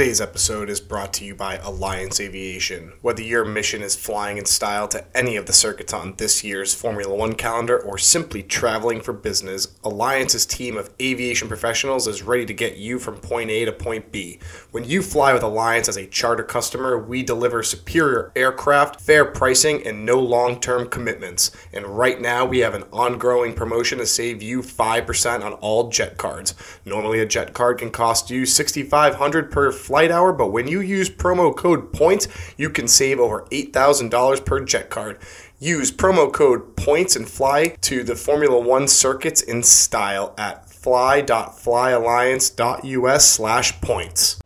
Today's 0.00 0.22
episode 0.22 0.70
is 0.70 0.80
brought 0.80 1.12
to 1.12 1.26
you 1.26 1.34
by 1.34 1.56
Alliance 1.56 2.20
Aviation. 2.20 2.94
Whether 3.02 3.20
your 3.20 3.44
mission 3.44 3.82
is 3.82 3.94
flying 3.94 4.38
in 4.38 4.46
style 4.46 4.88
to 4.88 5.04
any 5.14 5.36
of 5.36 5.44
the 5.44 5.52
circuits 5.52 5.92
on 5.92 6.14
this 6.16 6.42
year's 6.42 6.72
Formula 6.72 7.14
One 7.14 7.34
calendar 7.34 7.78
or 7.78 7.98
simply 7.98 8.42
traveling 8.42 9.02
for 9.02 9.12
business, 9.12 9.76
Alliance's 9.84 10.46
team 10.46 10.78
of 10.78 10.88
aviation 11.02 11.48
professionals 11.48 12.06
is 12.06 12.22
ready 12.22 12.46
to 12.46 12.54
get 12.54 12.78
you 12.78 12.98
from 12.98 13.16
point 13.16 13.50
A 13.50 13.66
to 13.66 13.72
point 13.72 14.10
B. 14.10 14.38
When 14.70 14.84
you 14.84 15.02
fly 15.02 15.34
with 15.34 15.42
Alliance 15.42 15.86
as 15.86 15.98
a 15.98 16.06
charter 16.06 16.44
customer, 16.44 16.96
we 16.98 17.22
deliver 17.22 17.62
superior 17.62 18.32
aircraft, 18.34 19.02
fair 19.02 19.26
pricing, 19.26 19.86
and 19.86 20.06
no 20.06 20.18
long 20.18 20.60
term 20.60 20.88
commitments. 20.88 21.50
And 21.74 21.84
right 21.84 22.18
now, 22.18 22.46
we 22.46 22.60
have 22.60 22.72
an 22.72 22.84
ongoing 22.90 23.52
promotion 23.52 23.98
to 23.98 24.06
save 24.06 24.42
you 24.42 24.62
5% 24.62 25.44
on 25.44 25.52
all 25.52 25.90
jet 25.90 26.16
cards. 26.16 26.54
Normally, 26.86 27.20
a 27.20 27.26
jet 27.26 27.52
card 27.52 27.76
can 27.76 27.90
cost 27.90 28.30
you 28.30 28.46
6,500 28.46 29.50
per 29.50 29.70
flight 29.90 30.10
hour, 30.12 30.32
but 30.32 30.52
when 30.52 30.68
you 30.68 30.80
use 30.80 31.10
promo 31.10 31.52
code 31.54 31.92
POINTS, 31.92 32.28
you 32.56 32.70
can 32.70 32.86
save 32.86 33.18
over 33.18 33.42
$8,000 33.50 34.44
per 34.44 34.60
jet 34.60 34.88
card. 34.88 35.18
Use 35.58 35.90
promo 35.90 36.32
code 36.32 36.76
POINTS 36.76 37.16
and 37.16 37.28
fly 37.28 37.74
to 37.80 38.04
the 38.04 38.14
Formula 38.14 38.60
One 38.60 38.86
circuits 38.86 39.42
in 39.42 39.64
style 39.64 40.32
at 40.38 40.70
fly.flyalliance.us 40.70 43.28
slash 43.28 43.80
points. 43.80 44.40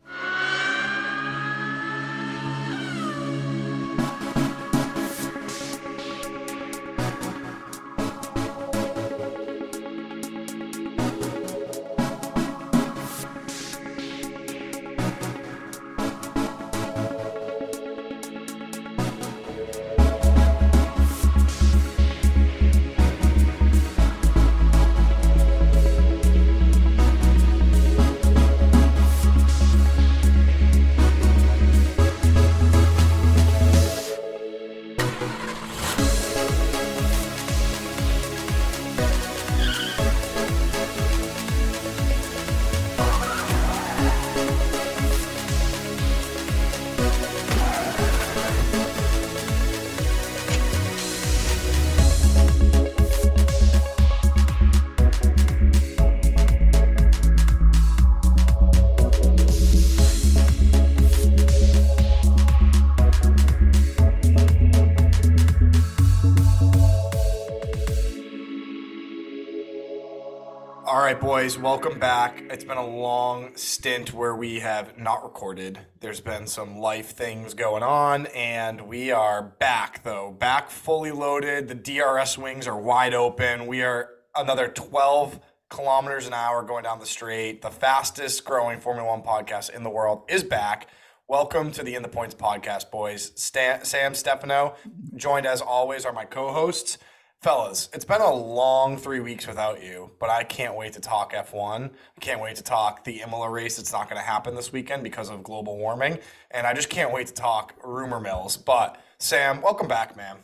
Boys, 71.25 71.57
welcome 71.57 71.97
back. 71.97 72.43
It's 72.51 72.63
been 72.63 72.77
a 72.77 72.85
long 72.85 73.55
stint 73.55 74.13
where 74.13 74.35
we 74.35 74.59
have 74.59 74.95
not 74.95 75.23
recorded. 75.23 75.79
There's 75.99 76.21
been 76.21 76.45
some 76.45 76.77
life 76.77 77.13
things 77.13 77.55
going 77.55 77.81
on, 77.81 78.27
and 78.27 78.81
we 78.81 79.09
are 79.09 79.41
back, 79.41 80.03
though. 80.03 80.29
Back 80.31 80.69
fully 80.69 81.09
loaded. 81.09 81.67
The 81.67 81.73
DRS 81.73 82.37
wings 82.37 82.67
are 82.67 82.79
wide 82.79 83.15
open. 83.15 83.65
We 83.65 83.81
are 83.81 84.11
another 84.35 84.67
12 84.67 85.39
kilometers 85.71 86.27
an 86.27 86.33
hour 86.35 86.61
going 86.61 86.83
down 86.83 86.99
the 86.99 87.07
straight. 87.07 87.63
The 87.63 87.71
fastest 87.71 88.45
growing 88.45 88.79
Formula 88.79 89.09
One 89.09 89.23
podcast 89.23 89.71
in 89.71 89.81
the 89.81 89.89
world 89.89 90.25
is 90.29 90.43
back. 90.43 90.89
Welcome 91.27 91.71
to 91.71 91.81
the 91.81 91.95
In 91.95 92.03
the 92.03 92.07
Points 92.07 92.35
podcast, 92.35 92.91
boys. 92.91 93.31
Stan, 93.33 93.83
Sam 93.83 94.13
Stefano, 94.13 94.75
joined 95.15 95.47
as 95.47 95.59
always, 95.59 96.05
are 96.05 96.13
my 96.13 96.25
co 96.25 96.53
hosts. 96.53 96.99
Fellas, 97.45 97.89
it's 97.93 98.05
been 98.05 98.21
a 98.21 98.33
long 98.33 98.97
three 98.97 99.19
weeks 99.19 99.45
without 99.45 99.83
you, 99.83 100.09
but 100.19 100.31
I 100.31 100.43
can't 100.43 100.75
wait 100.75 100.93
to 100.93 100.99
talk 100.99 101.31
F1. 101.31 101.91
I 101.91 102.19
can't 102.19 102.41
wait 102.41 102.55
to 102.55 102.63
talk 102.63 103.03
the 103.03 103.21
Imola 103.21 103.51
race. 103.51 103.77
It's 103.77 103.93
not 103.93 104.09
going 104.09 104.19
to 104.19 104.27
happen 104.27 104.55
this 104.55 104.73
weekend 104.73 105.03
because 105.03 105.29
of 105.29 105.43
global 105.43 105.77
warming. 105.77 106.17
And 106.49 106.65
I 106.65 106.73
just 106.73 106.89
can't 106.89 107.13
wait 107.13 107.27
to 107.27 107.33
talk 107.33 107.75
rumor 107.83 108.19
mills. 108.19 108.57
But 108.57 108.99
Sam, 109.19 109.61
welcome 109.61 109.87
back, 109.87 110.17
man. 110.17 110.37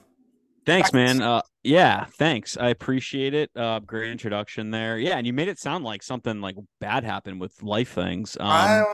Thanks, 0.63 0.93
man. 0.93 1.23
Uh, 1.23 1.41
yeah, 1.63 2.05
thanks. 2.19 2.55
I 2.55 2.69
appreciate 2.69 3.33
it. 3.33 3.49
Uh, 3.55 3.79
great 3.79 4.11
introduction 4.11 4.69
there. 4.69 4.99
Yeah, 4.99 5.17
and 5.17 5.25
you 5.25 5.33
made 5.33 5.47
it 5.47 5.57
sound 5.57 5.83
like 5.83 6.03
something 6.03 6.39
like 6.39 6.55
bad 6.79 7.03
happened 7.03 7.41
with 7.41 7.63
life 7.63 7.93
things. 7.93 8.37
Um, 8.39 8.47
I, 8.47 8.85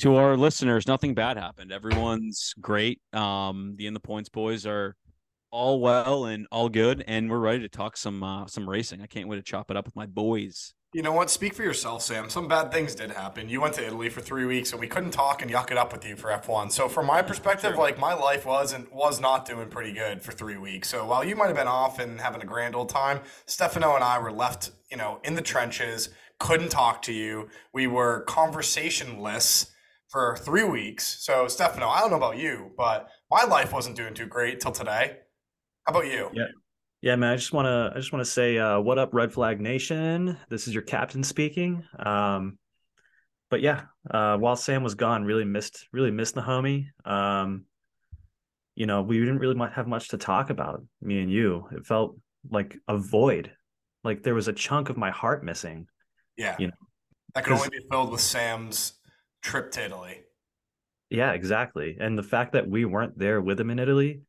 to 0.00 0.16
our 0.16 0.36
listeners, 0.36 0.86
nothing 0.86 1.14
bad 1.14 1.38
happened. 1.38 1.72
Everyone's 1.72 2.52
great. 2.60 3.00
Um, 3.14 3.74
the 3.78 3.86
In 3.86 3.94
the 3.94 4.00
Points 4.00 4.28
boys 4.28 4.66
are 4.66 4.96
all 5.54 5.80
well 5.80 6.24
and 6.26 6.46
all 6.50 6.68
good, 6.68 7.04
and 7.06 7.30
we're 7.30 7.38
ready 7.38 7.60
to 7.60 7.68
talk 7.68 7.96
some 7.96 8.22
uh, 8.22 8.46
some 8.46 8.68
racing. 8.68 9.00
I 9.00 9.06
can't 9.06 9.28
wait 9.28 9.36
to 9.36 9.42
chop 9.42 9.70
it 9.70 9.76
up 9.76 9.86
with 9.86 9.94
my 9.94 10.04
boys. 10.06 10.74
you 10.92 11.02
know 11.02 11.12
what? 11.12 11.30
Speak 11.30 11.54
for 11.54 11.62
yourself, 11.62 12.02
Sam. 12.02 12.28
Some 12.28 12.48
bad 12.48 12.70
things 12.72 12.94
did 12.94 13.10
happen. 13.12 13.48
You 13.48 13.60
went 13.60 13.74
to 13.74 13.86
Italy 13.86 14.08
for 14.10 14.20
three 14.20 14.44
weeks, 14.46 14.72
and 14.72 14.80
we 14.80 14.88
couldn't 14.88 15.12
talk 15.12 15.42
and 15.42 15.50
yuck 15.50 15.70
it 15.70 15.76
up 15.76 15.92
with 15.92 16.04
you 16.04 16.16
for 16.16 16.30
F1. 16.30 16.72
So, 16.72 16.88
from 16.88 17.06
my 17.06 17.22
perspective, 17.22 17.76
like 17.76 17.98
my 17.98 18.14
life 18.14 18.44
wasn't 18.44 18.92
was 18.92 19.20
not 19.20 19.46
doing 19.46 19.68
pretty 19.68 19.92
good 19.92 20.22
for 20.22 20.32
three 20.32 20.58
weeks. 20.58 20.88
So, 20.88 21.06
while 21.06 21.24
you 21.24 21.36
might 21.36 21.46
have 21.46 21.56
been 21.56 21.68
off 21.68 22.00
and 22.00 22.20
having 22.20 22.42
a 22.42 22.46
grand 22.46 22.74
old 22.74 22.88
time, 22.88 23.20
Stefano 23.46 23.94
and 23.94 24.02
I 24.02 24.18
were 24.18 24.32
left, 24.32 24.72
you 24.90 24.96
know, 24.96 25.20
in 25.22 25.34
the 25.36 25.42
trenches. 25.42 26.10
Couldn't 26.40 26.70
talk 26.70 27.00
to 27.02 27.12
you. 27.12 27.48
We 27.72 27.86
were 27.86 28.22
conversationless 28.22 29.70
for 30.08 30.36
three 30.36 30.64
weeks. 30.64 31.24
So, 31.24 31.46
Stefano, 31.46 31.88
I 31.88 32.00
don't 32.00 32.10
know 32.10 32.16
about 32.16 32.38
you, 32.38 32.72
but 32.76 33.08
my 33.30 33.44
life 33.44 33.72
wasn't 33.72 33.96
doing 33.96 34.14
too 34.14 34.26
great 34.26 34.58
till 34.58 34.72
today. 34.72 35.18
How 35.84 35.92
about 35.92 36.06
you? 36.06 36.30
Yeah. 36.32 36.46
Yeah, 37.02 37.16
man. 37.16 37.32
I 37.32 37.36
just 37.36 37.52
want 37.52 37.66
to. 37.66 37.92
I 37.94 37.98
just 37.98 38.12
want 38.14 38.24
to 38.24 38.30
say, 38.30 38.56
uh, 38.56 38.80
what 38.80 38.98
up, 38.98 39.12
Red 39.12 39.30
Flag 39.30 39.60
Nation? 39.60 40.38
This 40.48 40.66
is 40.66 40.72
your 40.72 40.82
captain 40.82 41.22
speaking. 41.22 41.84
Um, 41.98 42.58
but 43.50 43.60
yeah, 43.60 43.82
uh, 44.10 44.38
while 44.38 44.56
Sam 44.56 44.82
was 44.82 44.94
gone, 44.94 45.24
really 45.24 45.44
missed, 45.44 45.86
really 45.92 46.10
missed 46.10 46.34
the 46.34 46.40
homie. 46.40 46.86
Um, 47.04 47.66
you 48.74 48.86
know, 48.86 49.02
we 49.02 49.18
didn't 49.18 49.38
really 49.38 49.58
have 49.74 49.86
much 49.86 50.08
to 50.08 50.16
talk 50.16 50.48
about. 50.48 50.82
Me 51.02 51.20
and 51.20 51.30
you. 51.30 51.68
It 51.72 51.84
felt 51.84 52.16
like 52.50 52.78
a 52.88 52.96
void. 52.96 53.52
Like 54.02 54.22
there 54.22 54.34
was 54.34 54.48
a 54.48 54.52
chunk 54.54 54.88
of 54.88 54.96
my 54.96 55.10
heart 55.10 55.44
missing. 55.44 55.86
Yeah. 56.38 56.56
You 56.58 56.68
know, 56.68 56.72
that 57.34 57.44
could 57.44 57.52
only 57.52 57.68
be 57.68 57.84
filled 57.90 58.10
with 58.10 58.22
Sam's 58.22 58.94
trip 59.42 59.70
to 59.72 59.84
Italy. 59.84 60.22
Yeah, 61.10 61.32
exactly. 61.32 61.98
And 62.00 62.16
the 62.18 62.22
fact 62.22 62.54
that 62.54 62.66
we 62.66 62.86
weren't 62.86 63.18
there 63.18 63.42
with 63.42 63.60
him 63.60 63.68
in 63.68 63.78
Italy 63.78 64.22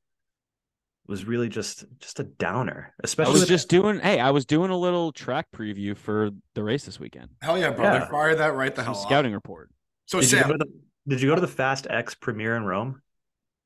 was 1.08 1.26
really 1.26 1.50
just 1.50 1.86
just 2.00 2.20
a 2.20 2.24
downer. 2.24 2.94
Especially 3.04 3.32
I 3.32 3.34
was 3.34 3.42
with- 3.42 3.50
just 3.50 3.70
doing. 3.70 4.00
Hey, 4.00 4.20
I 4.20 4.32
was 4.32 4.46
doing 4.46 4.72
a 4.72 4.78
little 4.78 5.12
track 5.12 5.48
preview 5.56 5.96
for 5.98 6.32
the 6.54 6.64
race 6.64 6.86
this 6.86 7.00
weekend. 7.00 7.30
Hell 7.42 7.58
yeah, 7.58 7.72
brother! 7.72 8.00
Yeah. 8.00 8.10
Fire 8.10 8.36
that 8.36 8.56
right 8.56 8.74
the 8.74 8.82
Some 8.84 8.94
hell 8.94 9.02
off. 9.02 9.08
scouting 9.08 9.34
report. 9.34 9.70
So 10.06 10.20
did 10.20 10.32
you 10.32 10.38
Sam, 10.38 10.48
go 10.48 10.54
to 10.54 10.66
the 10.66 10.72
Did 11.08 11.22
you 11.22 11.30
go 11.30 11.36
to 11.36 11.42
the 11.42 11.48
Fast 11.48 11.88
X 11.90 12.16
premiere 12.16 12.56
in 12.56 12.64
Rome? 12.66 13.02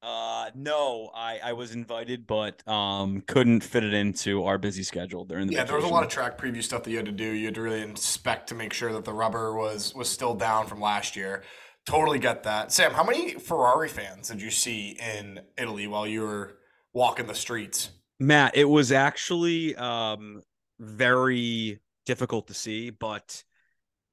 Uh, 0.01 0.49
no, 0.55 1.11
I 1.13 1.39
I 1.43 1.53
was 1.53 1.73
invited, 1.73 2.25
but 2.25 2.65
um, 2.67 3.21
couldn't 3.27 3.61
fit 3.61 3.83
it 3.83 3.93
into 3.93 4.45
our 4.45 4.57
busy 4.57 4.83
schedule 4.83 5.25
during 5.25 5.47
the 5.47 5.53
yeah, 5.55 5.65
there 5.65 5.75
was 5.75 5.83
a 5.83 5.89
lot 5.89 6.03
of 6.03 6.09
track 6.09 6.37
preview 6.37 6.63
stuff 6.63 6.83
that 6.83 6.91
you 6.91 6.97
had 6.97 7.05
to 7.05 7.11
do. 7.11 7.25
You 7.25 7.45
had 7.47 7.55
to 7.55 7.61
really 7.61 7.81
inspect 7.81 8.47
to 8.49 8.55
make 8.55 8.71
sure 8.71 8.93
that 8.93 9.03
the 9.03 9.11
rubber 9.13 9.53
was 9.55 9.93
was 9.93 10.07
still 10.07 10.35
down 10.35 10.67
from 10.67 10.79
last 10.79 11.17
year. 11.17 11.43
Totally 11.85 12.19
get 12.19 12.43
that. 12.43 12.71
Sam, 12.71 12.93
how 12.93 13.03
many 13.03 13.33
Ferrari 13.33 13.89
fans 13.89 14.29
did 14.29 14.41
you 14.41 14.51
see 14.51 14.97
in 15.01 15.41
Italy 15.57 15.87
while 15.87 16.07
you 16.07 16.21
were 16.21 16.58
walking 16.93 17.27
the 17.27 17.35
streets? 17.35 17.89
Matt, 18.19 18.55
it 18.55 18.65
was 18.65 18.91
actually 18.91 19.75
um 19.75 20.41
very 20.79 21.79
difficult 22.05 22.47
to 22.47 22.53
see, 22.53 22.89
but 22.89 23.43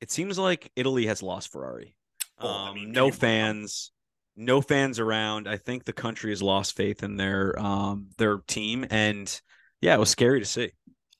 it 0.00 0.10
seems 0.10 0.38
like 0.38 0.72
Italy 0.76 1.06
has 1.06 1.22
lost 1.22 1.52
Ferrari. 1.52 1.96
Well, 2.40 2.64
I 2.64 2.70
Um, 2.70 2.74
mean, 2.74 2.92
no 2.92 3.06
you 3.06 3.12
blame 3.12 3.38
them? 3.38 3.56
fans, 3.56 3.92
no 4.36 4.60
fans 4.62 4.98
around. 5.00 5.48
I 5.48 5.56
think 5.58 5.84
the 5.84 5.92
country 5.92 6.30
has 6.32 6.42
lost 6.42 6.76
faith 6.76 7.02
in 7.02 7.16
their 7.16 7.58
um 7.60 8.10
their 8.18 8.38
team, 8.48 8.86
and 8.90 9.40
yeah, 9.80 9.94
it 9.94 10.00
was 10.00 10.10
scary 10.10 10.40
to 10.40 10.46
see. 10.46 10.72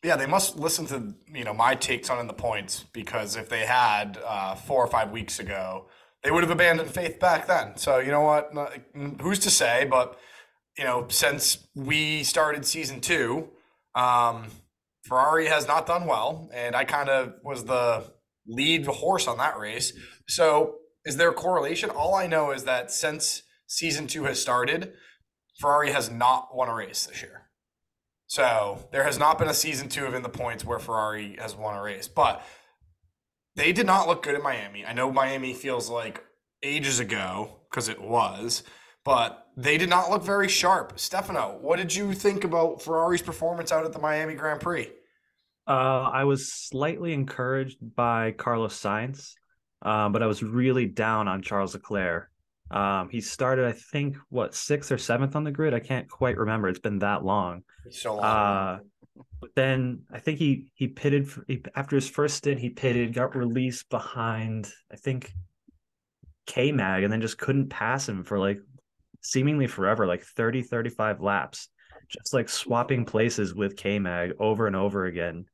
Yeah, 0.02 0.16
they 0.16 0.26
must 0.26 0.56
listen 0.56 0.86
to 0.86 1.14
you 1.32 1.44
know 1.44 1.54
my 1.54 1.74
takes 1.74 2.10
on 2.10 2.18
in 2.18 2.26
the 2.26 2.32
points 2.32 2.84
because 2.92 3.36
if 3.36 3.48
they 3.48 3.66
had 3.66 4.18
uh, 4.24 4.54
four 4.54 4.82
or 4.84 4.86
five 4.86 5.10
weeks 5.10 5.38
ago, 5.40 5.88
they 6.22 6.30
would 6.30 6.42
have 6.44 6.50
abandoned 6.50 6.90
faith 6.90 7.18
back 7.18 7.46
then. 7.46 7.76
So 7.76 7.98
you 7.98 8.10
know 8.10 8.20
what? 8.20 8.52
Who's 9.20 9.40
to 9.40 9.50
say? 9.50 9.86
But 9.90 10.18
you 10.78 10.84
know, 10.84 11.06
since 11.08 11.66
we 11.74 12.22
started 12.22 12.66
season 12.66 13.00
two, 13.00 13.48
um, 13.94 14.48
Ferrari 15.04 15.46
has 15.46 15.66
not 15.66 15.86
done 15.86 16.06
well, 16.06 16.50
and 16.52 16.74
I 16.76 16.84
kind 16.84 17.08
of 17.08 17.34
was 17.42 17.64
the 17.64 18.04
lead 18.46 18.86
horse 18.86 19.26
on 19.26 19.38
that 19.38 19.58
race. 19.58 19.92
So 20.28 20.76
Is 21.06 21.16
there 21.16 21.30
a 21.30 21.34
correlation? 21.34 21.88
All 21.88 22.16
I 22.16 22.26
know 22.26 22.50
is 22.50 22.64
that 22.64 22.90
since 22.90 23.44
season 23.68 24.08
two 24.08 24.24
has 24.24 24.42
started, 24.42 24.92
Ferrari 25.60 25.92
has 25.92 26.10
not 26.10 26.48
won 26.54 26.68
a 26.68 26.74
race 26.74 27.06
this 27.06 27.22
year. 27.22 27.42
So 28.26 28.88
there 28.90 29.04
has 29.04 29.16
not 29.16 29.38
been 29.38 29.46
a 29.46 29.54
season 29.54 29.88
two 29.88 30.04
of 30.04 30.14
in 30.14 30.24
the 30.24 30.28
points 30.28 30.64
where 30.64 30.80
Ferrari 30.80 31.36
has 31.40 31.54
won 31.54 31.76
a 31.76 31.82
race. 31.82 32.08
But 32.08 32.42
they 33.54 33.72
did 33.72 33.86
not 33.86 34.08
look 34.08 34.24
good 34.24 34.34
in 34.34 34.42
Miami. 34.42 34.84
I 34.84 34.92
know 34.92 35.12
Miami 35.12 35.54
feels 35.54 35.88
like 35.88 36.24
ages 36.60 36.98
ago 36.98 37.60
because 37.70 37.88
it 37.88 38.02
was, 38.02 38.64
but 39.04 39.45
they 39.56 39.78
did 39.78 39.88
not 39.88 40.10
look 40.10 40.22
very 40.22 40.48
sharp. 40.48 40.98
Stefano, 40.98 41.58
what 41.60 41.76
did 41.76 41.94
you 41.94 42.12
think 42.12 42.44
about 42.44 42.82
Ferrari's 42.82 43.22
performance 43.22 43.72
out 43.72 43.84
at 43.84 43.92
the 43.92 43.98
Miami 43.98 44.34
Grand 44.34 44.60
Prix? 44.60 44.90
Uh, 45.66 46.10
I 46.12 46.24
was 46.24 46.52
slightly 46.52 47.12
encouraged 47.12 47.78
by 47.80 48.32
Carlos 48.32 48.78
Sainz, 48.78 49.32
uh, 49.82 50.08
but 50.10 50.22
I 50.22 50.26
was 50.26 50.42
really 50.42 50.86
down 50.86 51.26
on 51.26 51.42
Charles 51.42 51.74
Leclerc. 51.74 52.30
Um, 52.70 53.08
he 53.08 53.20
started, 53.20 53.64
I 53.64 53.72
think, 53.72 54.16
what 54.28 54.54
sixth 54.54 54.92
or 54.92 54.98
seventh 54.98 55.36
on 55.36 55.44
the 55.44 55.50
grid. 55.50 55.72
I 55.72 55.80
can't 55.80 56.08
quite 56.08 56.36
remember. 56.36 56.68
It's 56.68 56.78
been 56.78 56.98
that 57.00 57.24
long. 57.24 57.62
So 57.90 58.16
long. 58.16 58.24
Uh, 58.24 58.78
but 59.40 59.50
then 59.54 60.02
I 60.12 60.18
think 60.18 60.38
he 60.38 60.70
he 60.74 60.88
pitted 60.88 61.30
for, 61.30 61.44
he, 61.46 61.62
after 61.74 61.96
his 61.96 62.08
first 62.08 62.36
stint. 62.36 62.60
He 62.60 62.70
pitted, 62.70 63.14
got 63.14 63.36
released 63.36 63.88
behind 63.88 64.68
I 64.92 64.96
think 64.96 65.32
K 66.46 66.72
Mag, 66.72 67.04
and 67.04 67.12
then 67.12 67.20
just 67.20 67.38
couldn't 67.38 67.70
pass 67.70 68.08
him 68.08 68.24
for 68.24 68.38
like 68.38 68.58
seemingly 69.22 69.66
forever, 69.66 70.06
like 70.06 70.22
30, 70.22 70.62
35 70.62 71.20
laps, 71.20 71.68
just 72.08 72.32
like 72.34 72.48
swapping 72.48 73.04
places 73.04 73.54
with 73.54 73.76
K 73.76 73.98
Mag 73.98 74.32
over 74.38 74.66
and 74.66 74.76
over 74.76 75.06
again, 75.06 75.46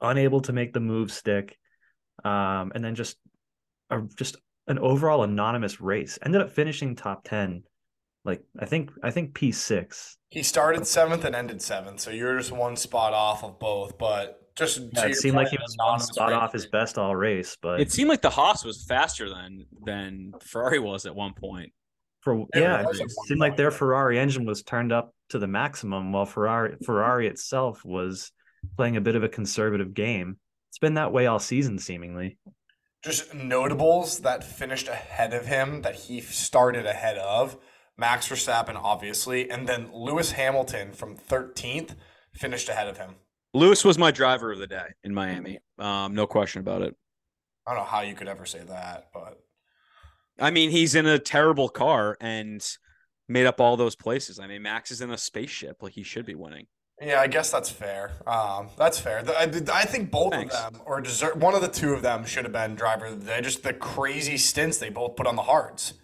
unable 0.00 0.40
to 0.42 0.52
make 0.52 0.72
the 0.72 0.80
move 0.80 1.12
stick, 1.12 1.56
um, 2.24 2.72
and 2.74 2.84
then 2.84 2.94
just 2.94 3.16
a 3.90 4.02
just 4.16 4.36
an 4.66 4.78
overall 4.78 5.22
anonymous 5.22 5.80
race. 5.80 6.18
Ended 6.22 6.42
up 6.42 6.50
finishing 6.50 6.96
top 6.96 7.24
ten 7.24 7.64
like 8.24 8.42
I 8.58 8.66
think 8.66 8.90
I 9.02 9.10
think 9.10 9.34
P 9.34 9.52
six. 9.52 10.18
He 10.28 10.42
started 10.42 10.86
seventh 10.86 11.24
and 11.24 11.34
ended 11.34 11.62
seventh, 11.62 12.00
so 12.00 12.10
you're 12.10 12.36
just 12.38 12.52
one 12.52 12.76
spot 12.76 13.14
off 13.14 13.42
of 13.42 13.58
both. 13.58 13.96
But 13.98 14.38
just 14.56 14.80
yeah, 14.92 15.06
it 15.06 15.16
seemed 15.16 15.36
like 15.36 15.48
he 15.48 15.56
was 15.56 15.74
one 15.78 16.00
spot 16.00 16.32
off 16.32 16.52
his 16.52 16.66
best 16.66 16.98
all 16.98 17.16
race, 17.16 17.56
but 17.60 17.80
it 17.80 17.90
seemed 17.90 18.10
like 18.10 18.20
the 18.20 18.30
Haas 18.30 18.64
was 18.64 18.84
faster 18.86 19.30
than 19.30 19.64
than 19.84 20.32
Ferrari 20.42 20.78
was 20.78 21.06
at 21.06 21.14
one 21.14 21.32
point. 21.32 21.72
For 22.20 22.46
yeah, 22.54 22.82
it, 22.82 23.00
it 23.00 23.10
seemed 23.26 23.40
like 23.40 23.56
their 23.56 23.70
Ferrari 23.70 24.18
engine 24.18 24.44
was 24.44 24.62
turned 24.62 24.92
up 24.92 25.14
to 25.30 25.38
the 25.38 25.46
maximum, 25.46 26.12
while 26.12 26.26
Ferrari 26.26 26.76
Ferrari 26.84 27.26
itself 27.26 27.84
was 27.84 28.30
playing 28.76 28.96
a 28.96 29.00
bit 29.00 29.16
of 29.16 29.24
a 29.24 29.28
conservative 29.28 29.94
game. 29.94 30.38
It's 30.70 30.78
been 30.78 30.94
that 30.94 31.12
way 31.12 31.26
all 31.26 31.38
season, 31.38 31.78
seemingly. 31.78 32.38
Just 33.02 33.34
notables 33.34 34.20
that 34.20 34.44
finished 34.44 34.88
ahead 34.88 35.32
of 35.32 35.46
him 35.46 35.82
that 35.82 35.94
he 35.94 36.20
started 36.20 36.84
ahead 36.84 37.16
of 37.16 37.56
Max 37.96 38.28
Verstappen, 38.28 38.76
obviously, 38.76 39.50
and 39.50 39.66
then 39.66 39.90
Lewis 39.92 40.32
Hamilton 40.32 40.92
from 40.92 41.16
13th 41.16 41.96
finished 42.34 42.68
ahead 42.68 42.88
of 42.88 42.98
him. 42.98 43.16
Lewis 43.52 43.84
was 43.84 43.98
my 43.98 44.10
driver 44.10 44.52
of 44.52 44.58
the 44.58 44.66
day 44.66 44.86
in 45.02 45.12
Miami. 45.12 45.58
Um, 45.78 46.14
no 46.14 46.26
question 46.26 46.60
about 46.60 46.82
it. 46.82 46.94
I 47.66 47.74
don't 47.74 47.80
know 47.80 47.86
how 47.86 48.00
you 48.00 48.14
could 48.14 48.28
ever 48.28 48.46
say 48.46 48.60
that, 48.68 49.08
but 49.12 49.40
I 50.40 50.50
mean, 50.50 50.70
he's 50.70 50.94
in 50.94 51.06
a 51.06 51.18
terrible 51.18 51.68
car 51.68 52.16
and 52.20 52.66
made 53.28 53.46
up 53.46 53.60
all 53.60 53.76
those 53.76 53.94
places. 53.94 54.38
I 54.38 54.46
mean, 54.46 54.62
Max 54.62 54.90
is 54.90 55.00
in 55.00 55.10
a 55.10 55.18
spaceship, 55.18 55.82
like 55.82 55.92
he 55.92 56.02
should 56.02 56.26
be 56.26 56.34
winning. 56.34 56.66
Yeah, 57.00 57.20
I 57.20 57.28
guess 57.28 57.50
that's 57.50 57.70
fair. 57.70 58.12
Um, 58.26 58.68
that's 58.76 58.98
fair. 58.98 59.22
I, 59.26 59.44
I 59.72 59.84
think 59.84 60.10
both 60.10 60.34
Thanks. 60.34 60.54
of 60.54 60.72
them, 60.72 60.82
or 60.84 61.00
deserve, 61.00 61.40
one 61.40 61.54
of 61.54 61.62
the 61.62 61.68
two 61.68 61.94
of 61.94 62.02
them, 62.02 62.26
should 62.26 62.44
have 62.44 62.52
been 62.52 62.74
driver 62.74 63.06
of 63.06 63.24
the. 63.24 63.40
Just 63.40 63.62
the 63.62 63.72
crazy 63.72 64.36
stints 64.36 64.76
they 64.76 64.90
both 64.90 65.16
put 65.16 65.26
on 65.26 65.36
the 65.36 65.42
hards. 65.42 65.94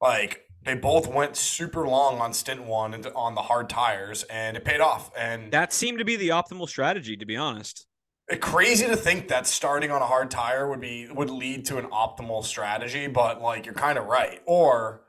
Like 0.00 0.44
they 0.64 0.74
both 0.74 1.06
went 1.06 1.36
super 1.36 1.86
long 1.86 2.20
on 2.20 2.32
stint 2.32 2.64
one 2.64 2.94
and 2.94 3.06
on 3.08 3.34
the 3.34 3.42
hard 3.42 3.68
tires, 3.68 4.22
and 4.24 4.56
it 4.56 4.64
paid 4.64 4.80
off. 4.80 5.10
And 5.16 5.52
that 5.52 5.74
seemed 5.74 5.98
to 5.98 6.06
be 6.06 6.16
the 6.16 6.30
optimal 6.30 6.68
strategy, 6.68 7.18
to 7.18 7.26
be 7.26 7.36
honest. 7.36 7.86
It's 8.28 8.44
crazy 8.44 8.86
to 8.86 8.96
think 8.96 9.28
that 9.28 9.46
starting 9.46 9.90
on 9.90 10.00
a 10.00 10.06
hard 10.06 10.30
tire 10.30 10.68
would 10.68 10.80
be 10.80 11.08
would 11.10 11.30
lead 11.30 11.66
to 11.66 11.78
an 11.78 11.86
optimal 11.86 12.42
strategy, 12.42 13.06
but 13.06 13.42
like 13.42 13.66
you're 13.66 13.74
kind 13.74 13.98
of 13.98 14.06
right. 14.06 14.40
Or, 14.46 15.02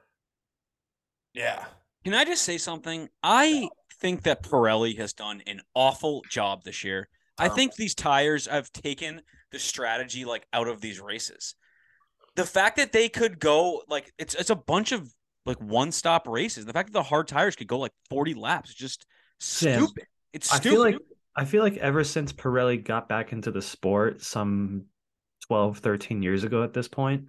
yeah. 1.34 1.66
Can 2.04 2.14
I 2.14 2.26
just 2.26 2.44
say 2.44 2.58
something? 2.58 3.08
I 3.24 3.70
think 4.02 4.24
that 4.24 4.44
Pirelli 4.44 4.98
has 4.98 5.14
done 5.14 5.42
an 5.48 5.62
awful 5.74 6.24
job 6.30 6.64
this 6.64 6.84
year. 6.84 7.08
I 7.38 7.50
think 7.50 7.76
these 7.76 7.96
tires 7.96 8.48
have 8.48 8.72
taken 8.72 9.22
the 9.52 9.60
strategy 9.60 10.26
like 10.26 10.46
out 10.54 10.68
of 10.68 10.82
these 10.82 11.00
races. 11.00 11.56
The 12.36 12.46
fact 12.46 12.78
that 12.78 12.92
they 12.92 13.10
could 13.10 13.40
go 13.40 13.84
like 13.88 14.12
it's 14.18 14.36
it's 14.36 14.50
a 14.50 14.56
bunch 14.56 14.92
of 14.92 15.10
like 15.46 15.58
one 15.58 15.92
stop 15.92 16.28
races. 16.28 16.66
The 16.66 16.74
fact 16.74 16.90
that 16.90 17.00
the 17.00 17.04
hard 17.04 17.28
tires 17.28 17.56
could 17.56 17.68
go 17.68 17.80
like 17.80 17.94
40 18.10 18.34
laps 18.34 18.72
is 18.72 18.76
just 18.76 19.06
stupid. 19.40 20.06
It's 20.34 20.48
stupid. 20.48 20.68
I 20.68 20.70
feel 20.70 20.80
like 20.82 20.98
I 21.36 21.46
feel 21.46 21.64
like 21.64 21.78
ever 21.78 22.04
since 22.04 22.32
Pirelli 22.32 22.84
got 22.84 23.10
back 23.10 23.34
into 23.34 23.52
the 23.52 23.62
sport 23.62 24.22
some 24.22 24.86
12, 25.48 25.80
13 25.80 26.24
years 26.24 26.44
ago 26.44 26.64
at 26.64 26.74
this 26.74 26.88
point, 26.88 27.26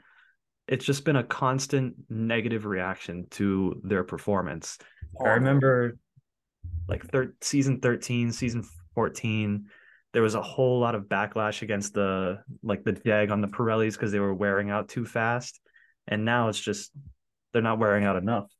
it's 0.68 0.84
just 0.84 1.04
been 1.04 1.16
a 1.16 1.24
constant 1.24 1.94
negative 2.08 2.66
reaction 2.66 3.26
to 3.30 3.80
their 3.84 4.04
performance. 4.04 4.78
I 5.24 5.30
remember 5.30 5.98
like 6.88 7.04
thir- 7.10 7.34
season 7.40 7.80
13, 7.80 8.32
season 8.32 8.64
14, 8.94 9.66
there 10.12 10.22
was 10.22 10.34
a 10.34 10.42
whole 10.42 10.80
lot 10.80 10.94
of 10.94 11.04
backlash 11.04 11.62
against 11.62 11.94
the 11.94 12.38
like 12.62 12.84
the 12.84 12.92
Jag 12.92 13.30
on 13.30 13.40
the 13.40 13.48
Pirellis 13.48 13.92
because 13.92 14.12
they 14.12 14.20
were 14.20 14.34
wearing 14.34 14.70
out 14.70 14.88
too 14.88 15.04
fast. 15.04 15.60
And 16.08 16.24
now 16.24 16.48
it's 16.48 16.60
just 16.60 16.92
they're 17.52 17.62
not 17.62 17.78
wearing 17.78 18.04
out 18.04 18.16
enough. 18.16 18.50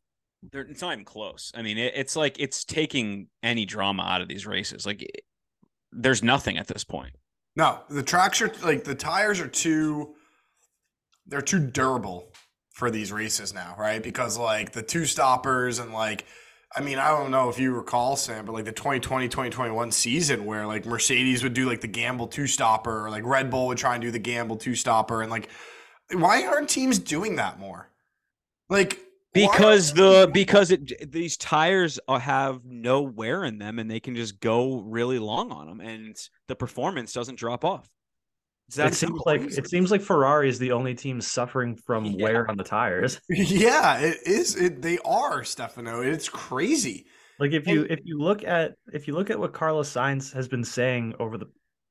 They're, 0.53 0.63
it's 0.63 0.83
not 0.83 0.93
even 0.93 1.05
close. 1.05 1.53
I 1.55 1.63
mean, 1.63 1.79
it, 1.79 1.95
it's 1.97 2.17
like 2.17 2.39
it's 2.39 2.65
taking 2.65 3.29
any 3.43 3.65
drama 3.65 4.03
out 4.03 4.21
of 4.21 4.29
these 4.29 4.47
races. 4.47 4.87
Like, 4.87 5.09
there's 5.97 6.23
nothing 6.23 6.59
at 6.59 6.69
this 6.69 6.85
point. 6.85 7.15
No, 7.57 7.81
the 7.89 8.03
tracks 8.03 8.43
are 8.43 8.53
like 8.63 8.85
the 8.85 8.95
tires 8.95 9.41
are 9.41 9.49
too. 9.49 10.15
They're 11.27 11.41
too 11.41 11.59
durable 11.59 12.33
for 12.75 12.91
these 12.91 13.11
races 13.11 13.55
now, 13.55 13.75
right? 13.79 14.03
Because 14.03 14.39
like 14.39 14.73
the 14.73 14.83
two 14.83 15.05
stoppers 15.05 15.79
and 15.79 15.93
like. 15.93 16.25
I 16.75 16.81
mean, 16.83 16.99
I 16.99 17.09
don't 17.09 17.31
know 17.31 17.49
if 17.49 17.59
you 17.59 17.73
recall, 17.73 18.17
Sam, 18.17 18.45
but 18.45 18.53
like 18.53 18.65
the 18.67 18.73
2020 18.73 19.29
2021 19.29 19.93
season 19.93 20.45
where 20.45 20.67
like 20.67 20.85
Mercedes 20.85 21.43
would 21.43 21.55
do 21.55 21.65
like 21.65 21.81
the 21.81 21.87
gamble 21.87 22.27
two 22.27 22.47
stopper, 22.47 23.07
or 23.07 23.11
like 23.11 23.25
Red 23.25 23.51
Bull 23.51 23.69
would 23.69 23.79
try 23.79 23.95
and 23.95 24.03
do 24.03 24.11
the 24.11 24.19
gamble 24.19 24.57
two 24.57 24.75
stopper. 24.75 25.23
And 25.23 25.31
like, 25.31 25.49
why 26.13 26.45
aren't 26.45 26.69
teams 26.69 26.99
doing 26.99 27.37
that 27.37 27.59
more? 27.59 27.89
Like 28.69 28.99
because 29.37 29.93
the 29.93 30.31
because 30.33 30.71
it 30.71 31.13
these 31.13 31.37
tires 31.37 31.99
have 32.09 32.65
no 32.65 33.03
wear 33.03 33.45
in 33.45 33.59
them 33.59 33.79
and 33.79 33.91
they 33.91 34.01
can 34.01 34.15
just 34.15 34.41
go 34.41 34.81
really 34.81 35.19
long 35.19 35.53
on 35.53 35.67
them 35.67 35.81
and 35.81 36.17
the 36.49 36.57
performance 36.57 37.13
doesn't 37.13 37.39
drop 37.39 37.65
off. 37.65 37.89
It 38.77 38.95
seems 38.95 39.21
like 39.25 39.43
it 39.43 39.69
seems 39.69 39.93
like 39.93 40.01
Ferrari 40.01 40.49
is 40.49 40.59
the 40.59 40.73
only 40.73 40.95
team 40.95 41.21
suffering 41.21 41.77
from 41.77 42.05
yeah. 42.05 42.25
wear 42.25 42.51
on 42.51 42.57
the 42.57 42.65
tires. 42.65 43.21
Yeah, 43.29 43.99
it 43.99 44.19
is. 44.27 44.57
It, 44.57 44.83
they 44.83 44.99
are 45.05 45.45
Stefano. 45.45 46.01
It's 46.01 46.29
crazy. 46.29 47.07
Like 47.39 47.53
if 47.53 47.67
you 47.69 47.87
if 47.89 48.01
you 48.05 48.19
look 48.19 48.43
at 48.43 48.75
if 48.93 49.07
you 49.07 49.15
look 49.15 49.31
at 49.31 49.39
what 49.39 49.53
Carlos 49.53 49.93
Sainz 49.93 50.33
has 50.33 50.49
been 50.49 50.65
saying 50.65 51.15
over 51.21 51.39
the 51.39 51.47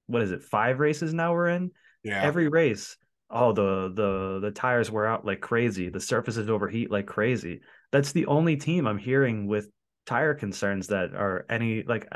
what 0.07 0.21
is 0.21 0.31
it 0.31 0.43
five 0.43 0.79
races 0.79 1.13
now 1.13 1.33
we're 1.33 1.49
in. 1.49 1.71
Yeah. 2.03 2.21
Every 2.21 2.49
race, 2.49 2.97
oh 3.29 3.51
the 3.51 3.91
the 3.93 4.39
the 4.41 4.51
tires 4.51 4.91
wear 4.91 5.05
out 5.05 5.25
like 5.25 5.41
crazy. 5.41 5.89
The 5.89 5.99
surfaces 5.99 6.49
overheat 6.49 6.91
like 6.91 7.05
crazy. 7.05 7.61
That's 7.91 8.11
the 8.11 8.25
only 8.25 8.57
team 8.57 8.87
i'm 8.87 8.97
hearing 8.97 9.47
with 9.47 9.69
tire 10.05 10.33
concerns 10.33 10.87
that 10.87 11.13
are 11.13 11.45
any 11.49 11.83
like 11.83 12.07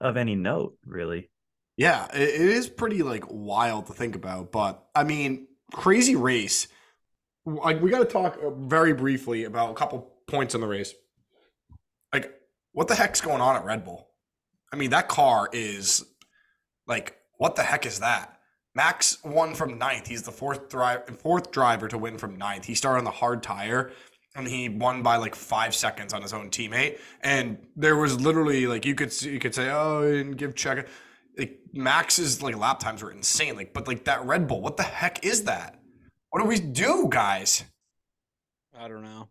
of 0.00 0.16
any 0.16 0.34
note 0.34 0.76
really. 0.86 1.30
Yeah 1.76 2.06
it 2.14 2.40
is 2.40 2.68
pretty 2.68 3.02
like 3.02 3.24
wild 3.28 3.86
to 3.86 3.92
think 3.92 4.14
about 4.14 4.52
but 4.52 4.84
i 4.94 5.02
mean 5.02 5.48
crazy 5.72 6.16
race. 6.16 6.68
Like 7.44 7.82
we 7.82 7.90
got 7.90 7.98
to 7.98 8.04
talk 8.06 8.38
uh, 8.42 8.50
very 8.50 8.94
briefly 8.94 9.44
about 9.44 9.70
a 9.70 9.74
couple 9.74 10.12
points 10.26 10.54
in 10.54 10.60
the 10.60 10.66
race. 10.66 10.94
Like 12.12 12.32
what 12.72 12.88
the 12.88 12.94
heck's 12.94 13.20
going 13.20 13.40
on 13.40 13.56
at 13.56 13.64
red 13.64 13.84
bull? 13.84 14.08
I 14.72 14.76
mean 14.76 14.90
that 14.90 15.08
car 15.08 15.48
is 15.52 16.04
like 16.86 17.16
what 17.36 17.56
the 17.56 17.62
heck 17.62 17.86
is 17.86 18.00
that 18.00 18.33
Max 18.74 19.22
won 19.24 19.54
from 19.54 19.78
ninth. 19.78 20.06
He's 20.06 20.22
the 20.22 20.32
fourth 20.32 20.68
drive 20.68 21.06
fourth 21.20 21.50
driver 21.50 21.88
to 21.88 21.98
win 21.98 22.18
from 22.18 22.36
ninth. 22.36 22.64
He 22.64 22.74
started 22.74 22.98
on 22.98 23.04
the 23.04 23.10
hard 23.10 23.42
tire 23.42 23.92
and 24.34 24.48
he 24.48 24.68
won 24.68 25.02
by 25.02 25.16
like 25.16 25.34
five 25.34 25.74
seconds 25.74 26.12
on 26.12 26.22
his 26.22 26.32
own 26.32 26.50
teammate. 26.50 26.98
And 27.22 27.58
there 27.76 27.96
was 27.96 28.20
literally 28.20 28.66
like 28.66 28.84
you 28.84 28.94
could 28.94 29.20
you 29.22 29.38
could 29.38 29.54
say, 29.54 29.70
oh, 29.70 30.02
and 30.02 30.36
give 30.36 30.54
check. 30.54 30.88
Like 31.38 31.58
Max's 31.72 32.42
like 32.42 32.56
lap 32.56 32.80
times 32.80 33.02
were 33.02 33.10
insane. 33.10 33.56
Like, 33.56 33.72
but 33.72 33.86
like 33.86 34.04
that 34.04 34.24
Red 34.24 34.48
Bull, 34.48 34.60
what 34.60 34.76
the 34.76 34.82
heck 34.82 35.24
is 35.24 35.44
that? 35.44 35.78
What 36.30 36.40
do 36.40 36.48
we 36.48 36.58
do, 36.58 37.06
guys? 37.08 37.64
I 38.76 38.88
don't 38.88 39.02
know. 39.02 39.28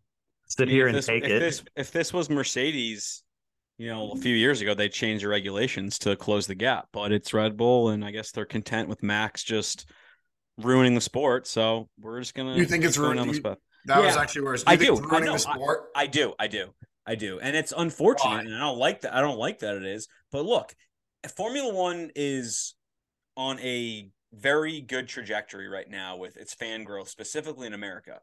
Sit 0.47 0.69
here 0.69 0.87
and 0.87 0.95
this, 0.95 1.07
take 1.07 1.23
if 1.23 1.31
it. 1.31 1.39
This, 1.39 1.63
if 1.75 1.91
this 1.91 2.13
was 2.13 2.29
Mercedes, 2.29 3.22
you 3.83 3.89
know, 3.89 4.11
a 4.11 4.15
few 4.15 4.33
years 4.33 4.61
ago 4.61 4.73
they 4.73 4.87
changed 4.87 5.25
the 5.25 5.27
regulations 5.27 5.99
to 5.99 6.15
close 6.15 6.47
the 6.47 6.55
gap, 6.55 6.87
but 6.93 7.11
it's 7.11 7.33
Red 7.33 7.57
Bull, 7.57 7.89
and 7.89 8.05
I 8.05 8.11
guess 8.11 8.31
they're 8.31 8.45
content 8.45 8.87
with 8.87 9.03
Max 9.03 9.43
just 9.43 9.89
ruining 10.57 10.95
the 10.95 11.01
sport. 11.01 11.47
So 11.47 11.89
we're 11.99 12.19
just 12.21 12.33
gonna. 12.33 12.55
You 12.55 12.65
think 12.65 12.85
it's 12.85 12.97
ruining- 12.97 13.17
down 13.17 13.27
this 13.27 13.37
you- 13.37 13.43
path. 13.43 13.57
That 13.85 14.01
was 14.01 14.15
actually 14.15 14.43
where 14.43 14.53
it's, 14.53 14.63
I 14.65 14.77
do. 14.77 14.95
I 14.95 14.99
ruining 15.01 15.25
know. 15.25 15.33
the 15.33 15.39
sport. 15.39 15.89
I 15.93 16.07
do. 16.07 16.33
I 16.39 16.47
do. 16.47 16.73
I 17.05 17.15
do. 17.15 17.41
And 17.41 17.53
it's 17.57 17.73
unfortunate, 17.75 18.29
Why? 18.29 18.39
and 18.39 18.55
I 18.55 18.59
don't 18.59 18.77
like 18.77 19.01
that. 19.01 19.13
I 19.13 19.19
don't 19.19 19.37
like 19.37 19.59
that 19.59 19.75
it 19.75 19.83
is. 19.83 20.07
But 20.31 20.45
look, 20.45 20.73
Formula 21.35 21.73
One 21.73 22.09
is 22.15 22.75
on 23.35 23.59
a 23.59 24.09
very 24.31 24.79
good 24.79 25.09
trajectory 25.09 25.67
right 25.67 25.89
now 25.89 26.15
with 26.15 26.37
its 26.37 26.53
fan 26.53 26.85
growth, 26.85 27.09
specifically 27.09 27.67
in 27.67 27.73
America. 27.73 28.21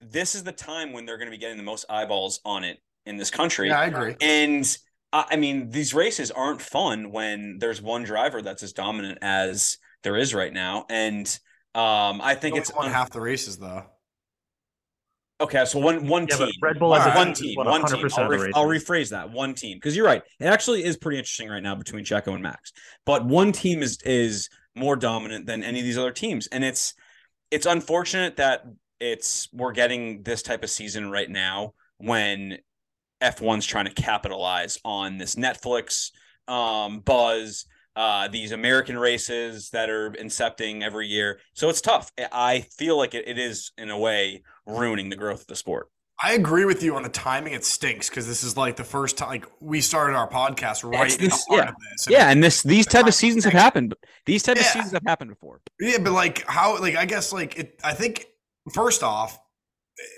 This 0.00 0.34
is 0.34 0.44
the 0.44 0.52
time 0.52 0.94
when 0.94 1.04
they're 1.04 1.18
going 1.18 1.28
to 1.28 1.36
be 1.36 1.36
getting 1.36 1.58
the 1.58 1.62
most 1.62 1.84
eyeballs 1.90 2.40
on 2.46 2.64
it 2.64 2.78
in 3.04 3.18
this 3.18 3.30
country. 3.30 3.68
yeah, 3.68 3.80
I 3.80 3.86
agree. 3.86 4.16
And 4.22 4.78
I 5.16 5.24
I 5.32 5.36
mean, 5.36 5.70
these 5.70 5.94
races 5.94 6.30
aren't 6.30 6.60
fun 6.62 7.10
when 7.12 7.58
there's 7.58 7.80
one 7.82 8.02
driver 8.04 8.42
that's 8.42 8.62
as 8.62 8.72
dominant 8.72 9.18
as 9.22 9.78
there 10.02 10.16
is 10.16 10.34
right 10.34 10.52
now. 10.52 10.86
And 10.90 11.26
um, 11.74 12.20
I 12.22 12.34
think 12.34 12.56
it's 12.56 12.72
won 12.74 12.86
un- 12.86 12.92
half 12.92 13.10
the 13.10 13.20
races 13.20 13.58
though. 13.58 13.84
okay. 15.40 15.64
So 15.64 15.78
one 15.78 16.06
one 16.06 16.26
Yeah, 16.30 16.36
team, 16.36 16.52
Red 16.62 16.78
Bull 16.78 16.94
has 16.94 17.02
Alright. 17.06 17.16
one 17.16 17.34
team, 17.34 17.56
one 17.56 17.84
team. 17.84 18.06
I'll, 18.16 18.28
re- 18.28 18.52
I'll 18.54 18.66
rephrase 18.66 19.10
that. 19.10 19.30
One 19.30 19.54
team, 19.54 19.76
because 19.76 19.96
you're 19.96 20.06
right. 20.06 20.22
It 20.40 20.46
actually 20.46 20.84
is 20.84 20.96
pretty 20.96 21.18
interesting 21.18 21.48
right 21.48 21.62
now 21.62 21.74
between 21.74 22.04
Checo 22.04 22.34
and 22.34 22.42
Max. 22.42 22.72
But 23.04 23.24
one 23.26 23.52
team 23.52 23.82
is 23.82 23.98
is 24.04 24.48
more 24.74 24.96
dominant 24.96 25.46
than 25.46 25.62
any 25.62 25.78
of 25.80 25.84
these 25.84 25.98
other 25.98 26.12
teams, 26.12 26.46
and 26.48 26.64
it's 26.64 26.94
it's 27.50 27.66
unfortunate 27.66 28.36
that 28.36 28.62
it's 29.00 29.48
we're 29.52 29.72
getting 29.72 30.22
this 30.22 30.42
type 30.42 30.62
of 30.64 30.70
season 30.70 31.10
right 31.10 31.30
now 31.30 31.74
when 31.98 32.58
F1's 33.22 33.66
trying 33.66 33.86
to 33.86 33.94
capitalize 33.94 34.78
on 34.84 35.18
this 35.18 35.34
Netflix 35.36 36.10
um, 36.48 37.00
buzz, 37.00 37.66
uh, 37.96 38.28
these 38.28 38.52
American 38.52 38.98
races 38.98 39.70
that 39.70 39.88
are 39.88 40.10
incepting 40.12 40.82
every 40.82 41.06
year. 41.06 41.40
So 41.54 41.68
it's 41.68 41.80
tough. 41.80 42.12
I 42.30 42.66
feel 42.76 42.96
like 42.96 43.14
it, 43.14 43.26
it 43.26 43.38
is, 43.38 43.72
in 43.78 43.90
a 43.90 43.98
way, 43.98 44.42
ruining 44.66 45.08
the 45.08 45.16
growth 45.16 45.42
of 45.42 45.46
the 45.46 45.56
sport. 45.56 45.88
I 46.22 46.32
agree 46.32 46.64
with 46.64 46.82
you 46.82 46.96
on 46.96 47.02
the 47.02 47.10
timing. 47.10 47.52
It 47.52 47.64
stinks 47.64 48.08
because 48.08 48.26
this 48.26 48.42
is 48.42 48.56
like 48.56 48.76
the 48.76 48.84
first 48.84 49.18
time 49.18 49.28
like 49.28 49.46
we 49.60 49.82
started 49.82 50.16
our 50.16 50.28
podcast 50.28 50.82
right 50.90 51.14
in 51.20 51.28
the 51.28 51.30
heart 51.30 51.46
yeah. 51.50 51.68
of 51.68 51.74
this. 51.90 52.06
And 52.06 52.12
Yeah, 52.12 52.30
and 52.30 52.42
this 52.42 52.62
these 52.62 52.86
type 52.86 53.06
of 53.06 53.14
seasons 53.14 53.44
have 53.44 53.52
happened. 53.52 53.94
These 54.24 54.42
type 54.42 54.56
of 54.56 54.64
seasons 54.64 54.92
have 54.92 55.02
happened 55.06 55.30
before. 55.30 55.60
Yeah, 55.78 55.98
but 55.98 56.12
like 56.12 56.46
how 56.46 56.80
like 56.80 56.96
I 56.96 57.04
guess 57.04 57.34
like 57.34 57.58
it 57.58 57.78
I 57.84 57.92
think 57.92 58.26
first 58.72 59.02
off 59.02 59.38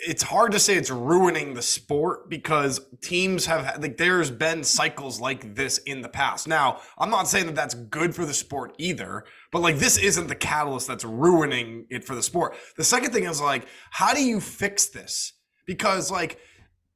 it's 0.06 0.22
hard 0.22 0.52
to 0.52 0.58
say 0.58 0.76
it's 0.76 0.90
ruining 0.90 1.54
the 1.54 1.62
sport 1.62 2.28
because 2.28 2.80
teams 3.00 3.46
have 3.46 3.80
like 3.80 3.96
there's 3.96 4.30
been 4.30 4.64
cycles 4.64 5.20
like 5.20 5.54
this 5.54 5.78
in 5.78 6.02
the 6.02 6.08
past. 6.08 6.48
Now, 6.48 6.80
I'm 6.98 7.10
not 7.10 7.28
saying 7.28 7.46
that 7.46 7.54
that's 7.54 7.74
good 7.74 8.14
for 8.14 8.24
the 8.24 8.34
sport 8.34 8.74
either, 8.78 9.24
but 9.52 9.62
like 9.62 9.78
this 9.78 9.96
isn't 9.96 10.26
the 10.26 10.34
catalyst 10.34 10.88
that's 10.88 11.04
ruining 11.04 11.86
it 11.90 12.04
for 12.04 12.16
the 12.16 12.22
sport. 12.22 12.56
The 12.76 12.84
second 12.84 13.12
thing 13.12 13.24
is 13.24 13.40
like 13.40 13.68
how 13.90 14.14
do 14.14 14.22
you 14.22 14.40
fix 14.40 14.86
this? 14.86 15.34
Because 15.66 16.10
like 16.10 16.40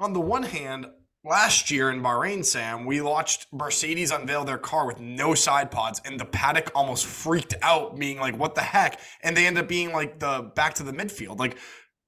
on 0.01 0.13
the 0.13 0.21
one 0.21 0.43
hand, 0.43 0.87
last 1.25 1.71
year 1.71 1.91
in 1.91 2.03
Bahrain, 2.03 2.45
Sam, 2.45 2.85
we 2.85 3.01
watched 3.01 3.47
Mercedes 3.53 4.11
unveil 4.11 4.45
their 4.45 4.59
car 4.59 4.87
with 4.87 4.99
no 4.99 5.35
side 5.35 5.71
pods, 5.71 6.01
and 6.05 6.19
the 6.19 6.25
paddock 6.25 6.73
almost 6.75 7.07
freaked 7.07 7.55
out, 7.63 7.97
being 7.97 8.19
like, 8.19 8.37
"What 8.37 8.55
the 8.55 8.63
heck?" 8.63 8.99
And 9.23 9.37
they 9.37 9.47
end 9.47 9.59
up 9.59 9.69
being 9.69 9.93
like 9.93 10.19
the 10.19 10.51
back 10.55 10.75
to 10.75 10.83
the 10.83 10.93
midfield, 10.93 11.39
like. 11.39 11.57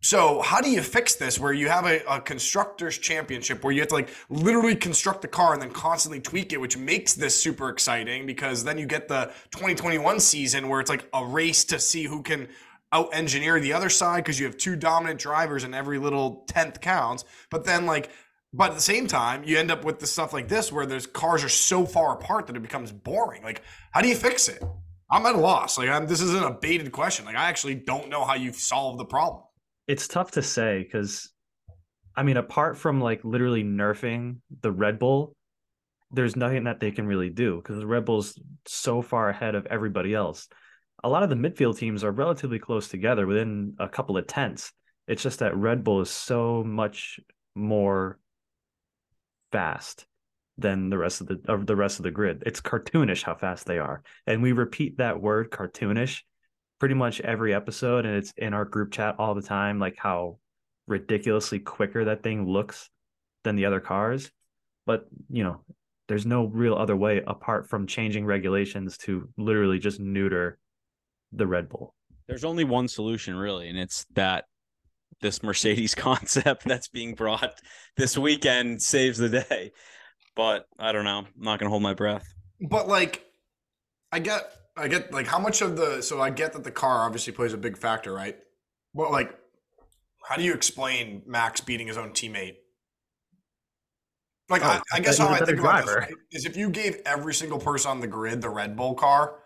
So 0.05 0.43
how 0.43 0.61
do 0.61 0.69
you 0.69 0.83
fix 0.83 1.15
this 1.15 1.41
where 1.41 1.55
you 1.55 1.71
have 1.71 1.87
a, 1.87 2.03
a 2.07 2.21
constructors 2.21 2.99
championship 2.99 3.65
where 3.65 3.73
you 3.73 3.81
have 3.81 3.89
to 3.89 3.95
like 3.95 4.11
literally 4.29 4.77
construct 4.77 5.23
the 5.23 5.29
car 5.29 5.55
and 5.55 5.63
then 5.63 5.71
constantly 5.71 6.21
tweak 6.21 6.53
it, 6.53 6.61
which 6.61 6.77
makes 6.77 7.15
this 7.15 7.35
super 7.35 7.71
exciting 7.71 8.27
because 8.27 8.65
then 8.65 8.77
you 8.77 8.85
get 8.85 9.09
the 9.09 9.33
2021 9.53 10.21
season 10.21 10.69
where 10.69 10.81
it's 10.81 10.91
like 10.91 11.09
a 11.15 11.25
race 11.25 11.65
to 11.65 11.79
see 11.79 12.05
who 12.05 12.23
can 12.23 12.49
out 12.93 13.09
engineer 13.15 13.59
the 13.61 13.73
other 13.73 13.89
side 13.89 14.19
because 14.19 14.39
you 14.39 14.45
have 14.45 14.59
two 14.59 14.77
dominant 14.77 15.19
drivers 15.19 15.65
and 15.65 15.75
every 15.75 15.97
little 15.97 16.45
tenth 16.49 16.83
counts. 16.83 17.25
But 17.49 17.65
then 17.65 17.87
like 17.87 18.11
but 18.53 18.73
at 18.73 18.75
the 18.75 18.83
same 18.83 19.07
time, 19.07 19.43
you 19.45 19.57
end 19.57 19.71
up 19.71 19.87
with 19.87 20.01
the 20.01 20.07
stuff 20.07 20.35
like 20.35 20.49
this 20.49 20.71
where 20.71 20.85
there's 20.85 21.07
cars 21.07 21.43
are 21.43 21.49
so 21.49 21.87
far 21.87 22.13
apart 22.13 22.47
that 22.49 22.57
it 22.57 22.63
becomes 22.63 22.93
boring. 22.93 23.43
Like, 23.43 23.63
how 23.91 24.03
do 24.03 24.09
you 24.09 24.17
fix 24.17 24.49
it? 24.49 24.63
I'm 25.11 25.25
at 25.25 25.35
a 25.35 25.39
loss. 25.39 25.79
Like, 25.79 25.89
I'm, 25.89 26.07
this 26.07 26.21
isn't 26.21 26.45
a 26.45 26.53
baited 26.53 26.93
question. 26.93 27.25
Like, 27.25 27.37
I 27.37 27.49
actually 27.49 27.75
don't 27.75 28.11
know 28.11 28.25
how 28.25 28.35
you've 28.35 28.55
solved 28.55 29.01
the 29.01 29.07
problem. 29.07 29.43
It's 29.87 30.09
tough 30.09 30.33
to 30.33 30.43
say 30.43 30.83
because 30.83 31.31
I 32.17 32.23
mean, 32.23 32.37
apart 32.37 32.79
from 32.79 33.01
like 33.01 33.25
literally 33.25 33.65
nerfing 33.65 34.37
the 34.61 34.71
Red 34.71 34.99
Bull, 34.99 35.35
there's 36.13 36.37
nothing 36.37 36.65
that 36.65 36.79
they 36.79 36.93
can 36.93 37.07
really 37.07 37.31
do 37.31 37.57
because 37.57 37.79
the 37.79 37.87
Red 37.87 38.05
Bull's 38.05 38.39
so 38.67 39.03
far 39.03 39.29
ahead 39.29 39.55
of 39.55 39.67
everybody 39.67 40.15
else. 40.15 40.49
A 41.03 41.09
lot 41.09 41.23
of 41.23 41.29
the 41.29 41.35
midfield 41.35 41.77
teams 41.77 42.05
are 42.05 42.13
relatively 42.13 42.59
close 42.59 42.89
together 42.89 43.27
within 43.27 43.75
a 43.79 43.89
couple 43.89 44.17
of 44.17 44.27
tenths. 44.27 44.73
It's 45.09 45.23
just 45.23 45.41
that 45.41 45.57
Red 45.57 45.85
Bull 45.85 46.01
is 46.01 46.11
so 46.11 46.63
much 46.65 47.19
more 47.55 48.19
fast 49.53 50.07
than 50.57 50.89
the 50.89 50.99
rest 50.99 51.21
of 51.21 51.27
the 51.27 51.41
of 51.49 51.67
the 51.67 51.77
rest 51.77 51.99
of 51.99 52.05
the 52.05 52.11
grid. 52.11 52.45
It's 52.47 52.61
cartoonish 52.61 53.25
how 53.25 53.35
fast 53.35 53.67
they 53.67 53.79
are. 53.79 54.03
And 54.27 54.41
we 54.41 54.53
repeat 54.53 54.99
that 54.99 55.21
word 55.21 55.51
cartoonish 55.51 56.23
pretty 56.85 56.95
much 56.95 57.19
every 57.23 57.55
episode 57.55 58.05
and 58.05 58.15
it's 58.15 58.35
in 58.37 58.53
our 58.53 58.67
group 58.67 58.93
chat 58.93 59.15
all 59.19 59.35
the 59.35 59.41
time 59.41 59.79
like 59.79 59.97
how 59.97 60.37
ridiculously 60.87 61.59
quicker 61.59 62.05
that 62.05 62.23
thing 62.23 62.47
looks 62.47 62.91
than 63.43 63.57
the 63.57 63.65
other 63.65 63.81
cars 63.81 64.31
but 64.85 65.07
you 65.31 65.43
know 65.43 65.59
there's 66.09 66.27
no 66.27 66.45
real 66.45 66.75
other 66.75 66.95
way 66.95 67.23
apart 67.27 67.67
from 67.71 67.87
changing 67.87 68.27
regulations 68.27 68.99
to 68.99 69.27
literally 69.39 69.79
just 69.79 69.99
neuter 69.99 70.59
the 71.33 71.47
red 71.47 71.71
bull 71.71 71.95
There's 72.27 72.45
only 72.45 72.65
one 72.65 72.89
solution, 72.89 73.37
really, 73.37 73.69
and 73.69 73.79
it's 73.79 74.07
that 74.15 74.45
this 75.21 75.43
Mercedes 75.43 75.95
concept 76.09 76.65
that's 76.65 76.89
being 76.89 77.15
brought 77.15 77.55
this 77.97 78.17
weekend 78.17 78.83
saves 78.83 79.19
the 79.19 79.29
day. 79.29 79.73
But 80.37 80.67
I 80.79 80.93
don't 80.93 81.05
know. 81.05 81.19
I'm 81.19 81.27
not 81.37 81.61
going 81.61 81.67
to 81.67 81.71
hold 81.71 81.83
my 81.83 81.95
breath. 81.95 82.27
But 82.61 82.89
like, 82.89 83.25
I 84.11 84.19
get, 84.19 84.51
I 84.77 84.89
get 84.89 85.13
like 85.13 85.27
how 85.27 85.39
much 85.39 85.63
of 85.63 85.77
the. 85.77 86.03
So 86.03 86.21
I 86.21 86.31
get 86.31 86.53
that 86.55 86.65
the 86.65 86.71
car 86.71 87.05
obviously 87.05 87.33
plays 87.33 87.53
a 87.53 87.59
big 87.59 87.77
factor, 87.77 88.13
right? 88.13 88.37
But 88.95 89.11
like, 89.13 89.33
how 90.29 90.37
do 90.37 90.43
you 90.43 90.53
explain 90.55 91.23
Max 91.27 91.61
beating 91.61 91.87
his 91.87 91.97
own 91.97 92.11
teammate? 92.11 92.57
Like, 94.51 94.63
Oh, 94.63 94.67
I, 94.69 94.81
I 94.95 95.01
guess 95.01 95.17
he's 95.17 95.27
how 95.27 95.29
a 95.33 95.37
I 95.37 95.39
better 95.41 95.47
think 95.47 95.61
about 95.61 95.87
this 95.87 96.07
is 96.33 96.45
if 96.45 96.57
you 96.57 96.69
gave 96.69 97.01
every 97.07 97.33
single 97.35 97.59
person 97.59 97.91
on 97.91 98.01
the 98.01 98.07
grid 98.07 98.43
the 98.43 98.51
Red 98.51 98.77
Bull 98.77 98.95
car, 98.95 99.37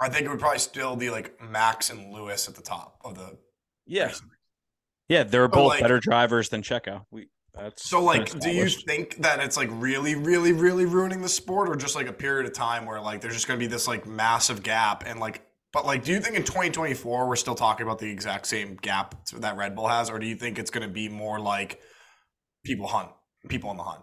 I 0.00 0.08
think 0.08 0.26
it 0.26 0.28
would 0.28 0.38
probably 0.38 0.60
still 0.60 0.96
be 0.96 1.10
like 1.10 1.40
Max 1.42 1.90
and 1.90 2.12
Lewis 2.12 2.48
at 2.48 2.54
the 2.54 2.62
top 2.62 3.00
of 3.04 3.16
the. 3.16 3.36
Yeah. 3.86 4.12
Yeah, 5.08 5.24
they're 5.24 5.48
both 5.48 5.70
like- 5.70 5.80
better 5.80 5.98
drivers 5.98 6.50
than 6.50 6.62
Checo. 6.62 7.04
We 7.10 7.28
that's 7.54 7.88
So, 7.88 8.02
like, 8.02 8.38
do 8.38 8.50
you 8.50 8.68
think 8.68 9.16
that 9.22 9.40
it's 9.40 9.56
like 9.56 9.68
really, 9.72 10.14
really, 10.14 10.52
really 10.52 10.84
ruining 10.84 11.22
the 11.22 11.28
sport, 11.28 11.68
or 11.68 11.76
just 11.76 11.94
like 11.94 12.08
a 12.08 12.12
period 12.12 12.46
of 12.46 12.52
time 12.52 12.86
where 12.86 13.00
like 13.00 13.20
there's 13.20 13.34
just 13.34 13.48
going 13.48 13.58
to 13.58 13.64
be 13.64 13.70
this 13.70 13.88
like 13.88 14.06
massive 14.06 14.62
gap 14.62 15.04
and 15.06 15.20
like, 15.20 15.42
but 15.72 15.86
like, 15.86 16.04
do 16.04 16.12
you 16.12 16.20
think 16.20 16.36
in 16.36 16.42
2024 16.42 17.28
we're 17.28 17.36
still 17.36 17.54
talking 17.54 17.86
about 17.86 17.98
the 17.98 18.10
exact 18.10 18.46
same 18.46 18.76
gap 18.76 19.14
that 19.38 19.56
Red 19.56 19.74
Bull 19.74 19.88
has, 19.88 20.10
or 20.10 20.18
do 20.18 20.26
you 20.26 20.36
think 20.36 20.58
it's 20.58 20.70
going 20.70 20.86
to 20.86 20.92
be 20.92 21.08
more 21.08 21.38
like 21.38 21.80
people 22.64 22.86
hunt, 22.86 23.08
people 23.48 23.70
on 23.70 23.76
the 23.76 23.82
hunt? 23.82 24.02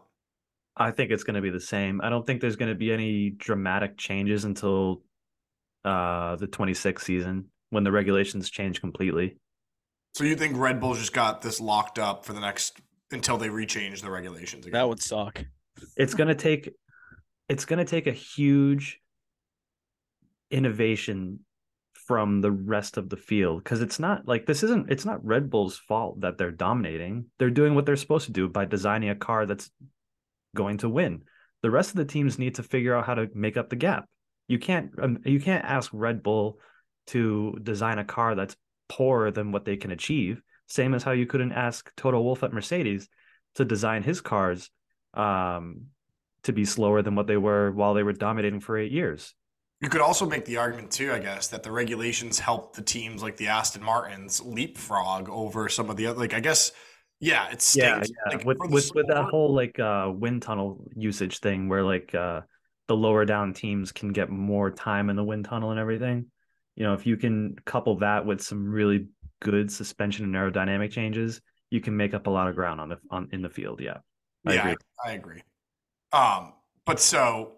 i 0.79 0.91
think 0.91 1.11
it's 1.11 1.23
going 1.23 1.35
to 1.35 1.41
be 1.41 1.49
the 1.49 1.59
same. 1.59 2.01
I 2.01 2.09
don't 2.09 2.25
think 2.25 2.39
there's 2.39 2.55
going 2.55 2.69
to 2.69 2.77
be 2.77 2.91
any 2.91 3.31
dramatic 3.31 3.97
changes 3.97 4.45
until 4.45 5.01
uh 5.83 6.35
the 6.35 6.47
26th 6.47 7.01
season 7.01 7.45
when 7.69 7.83
the 7.83 7.91
regulations 7.91 8.49
change 8.49 8.79
completely. 8.79 9.37
So 10.15 10.23
you 10.23 10.35
think 10.35 10.57
Red 10.57 10.79
Bull's 10.79 10.99
just 10.99 11.13
got 11.13 11.41
this 11.41 11.59
locked 11.59 11.99
up 11.99 12.25
for 12.25 12.33
the 12.33 12.39
next 12.39 12.79
until 13.11 13.37
they 13.37 13.49
rechange 13.49 14.01
the 14.01 14.09
regulations 14.09 14.65
again? 14.65 14.79
that 14.79 14.87
would 14.87 15.01
suck. 15.01 15.43
it's 15.95 16.13
going 16.13 16.27
to 16.27 16.35
take 16.35 16.69
it's 17.49 17.65
going 17.65 17.79
to 17.79 17.85
take 17.85 18.07
a 18.07 18.11
huge 18.11 18.99
innovation 20.51 21.39
from 22.07 22.39
the 22.39 22.51
rest 22.51 22.95
of 22.97 23.09
the 23.09 23.17
field 23.17 23.61
because 23.63 23.81
it's 23.81 23.99
not 23.99 24.25
like 24.27 24.45
this 24.45 24.63
isn't 24.63 24.89
it's 24.89 25.05
not 25.05 25.25
Red 25.25 25.49
Bull's 25.49 25.77
fault 25.77 26.21
that 26.21 26.37
they're 26.37 26.51
dominating. 26.51 27.25
They're 27.37 27.49
doing 27.49 27.75
what 27.75 27.85
they're 27.85 27.97
supposed 27.97 28.27
to 28.27 28.31
do 28.31 28.47
by 28.47 28.65
designing 28.65 29.09
a 29.09 29.15
car 29.15 29.45
that's 29.45 29.69
going 30.55 30.77
to 30.79 30.89
win. 30.89 31.23
The 31.63 31.71
rest 31.71 31.89
of 31.89 31.97
the 31.97 32.05
teams 32.05 32.39
need 32.39 32.55
to 32.55 32.63
figure 32.63 32.95
out 32.95 33.05
how 33.05 33.15
to 33.15 33.27
make 33.33 33.57
up 33.57 33.69
the 33.69 33.75
gap. 33.75 34.05
You 34.47 34.57
can't 34.57 34.91
um, 35.01 35.19
you 35.25 35.41
can't 35.41 35.65
ask 35.65 35.91
Red 35.93 36.23
Bull 36.23 36.59
to 37.07 37.57
design 37.61 37.99
a 37.99 38.05
car 38.05 38.35
that's 38.35 38.55
poorer 38.87 39.31
than 39.31 39.51
what 39.51 39.65
they 39.65 39.75
can 39.75 39.91
achieve. 39.91 40.41
Same 40.67 40.93
as 40.93 41.03
how 41.03 41.11
you 41.11 41.25
couldn't 41.25 41.53
ask 41.53 41.91
Toto 41.95 42.21
Wolff 42.21 42.43
at 42.43 42.53
Mercedes 42.53 43.09
to 43.55 43.65
design 43.65 44.03
his 44.03 44.21
cars 44.21 44.69
um, 45.13 45.87
to 46.43 46.53
be 46.53 46.65
slower 46.65 47.01
than 47.01 47.15
what 47.15 47.27
they 47.27 47.37
were 47.37 47.71
while 47.71 47.93
they 47.93 48.03
were 48.03 48.13
dominating 48.13 48.59
for 48.59 48.77
eight 48.77 48.91
years. 48.91 49.33
You 49.79 49.89
could 49.89 50.01
also 50.01 50.25
make 50.25 50.45
the 50.45 50.57
argument 50.57 50.91
too, 50.91 51.11
I 51.11 51.19
guess, 51.19 51.49
that 51.49 51.61
the 51.61 51.71
regulations 51.71 52.39
help 52.39 52.75
the 52.75 52.81
teams 52.81 53.21
like 53.21 53.37
the 53.37 53.47
Aston 53.47 53.83
Martins 53.83 54.41
leapfrog 54.43 55.29
over 55.29 55.69
some 55.69 55.89
of 55.89 55.97
the 55.97 56.07
other. 56.07 56.19
Like, 56.19 56.33
I 56.33 56.39
guess, 56.39 56.71
yeah, 57.19 57.47
it 57.49 57.63
yeah. 57.75 58.03
Like, 58.27 58.43
with 58.43 58.57
with, 58.59 58.91
with 58.95 59.07
that 59.07 59.25
whole 59.25 59.53
like 59.53 59.79
uh, 59.79 60.11
wind 60.13 60.41
tunnel 60.41 60.83
usage 60.95 61.39
thing, 61.39 61.69
where 61.69 61.83
like 61.83 62.15
uh, 62.15 62.41
the 62.87 62.95
lower 62.95 63.23
down 63.23 63.53
teams 63.53 63.91
can 63.91 64.13
get 64.13 64.29
more 64.29 64.71
time 64.71 65.09
in 65.09 65.15
the 65.15 65.23
wind 65.23 65.45
tunnel 65.45 65.71
and 65.71 65.79
everything. 65.79 66.25
you 66.77 66.83
know, 66.83 66.93
if 66.93 67.07
you 67.07 67.17
can 67.17 67.55
couple 67.65 67.97
that 67.97 68.25
with 68.25 68.39
some 68.39 68.69
really 68.69 69.07
good 69.41 69.71
suspension 69.71 70.25
and 70.25 70.35
aerodynamic 70.35 70.91
changes, 70.91 71.41
you 71.69 71.81
can 71.81 71.95
make 71.95 72.13
up 72.13 72.27
a 72.27 72.29
lot 72.29 72.47
of 72.47 72.55
ground 72.55 72.81
on 72.81 72.89
the 72.89 72.97
on 73.09 73.29
in 73.31 73.41
the 73.41 73.49
field. 73.49 73.81
Yeah. 73.81 73.97
I 74.45 74.53
yeah, 74.53 74.61
agree. 74.61 74.75
I, 75.05 75.09
I 75.09 75.13
agree. 75.13 75.43
Um, 76.13 76.53
but 76.85 76.99
so 76.99 77.53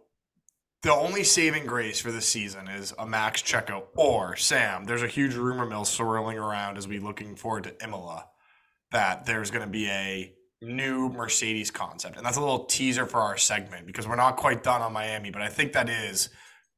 the 0.81 0.93
only 0.93 1.23
saving 1.23 1.65
grace 1.65 1.99
for 1.99 2.11
this 2.11 2.27
season 2.27 2.67
is 2.67 2.93
a 2.97 3.05
Max 3.05 3.41
Checo 3.41 3.83
or 3.95 4.35
Sam. 4.37 4.85
There's 4.85 5.03
a 5.03 5.07
huge 5.07 5.35
rumor 5.35 5.65
mill 5.65 5.85
swirling 5.85 6.37
around 6.37 6.77
as 6.77 6.87
we 6.87 6.99
looking 6.99 7.35
forward 7.35 7.65
to 7.65 7.83
Imola 7.83 8.25
that 8.91 9.25
there's 9.25 9.51
going 9.51 9.65
to 9.65 9.69
be 9.69 9.87
a 9.87 10.33
new 10.61 11.09
Mercedes 11.09 11.69
concept. 11.69 12.17
And 12.17 12.25
that's 12.25 12.37
a 12.37 12.41
little 12.41 12.65
teaser 12.65 13.05
for 13.05 13.19
our 13.19 13.37
segment 13.37 13.85
because 13.85 14.07
we're 14.07 14.15
not 14.15 14.37
quite 14.37 14.63
done 14.63 14.81
on 14.81 14.93
Miami, 14.93 15.31
but 15.31 15.41
I 15.41 15.47
think 15.47 15.73
that 15.73 15.89
is 15.89 16.29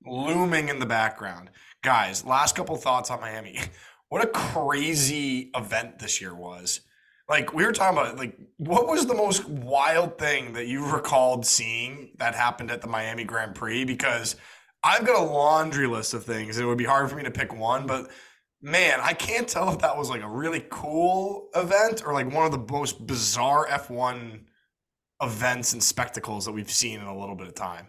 looming 0.05 0.70
in 0.70 0.79
the 0.79 0.86
background. 0.86 1.50
Guys, 1.84 2.25
last 2.25 2.55
couple 2.55 2.75
thoughts 2.75 3.10
on 3.10 3.22
Miami. 3.22 3.60
What 4.12 4.25
a 4.25 4.27
crazy 4.27 5.51
event 5.56 6.00
this 6.00 6.20
year 6.20 6.36
was. 6.36 6.82
Like 7.30 7.53
we 7.53 7.65
were 7.65 7.72
talking 7.72 7.98
about 7.98 8.18
like 8.18 8.38
what 8.58 8.86
was 8.86 9.06
the 9.06 9.13
most 9.13 9.48
wild 9.48 10.18
thing 10.18 10.51
that 10.51 10.68
you 10.68 10.86
recalled 10.86 11.46
seeing 11.46 12.12
that 12.18 12.36
happened 12.36 12.72
at 12.72 12.82
the 12.82 12.89
Miami 12.89 13.24
Grand 13.24 13.56
Prix 13.56 13.86
because 13.86 14.36
I've 14.84 15.06
got 15.06 15.18
a 15.18 15.24
laundry 15.24 15.88
list 15.88 16.13
of 16.13 16.25
things. 16.25 16.60
It 16.60 16.65
would 16.65 16.77
be 16.77 16.84
hard 16.84 17.10
for 17.10 17.15
me 17.15 17.24
to 17.24 17.32
pick 17.32 17.58
one, 17.58 17.88
but 17.88 18.12
man, 18.62 19.00
I 19.01 19.13
can't 19.13 19.48
tell 19.48 19.72
if 19.72 19.80
that 19.80 19.96
was 19.96 20.10
like 20.10 20.24
a 20.24 20.30
really 20.30 20.65
cool 20.70 21.48
event 21.56 22.03
or 22.06 22.12
like 22.12 22.30
one 22.34 22.46
of 22.46 22.51
the 22.51 22.70
most 22.70 23.08
bizarre 23.08 23.65
F1 23.68 24.41
events 25.22 25.72
and 25.72 25.82
spectacles 25.82 26.44
that 26.44 26.51
we've 26.51 26.70
seen 26.70 27.00
in 27.00 27.08
a 27.08 27.18
little 27.18 27.36
bit 27.36 27.48
of 27.48 27.56
time. 27.56 27.88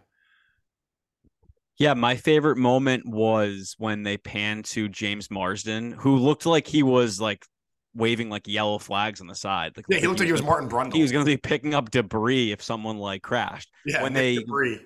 Yeah, 1.82 1.94
my 1.94 2.14
favorite 2.14 2.58
moment 2.58 3.06
was 3.06 3.74
when 3.76 4.04
they 4.04 4.16
panned 4.16 4.66
to 4.66 4.88
James 4.88 5.32
Marsden, 5.32 5.90
who 5.90 6.16
looked 6.16 6.46
like 6.46 6.68
he 6.68 6.84
was 6.84 7.20
like 7.20 7.44
waving 7.92 8.30
like 8.30 8.46
yellow 8.46 8.78
flags 8.78 9.20
on 9.20 9.26
the 9.26 9.34
side. 9.34 9.72
Like, 9.76 9.86
yeah, 9.88 9.98
he 9.98 10.06
looked 10.06 10.20
like 10.20 10.26
he 10.26 10.32
was 10.32 10.44
Martin 10.44 10.68
Brundle. 10.68 10.94
He 10.94 11.02
was 11.02 11.10
going 11.10 11.24
to 11.24 11.30
be 11.30 11.36
picking 11.36 11.74
up 11.74 11.90
debris 11.90 12.52
if 12.52 12.62
someone 12.62 12.98
like 12.98 13.22
crashed. 13.22 13.68
Yeah, 13.84 14.00
when 14.04 14.12
they 14.14 14.36
debris. 14.36 14.78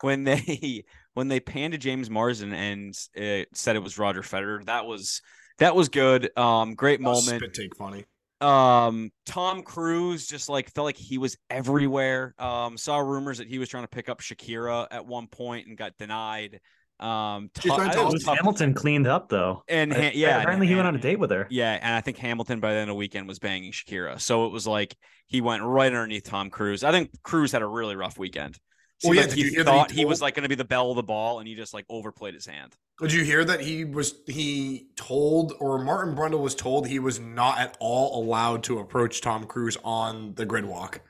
when 0.00 0.24
they 0.24 0.84
when 1.12 1.28
they 1.28 1.38
panned 1.38 1.72
to 1.72 1.78
James 1.78 2.08
Marsden 2.08 2.54
and 2.54 2.94
it 3.12 3.48
said 3.52 3.76
it 3.76 3.82
was 3.82 3.98
Roger 3.98 4.22
Federer, 4.22 4.64
that 4.64 4.86
was 4.86 5.20
that 5.58 5.76
was 5.76 5.90
good. 5.90 6.30
Um, 6.34 6.74
great 6.76 7.02
moment. 7.02 7.42
Spit 7.42 7.52
take 7.52 7.76
funny. 7.76 8.06
Um, 8.40 9.10
Tom 9.26 9.62
Cruise 9.62 10.26
just 10.26 10.48
like 10.48 10.72
felt 10.72 10.84
like 10.84 10.96
he 10.96 11.18
was 11.18 11.36
everywhere. 11.50 12.34
Um, 12.38 12.76
saw 12.76 12.98
rumors 12.98 13.38
that 13.38 13.48
he 13.48 13.58
was 13.58 13.68
trying 13.68 13.84
to 13.84 13.88
pick 13.88 14.08
up 14.08 14.20
Shakira 14.20 14.86
at 14.90 15.06
one 15.06 15.26
point 15.26 15.66
and 15.66 15.76
got 15.76 15.96
denied. 15.98 16.60
Um, 17.00 17.50
t- 17.54 17.68
Hamilton 17.70 18.74
cleaned 18.74 19.06
up 19.06 19.28
though, 19.28 19.62
and 19.68 19.92
ha- 19.92 20.10
yeah, 20.14 20.40
apparently 20.40 20.66
and, 20.66 20.70
he 20.70 20.74
went 20.74 20.88
on 20.88 20.96
a 20.96 20.98
date 20.98 21.18
with 21.18 21.30
her. 21.30 21.46
Yeah, 21.48 21.78
and 21.80 21.94
I 21.94 22.00
think 22.00 22.16
Hamilton 22.16 22.58
by 22.58 22.72
the 22.72 22.80
end 22.80 22.90
of 22.90 22.94
the 22.94 22.98
weekend 22.98 23.28
was 23.28 23.38
banging 23.38 23.70
Shakira, 23.70 24.20
so 24.20 24.46
it 24.46 24.52
was 24.52 24.66
like 24.66 24.96
he 25.28 25.40
went 25.40 25.62
right 25.62 25.86
underneath 25.86 26.24
Tom 26.24 26.50
Cruise. 26.50 26.82
I 26.82 26.90
think 26.90 27.10
Cruise 27.22 27.52
had 27.52 27.62
a 27.62 27.66
really 27.66 27.94
rough 27.94 28.18
weekend. 28.18 28.58
Well, 29.04 29.14
yeah, 29.14 29.22
like 29.22 29.32
he 29.32 29.50
thought 29.62 29.90
he, 29.92 29.98
he, 29.98 30.04
was 30.04 30.20
like 30.20 30.34
going 30.34 30.42
to 30.42 30.48
be 30.48 30.56
the 30.56 30.64
belle 30.64 30.90
of 30.90 30.96
the 30.96 31.04
ball, 31.04 31.38
and 31.38 31.46
he 31.46 31.54
just 31.54 31.72
like 31.72 31.86
overplayed 31.88 32.34
his 32.34 32.46
hand. 32.46 32.76
Did 33.00 33.12
you 33.12 33.22
hear 33.22 33.44
that 33.44 33.60
he 33.60 33.84
was 33.84 34.16
he 34.26 34.88
told 34.96 35.52
or 35.60 35.78
Martin 35.78 36.16
Brundle 36.16 36.40
was 36.40 36.56
told 36.56 36.88
he 36.88 36.98
was 36.98 37.20
not 37.20 37.58
at 37.58 37.76
all 37.78 38.20
allowed 38.22 38.64
to 38.64 38.80
approach 38.80 39.20
Tom 39.20 39.44
Cruise 39.44 39.76
on 39.84 40.34
the 40.34 40.44
grid 40.44 40.64
walk? 40.64 41.00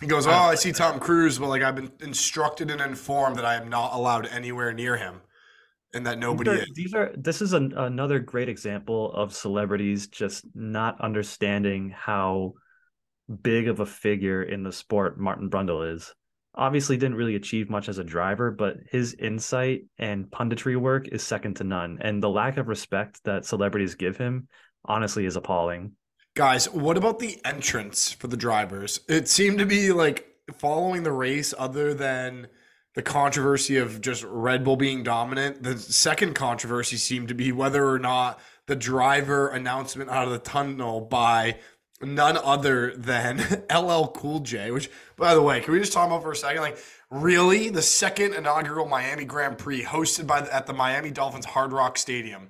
He 0.00 0.06
goes, 0.06 0.26
"Oh, 0.26 0.30
I 0.30 0.54
see 0.54 0.72
Tom 0.72 0.98
Cruise, 0.98 1.38
but 1.38 1.48
like 1.48 1.62
I've 1.62 1.76
been 1.76 1.92
instructed 2.00 2.70
and 2.70 2.80
informed 2.80 3.36
that 3.36 3.44
I 3.44 3.56
am 3.56 3.68
not 3.68 3.92
allowed 3.92 4.26
anywhere 4.26 4.72
near 4.72 4.96
him, 4.96 5.20
and 5.92 6.06
that 6.06 6.18
nobody 6.18 6.52
these 6.52 6.62
are, 6.62 6.66
These 6.74 6.94
are 6.94 7.12
this 7.18 7.42
is 7.42 7.52
an, 7.52 7.74
another 7.76 8.18
great 8.18 8.48
example 8.48 9.12
of 9.12 9.34
celebrities 9.34 10.06
just 10.06 10.44
not 10.54 10.98
understanding 11.02 11.90
how 11.90 12.54
big 13.42 13.68
of 13.68 13.80
a 13.80 13.86
figure 13.86 14.42
in 14.42 14.62
the 14.62 14.72
sport 14.72 15.20
Martin 15.20 15.50
Brundle 15.50 15.94
is. 15.94 16.14
Obviously, 16.54 16.96
didn't 16.96 17.16
really 17.16 17.36
achieve 17.36 17.70
much 17.70 17.88
as 17.88 17.98
a 17.98 18.04
driver, 18.04 18.50
but 18.50 18.76
his 18.90 19.14
insight 19.14 19.84
and 19.98 20.26
punditry 20.26 20.76
work 20.76 21.08
is 21.08 21.22
second 21.22 21.54
to 21.56 21.64
none, 21.64 21.98
and 22.00 22.22
the 22.22 22.28
lack 22.28 22.56
of 22.56 22.68
respect 22.68 23.22
that 23.24 23.46
celebrities 23.46 23.94
give 23.94 24.16
him, 24.16 24.48
honestly, 24.84 25.24
is 25.26 25.36
appalling." 25.36 25.92
Guys, 26.34 26.68
what 26.70 26.96
about 26.96 27.18
the 27.18 27.38
entrance 27.44 28.12
for 28.12 28.26
the 28.26 28.36
drivers? 28.36 29.00
It 29.08 29.28
seemed 29.28 29.58
to 29.58 29.66
be 29.66 29.92
like 29.92 30.26
following 30.58 31.02
the 31.02 31.12
race, 31.12 31.54
other 31.56 31.94
than 31.94 32.48
the 32.94 33.02
controversy 33.02 33.76
of 33.76 34.00
just 34.00 34.24
Red 34.24 34.64
Bull 34.64 34.76
being 34.76 35.04
dominant. 35.04 35.62
The 35.62 35.78
second 35.78 36.34
controversy 36.34 36.96
seemed 36.96 37.28
to 37.28 37.34
be 37.34 37.52
whether 37.52 37.88
or 37.88 38.00
not 38.00 38.40
the 38.66 38.74
driver 38.74 39.48
announcement 39.48 40.10
out 40.10 40.26
of 40.26 40.32
the 40.32 40.38
tunnel 40.38 41.00
by 41.00 41.58
none 42.02 42.36
other 42.36 42.94
than 42.96 43.38
LL 43.74 44.06
Cool 44.08 44.40
J, 44.40 44.70
which, 44.70 44.90
by 45.16 45.34
the 45.34 45.42
way, 45.42 45.60
can 45.60 45.72
we 45.72 45.80
just 45.80 45.92
talk 45.92 46.06
about 46.06 46.22
for 46.22 46.32
a 46.32 46.36
second? 46.36 46.62
Like, 46.62 46.78
really? 47.10 47.68
The 47.68 47.82
second 47.82 48.34
inaugural 48.34 48.86
Miami 48.86 49.24
Grand 49.24 49.58
Prix 49.58 49.82
hosted 49.82 50.26
by 50.26 50.40
the, 50.40 50.54
at 50.54 50.66
the 50.66 50.72
Miami 50.72 51.10
Dolphins 51.10 51.44
Hard 51.44 51.72
Rock 51.72 51.98
Stadium. 51.98 52.48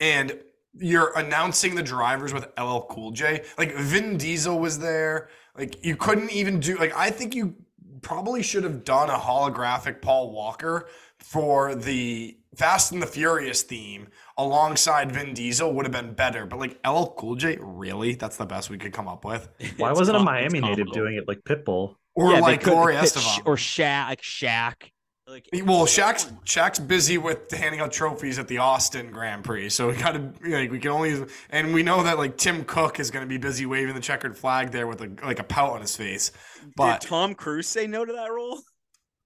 And 0.00 0.38
you're 0.76 1.16
announcing 1.16 1.74
the 1.74 1.82
drivers 1.82 2.34
with 2.34 2.46
LL 2.58 2.80
Cool 2.88 3.12
J. 3.12 3.44
Like 3.58 3.74
Vin 3.76 4.16
Diesel 4.16 4.58
was 4.58 4.78
there. 4.78 5.28
Like 5.56 5.84
you 5.84 5.96
couldn't 5.96 6.32
even 6.32 6.60
do 6.60 6.76
like 6.76 6.94
I 6.96 7.10
think 7.10 7.34
you 7.34 7.54
probably 8.02 8.42
should 8.42 8.64
have 8.64 8.84
done 8.84 9.08
a 9.08 9.16
holographic 9.16 10.02
Paul 10.02 10.32
Walker 10.32 10.88
for 11.18 11.74
the 11.74 12.36
Fast 12.56 12.92
and 12.92 13.02
the 13.02 13.06
Furious 13.06 13.62
theme 13.62 14.08
alongside 14.36 15.12
Vin 15.12 15.34
Diesel 15.34 15.72
would 15.72 15.84
have 15.84 15.92
been 15.92 16.14
better. 16.14 16.46
But 16.46 16.58
like 16.58 16.78
LL 16.86 17.06
Cool 17.16 17.36
J, 17.36 17.58
really? 17.60 18.14
That's 18.14 18.36
the 18.36 18.46
best 18.46 18.70
we 18.70 18.78
could 18.78 18.92
come 18.92 19.08
up 19.08 19.24
with. 19.24 19.48
Why 19.76 19.92
wasn't 19.92 20.16
a 20.16 20.20
Miami 20.20 20.60
native 20.60 20.92
doing 20.92 21.16
it 21.16 21.28
like 21.28 21.42
Pitbull? 21.44 21.96
Or 22.14 22.32
yeah, 22.32 22.40
like 22.40 22.62
Gloria 22.62 23.00
Estefan. 23.00 23.42
Or 23.44 23.56
Shaq, 23.56 24.08
like 24.08 24.22
Shaq. 24.22 24.90
Like, 25.26 25.48
well, 25.64 25.86
Shaq's 25.86 26.26
Shaq's 26.44 26.78
busy 26.78 27.16
with 27.16 27.50
handing 27.50 27.80
out 27.80 27.92
trophies 27.92 28.38
at 28.38 28.46
the 28.46 28.58
Austin 28.58 29.10
Grand 29.10 29.42
Prix, 29.42 29.70
so 29.70 29.88
we 29.88 29.96
got 29.96 30.12
to 30.12 30.30
like 30.46 30.70
we 30.70 30.78
can 30.78 30.90
only 30.90 31.24
and 31.48 31.72
we 31.72 31.82
know 31.82 32.02
that 32.02 32.18
like 32.18 32.36
Tim 32.36 32.62
Cook 32.64 33.00
is 33.00 33.10
going 33.10 33.24
to 33.24 33.28
be 33.28 33.38
busy 33.38 33.64
waving 33.64 33.94
the 33.94 34.02
checkered 34.02 34.36
flag 34.36 34.70
there 34.70 34.86
with 34.86 35.00
a 35.00 35.10
like 35.24 35.38
a 35.38 35.44
pout 35.44 35.70
on 35.72 35.80
his 35.80 35.96
face. 35.96 36.30
But 36.76 37.00
Did 37.00 37.08
Tom 37.08 37.34
Cruise 37.34 37.66
say 37.66 37.86
no 37.86 38.04
to 38.04 38.12
that 38.12 38.30
role? 38.30 38.60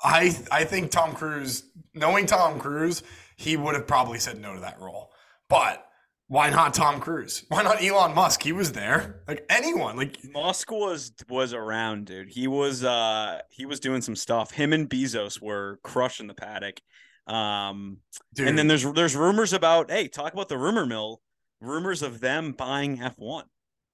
I 0.02 0.37
I 0.50 0.64
think 0.64 0.90
Tom 0.90 1.14
Cruise, 1.14 1.64
knowing 1.94 2.26
Tom 2.26 2.58
Cruise, 2.58 3.02
he 3.37 3.56
would 3.56 3.74
have 3.74 3.87
probably 3.87 4.18
said 4.18 4.40
no 4.40 4.54
to 4.54 4.61
that 4.61 4.80
role. 4.80 5.11
But 5.48 5.84
why 6.28 6.50
not 6.50 6.74
Tom 6.74 7.00
Cruise? 7.00 7.44
Why 7.48 7.62
not 7.62 7.82
Elon 7.82 8.14
Musk? 8.14 8.42
He 8.42 8.52
was 8.52 8.72
there. 8.72 9.22
Like 9.26 9.46
anyone. 9.48 9.96
Like 9.96 10.18
Musk 10.32 10.70
was 10.70 11.12
was 11.28 11.54
around, 11.54 12.06
dude. 12.06 12.28
He 12.28 12.46
was 12.46 12.84
uh 12.84 13.40
he 13.50 13.64
was 13.66 13.80
doing 13.80 14.02
some 14.02 14.14
stuff. 14.16 14.52
Him 14.52 14.72
and 14.72 14.88
Bezos 14.88 15.40
were 15.40 15.78
crushing 15.82 16.26
the 16.26 16.34
paddock. 16.34 16.80
Um 17.26 17.98
dude. 18.34 18.48
and 18.48 18.58
then 18.58 18.68
there's 18.68 18.84
there's 18.92 19.16
rumors 19.16 19.52
about 19.52 19.90
hey, 19.90 20.06
talk 20.06 20.32
about 20.34 20.48
the 20.48 20.58
rumor 20.58 20.87
mill. 20.87 21.22
Rumors 21.61 22.02
of 22.02 22.20
them 22.20 22.52
buying 22.52 22.98
F1. 22.98 23.44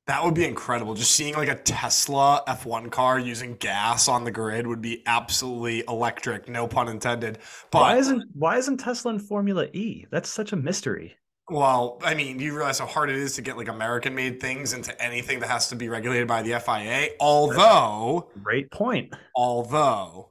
That 0.06 0.22
would 0.22 0.34
be 0.34 0.44
incredible. 0.44 0.94
Just 0.94 1.12
seeing 1.12 1.34
like 1.34 1.48
a 1.48 1.54
Tesla 1.54 2.42
F1 2.46 2.90
car 2.90 3.18
using 3.18 3.54
gas 3.56 4.06
on 4.06 4.24
the 4.24 4.30
grid 4.30 4.66
would 4.66 4.82
be 4.82 5.02
absolutely 5.06 5.82
electric, 5.88 6.46
no 6.46 6.68
pun 6.68 6.88
intended. 6.88 7.38
But 7.70 7.80
why 7.80 7.96
isn't 7.96 8.24
why 8.34 8.58
isn't 8.58 8.78
Tesla 8.78 9.14
in 9.14 9.18
Formula 9.18 9.66
E? 9.72 10.04
That's 10.10 10.28
such 10.28 10.52
a 10.52 10.56
mystery. 10.56 11.16
Well, 11.48 12.00
I 12.02 12.14
mean, 12.14 12.36
do 12.38 12.44
you 12.44 12.54
realize 12.54 12.78
how 12.78 12.86
hard 12.86 13.10
it 13.10 13.16
is 13.16 13.34
to 13.34 13.42
get 13.42 13.56
like 13.56 13.68
American 13.68 14.14
made 14.14 14.40
things 14.40 14.74
into 14.74 15.00
anything 15.02 15.40
that 15.40 15.48
has 15.48 15.68
to 15.68 15.76
be 15.76 15.88
regulated 15.88 16.28
by 16.28 16.42
the 16.42 16.58
FIA? 16.58 17.10
Although, 17.20 18.30
great 18.42 18.70
point. 18.70 19.14
Although, 19.34 20.30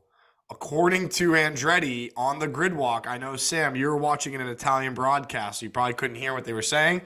according 0.51 1.09
to 1.09 1.31
Andretti 1.31 2.12
on 2.15 2.38
the 2.39 2.47
grid 2.47 2.75
walk, 2.75 3.07
I 3.07 3.17
know 3.17 3.36
Sam, 3.36 3.75
you 3.75 3.88
were 3.88 3.97
watching 3.97 4.36
an 4.36 4.41
Italian 4.41 4.93
broadcast, 4.93 5.59
so 5.59 5.65
you 5.65 5.71
probably 5.71 5.93
couldn't 5.93 6.17
hear 6.17 6.33
what 6.33 6.45
they 6.45 6.53
were 6.53 6.63
saying. 6.63 7.01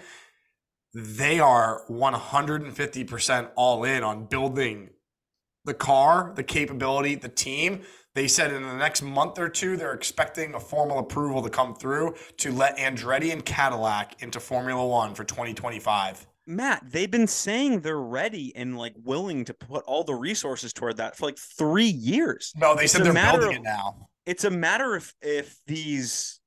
They 1.00 1.40
are 1.40 1.84
150% 1.90 3.50
all 3.56 3.84
in 3.84 4.04
on 4.04 4.26
building 4.26 4.90
the 5.64 5.74
car, 5.74 6.34
the 6.36 6.44
capability, 6.44 7.16
the 7.16 7.30
team 7.30 7.84
they 8.18 8.28
said 8.28 8.52
in 8.52 8.64
the 8.64 8.76
next 8.76 9.04
month 9.04 9.38
or 9.38 9.48
two, 9.48 9.78
they're 9.78 9.94
expecting 9.94 10.56
a 10.56 10.60
formal 10.60 10.98
approval 10.98 11.44
to 11.44 11.52
come 11.52 11.76
through 11.76 12.16
to 12.38 12.52
let 12.52 12.76
Andretti 12.78 13.32
and 13.32 13.46
Cadillac 13.46 14.24
into 14.24 14.40
Formula 14.40 14.84
One 14.84 15.14
for 15.14 15.24
2025. 15.24 16.26
Matt, 16.48 16.82
they've 16.90 17.12
been 17.12 17.28
saying 17.28 17.82
they're 17.82 17.96
ready 18.00 18.56
and 18.56 18.76
like 18.76 18.96
willing 19.04 19.46
to 19.46 19.54
put 19.54 19.84
all 19.84 20.04
the 20.04 20.16
resources 20.16 20.74
toward 20.74 20.98
that 20.98 21.16
for 21.16 21.28
like 21.28 21.38
three 21.38 21.86
years. 21.86 22.54
No, 22.56 22.76
they 22.76 22.88
said 22.88 23.04
they're 23.04 23.14
building 23.14 23.50
of, 23.50 23.56
it 23.58 23.62
now. 23.62 24.10
It's 24.26 24.46
a 24.46 24.50
matter 24.50 24.96
of 24.96 25.14
if 25.22 25.60
these 25.68 26.40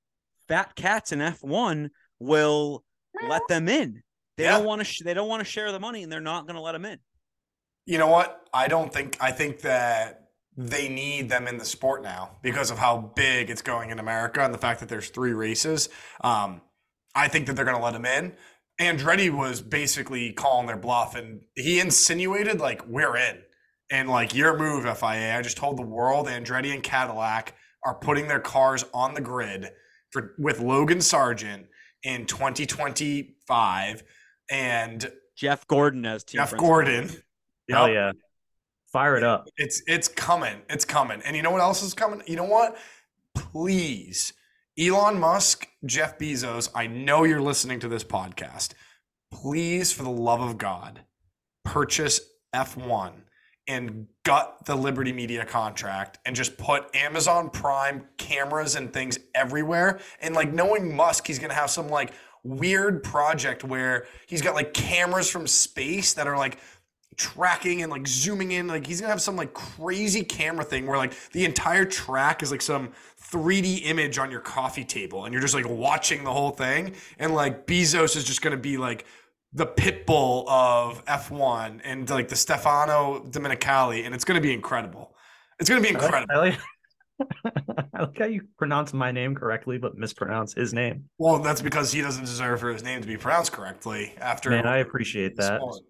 fat 0.48 0.74
cats 0.74 1.12
in 1.12 1.20
F1 1.20 1.90
will 2.18 2.82
let 3.28 3.42
them 3.48 3.68
in. 3.68 4.02
They 4.40 4.46
yeah. 4.46 4.56
don't 4.56 4.66
want 4.66 4.80
to. 4.80 4.84
Sh- 4.84 5.02
they 5.04 5.12
don't 5.12 5.28
want 5.28 5.40
to 5.40 5.44
share 5.44 5.70
the 5.70 5.78
money, 5.78 6.02
and 6.02 6.10
they're 6.10 6.18
not 6.18 6.46
going 6.46 6.54
to 6.54 6.62
let 6.62 6.72
them 6.72 6.86
in. 6.86 6.98
You 7.84 7.98
know 7.98 8.06
what? 8.06 8.40
I 8.54 8.68
don't 8.68 8.90
think. 8.90 9.18
I 9.20 9.32
think 9.32 9.60
that 9.60 10.28
they 10.56 10.88
need 10.88 11.28
them 11.28 11.46
in 11.46 11.58
the 11.58 11.64
sport 11.64 12.02
now 12.02 12.38
because 12.42 12.70
of 12.70 12.78
how 12.78 13.12
big 13.14 13.50
it's 13.50 13.60
going 13.60 13.90
in 13.90 13.98
America 13.98 14.42
and 14.42 14.54
the 14.54 14.58
fact 14.58 14.80
that 14.80 14.88
there's 14.88 15.10
three 15.10 15.32
races. 15.32 15.90
Um, 16.22 16.62
I 17.14 17.28
think 17.28 17.46
that 17.46 17.56
they're 17.56 17.66
going 17.66 17.76
to 17.76 17.82
let 17.82 17.92
them 17.92 18.06
in. 18.06 18.32
Andretti 18.80 19.30
was 19.30 19.60
basically 19.60 20.32
calling 20.32 20.66
their 20.66 20.78
bluff, 20.78 21.14
and 21.14 21.42
he 21.54 21.80
insinuated 21.80 22.60
like 22.60 22.86
we're 22.88 23.16
in, 23.16 23.42
and 23.90 24.08
like 24.08 24.34
your 24.34 24.56
move, 24.56 24.84
FIA. 24.84 25.36
I 25.36 25.42
just 25.42 25.58
told 25.58 25.76
the 25.76 25.82
world 25.82 26.28
Andretti 26.28 26.72
and 26.72 26.82
Cadillac 26.82 27.54
are 27.84 27.94
putting 27.94 28.26
their 28.26 28.40
cars 28.40 28.86
on 28.94 29.12
the 29.12 29.20
grid 29.20 29.70
for 30.10 30.34
with 30.38 30.60
Logan 30.60 30.98
Sargeant 30.98 31.66
in 32.02 32.26
2025, 32.26 34.02
and 34.50 35.10
Jeff 35.36 35.66
Gordon 35.66 36.04
as 36.04 36.24
team 36.24 36.40
Jeff 36.40 36.50
principal. 36.50 36.68
Gordon. 36.68 37.10
Hell 37.68 37.88
yeah. 37.88 38.12
Fire 38.92 39.16
it 39.16 39.22
up. 39.22 39.48
It's 39.56 39.82
it's 39.86 40.08
coming. 40.08 40.62
It's 40.68 40.84
coming. 40.84 41.22
And 41.24 41.36
you 41.36 41.42
know 41.42 41.52
what 41.52 41.60
else 41.60 41.82
is 41.82 41.94
coming? 41.94 42.22
You 42.26 42.36
know 42.36 42.44
what? 42.44 42.76
Please, 43.34 44.32
Elon 44.78 45.20
Musk, 45.20 45.68
Jeff 45.86 46.18
Bezos, 46.18 46.68
I 46.74 46.88
know 46.88 47.22
you're 47.22 47.40
listening 47.40 47.78
to 47.80 47.88
this 47.88 48.02
podcast. 48.02 48.72
Please, 49.30 49.92
for 49.92 50.02
the 50.02 50.10
love 50.10 50.40
of 50.40 50.58
God, 50.58 51.04
purchase 51.64 52.20
F1 52.52 53.12
and 53.68 54.08
gut 54.24 54.56
the 54.66 54.74
Liberty 54.74 55.12
Media 55.12 55.44
contract 55.44 56.18
and 56.26 56.34
just 56.34 56.58
put 56.58 56.92
Amazon 56.96 57.50
Prime 57.50 58.04
cameras 58.16 58.74
and 58.74 58.92
things 58.92 59.18
everywhere. 59.34 60.00
And 60.20 60.34
like 60.34 60.52
knowing 60.52 60.96
Musk, 60.96 61.28
he's 61.28 61.38
gonna 61.38 61.54
have 61.54 61.70
some 61.70 61.88
like 61.88 62.12
weird 62.44 63.02
project 63.02 63.64
where 63.64 64.06
he's 64.26 64.42
got 64.42 64.54
like 64.54 64.72
cameras 64.74 65.30
from 65.30 65.46
space 65.46 66.14
that 66.14 66.26
are 66.26 66.36
like 66.36 66.58
tracking 67.16 67.82
and 67.82 67.90
like 67.90 68.06
zooming 68.06 68.52
in. 68.52 68.66
Like 68.66 68.86
he's 68.86 69.00
gonna 69.00 69.12
have 69.12 69.22
some 69.22 69.36
like 69.36 69.52
crazy 69.52 70.22
camera 70.22 70.64
thing 70.64 70.86
where 70.86 70.96
like 70.96 71.12
the 71.32 71.44
entire 71.44 71.84
track 71.84 72.42
is 72.42 72.50
like 72.50 72.62
some 72.62 72.92
3D 73.30 73.82
image 73.84 74.18
on 74.18 74.30
your 74.30 74.40
coffee 74.40 74.84
table 74.84 75.24
and 75.24 75.32
you're 75.32 75.42
just 75.42 75.54
like 75.54 75.68
watching 75.68 76.24
the 76.24 76.32
whole 76.32 76.50
thing. 76.50 76.94
And 77.18 77.34
like 77.34 77.66
Bezos 77.66 78.16
is 78.16 78.24
just 78.24 78.42
gonna 78.42 78.56
be 78.56 78.76
like 78.76 79.04
the 79.52 79.66
pit 79.66 80.06
bull 80.06 80.48
of 80.48 81.04
F1 81.06 81.80
and 81.84 82.08
like 82.08 82.28
the 82.28 82.36
Stefano 82.36 83.26
Domenicali, 83.30 84.06
and 84.06 84.14
it's 84.14 84.24
gonna 84.24 84.40
be 84.40 84.52
incredible. 84.52 85.14
It's 85.58 85.68
gonna 85.68 85.80
be 85.80 85.88
incredible. 85.88 86.52
I 87.94 88.02
like 88.02 88.18
how 88.18 88.26
you 88.26 88.42
pronounce 88.58 88.92
my 88.92 89.10
name 89.12 89.34
correctly, 89.34 89.78
but 89.78 89.96
mispronounce 89.96 90.54
his 90.54 90.72
name. 90.72 91.04
Well, 91.18 91.38
that's 91.38 91.62
because 91.62 91.92
he 91.92 92.00
doesn't 92.00 92.24
deserve 92.24 92.60
for 92.60 92.72
his 92.72 92.82
name 92.82 93.00
to 93.00 93.06
be 93.06 93.16
pronounced 93.16 93.52
correctly 93.52 94.14
after 94.18 94.50
Man, 94.50 94.66
I 94.66 94.78
appreciate 94.78 95.36
that. 95.36 95.60
sport. 95.60 95.82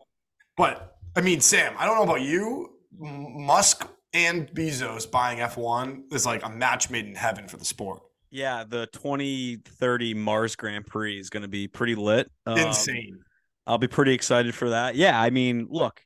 But 0.57 0.97
I 1.17 1.21
mean, 1.21 1.41
Sam, 1.41 1.75
I 1.79 1.87
don't 1.87 1.97
know 1.97 2.05
about 2.05 2.23
you. 2.23 2.71
Musk 2.99 3.89
and 4.13 4.49
Bezos 4.49 5.11
buying 5.11 5.39
F1 5.39 6.13
is 6.13 6.27
like 6.27 6.45
a 6.45 6.51
match 6.51 6.91
made 6.91 7.07
in 7.07 7.15
heaven 7.15 7.49
for 7.49 7.57
the 7.57 7.65
sport. 7.65 8.03
Yeah, 8.31 8.65
the 8.69 8.87
2030 8.93 10.15
Mars 10.15 10.55
Grand 10.55 10.87
Prix 10.87 11.19
is 11.19 11.31
going 11.31 11.43
to 11.43 11.49
be 11.49 11.67
pretty 11.67 11.95
lit. 11.95 12.31
Um, 12.47 12.59
Insane. 12.59 13.19
I'll 13.67 13.79
be 13.79 13.89
pretty 13.89 14.15
excited 14.15 14.55
for 14.55 14.71
that. 14.71 14.95
Yeah, 14.95 15.21
I 15.21 15.31
mean, 15.31 15.67
look, 15.71 16.01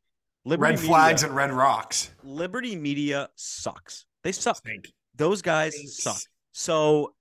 Liberty 0.44 0.72
Red 0.72 0.80
flags 0.80 1.22
Media, 1.22 1.28
and 1.28 1.37
red 1.37 1.52
rocks. 1.52 2.10
Liberty 2.22 2.76
Media 2.76 3.28
sucks. 3.34 4.06
They 4.22 4.32
suck. 4.32 4.56
Stink. 4.56 4.92
Those 5.16 5.42
guys 5.42 5.74
Stinks. 5.74 6.03
suck. 6.03 6.20
So, 6.53 7.14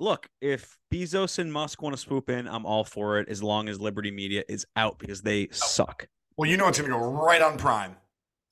look, 0.00 0.28
if 0.40 0.76
Bezos 0.92 1.38
and 1.38 1.52
Musk 1.52 1.82
want 1.82 1.94
to 1.94 2.00
swoop 2.00 2.30
in, 2.30 2.46
I'm 2.46 2.66
all 2.66 2.84
for 2.84 3.18
it 3.18 3.28
as 3.28 3.42
long 3.42 3.68
as 3.68 3.80
Liberty 3.80 4.10
Media 4.10 4.44
is 4.48 4.66
out 4.76 4.98
because 4.98 5.22
they 5.22 5.48
suck. 5.50 6.06
Well, 6.36 6.48
you 6.48 6.56
know 6.56 6.68
it's 6.68 6.80
gonna 6.80 6.92
go 6.92 7.10
right 7.10 7.42
on 7.42 7.58
Prime. 7.58 7.96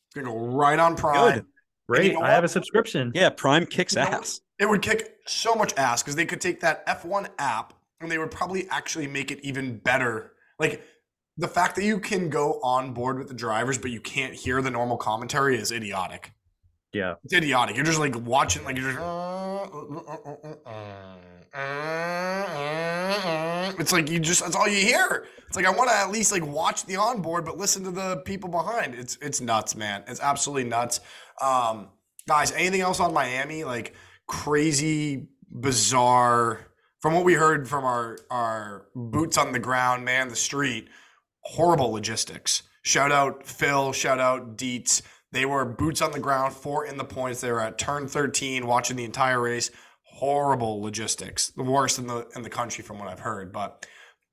It's 0.08 0.14
gonna 0.14 0.26
go 0.26 0.46
right 0.46 0.78
on 0.78 0.96
Prime. 0.96 1.34
Good. 1.34 1.46
Great. 1.88 2.14
know 2.14 2.20
I 2.20 2.30
have 2.30 2.44
a 2.44 2.48
subscription. 2.48 3.12
Yeah, 3.14 3.30
Prime 3.30 3.64
kicks 3.64 3.94
You 3.94 4.02
know 4.02 4.08
ass. 4.08 4.40
It 4.58 4.68
would 4.68 4.82
kick 4.82 5.18
so 5.26 5.54
much 5.54 5.72
ass 5.76 6.02
because 6.02 6.16
they 6.16 6.26
could 6.26 6.40
take 6.40 6.60
that 6.60 6.86
F1 6.86 7.28
app 7.38 7.74
and 8.00 8.10
they 8.10 8.18
would 8.18 8.30
probably 8.30 8.68
actually 8.70 9.06
make 9.06 9.30
it 9.30 9.40
even 9.42 9.78
better. 9.78 10.32
Like 10.58 10.82
the 11.36 11.48
fact 11.48 11.76
that 11.76 11.84
you 11.84 12.00
can 12.00 12.30
go 12.30 12.60
on 12.62 12.92
board 12.92 13.18
with 13.18 13.28
the 13.28 13.34
drivers, 13.34 13.78
but 13.78 13.90
you 13.90 14.00
can't 14.00 14.34
hear 14.34 14.62
the 14.62 14.70
normal 14.70 14.96
commentary 14.96 15.58
is 15.58 15.70
idiotic. 15.70 16.32
Yeah. 16.96 17.14
It's 17.24 17.34
idiotic. 17.34 17.76
You're 17.76 17.84
just 17.84 17.98
like 17.98 18.16
watching, 18.16 18.64
like 18.64 18.78
you're 18.78 18.92
just. 18.92 19.02
It's 23.78 23.92
like 23.92 24.10
you 24.10 24.18
just 24.18 24.42
that's 24.42 24.56
all 24.56 24.66
you 24.66 24.78
hear. 24.78 25.26
It's 25.46 25.56
like 25.56 25.66
I 25.66 25.70
want 25.70 25.90
to 25.90 25.96
at 25.96 26.10
least 26.10 26.32
like 26.32 26.46
watch 26.46 26.86
the 26.86 26.96
onboard, 26.96 27.44
but 27.44 27.58
listen 27.58 27.84
to 27.84 27.90
the 27.90 28.16
people 28.24 28.48
behind. 28.48 28.94
It's 28.94 29.18
it's 29.20 29.42
nuts, 29.42 29.76
man. 29.76 30.04
It's 30.08 30.20
absolutely 30.20 30.64
nuts. 30.64 31.00
Um, 31.42 31.90
guys, 32.26 32.52
anything 32.52 32.80
else 32.80 32.98
on 32.98 33.12
Miami? 33.12 33.64
Like 33.64 33.94
crazy, 34.26 35.28
bizarre. 35.50 36.60
From 37.00 37.12
what 37.12 37.24
we 37.24 37.34
heard 37.34 37.68
from 37.68 37.84
our 37.84 38.18
our 38.30 38.86
boots 38.94 39.36
on 39.36 39.52
the 39.52 39.58
ground, 39.58 40.04
man, 40.04 40.28
the 40.28 40.36
street, 40.36 40.88
horrible 41.42 41.92
logistics. 41.92 42.62
Shout 42.82 43.12
out 43.12 43.46
Phil. 43.46 43.92
Shout 43.92 44.18
out 44.18 44.56
Dietz. 44.56 45.02
They 45.32 45.44
were 45.44 45.64
boots 45.64 46.00
on 46.02 46.12
the 46.12 46.20
ground, 46.20 46.54
four 46.54 46.86
in 46.86 46.96
the 46.96 47.04
points. 47.04 47.40
They 47.40 47.50
were 47.52 47.60
at 47.60 47.78
turn 47.78 48.06
13, 48.08 48.66
watching 48.66 48.96
the 48.96 49.04
entire 49.04 49.40
race. 49.40 49.70
Horrible 50.04 50.80
logistics, 50.80 51.48
the 51.50 51.62
worst 51.62 51.98
in 51.98 52.06
the 52.06 52.26
in 52.34 52.42
the 52.42 52.48
country 52.48 52.82
from 52.82 52.98
what 52.98 53.08
I've 53.08 53.20
heard. 53.20 53.52
But 53.52 53.86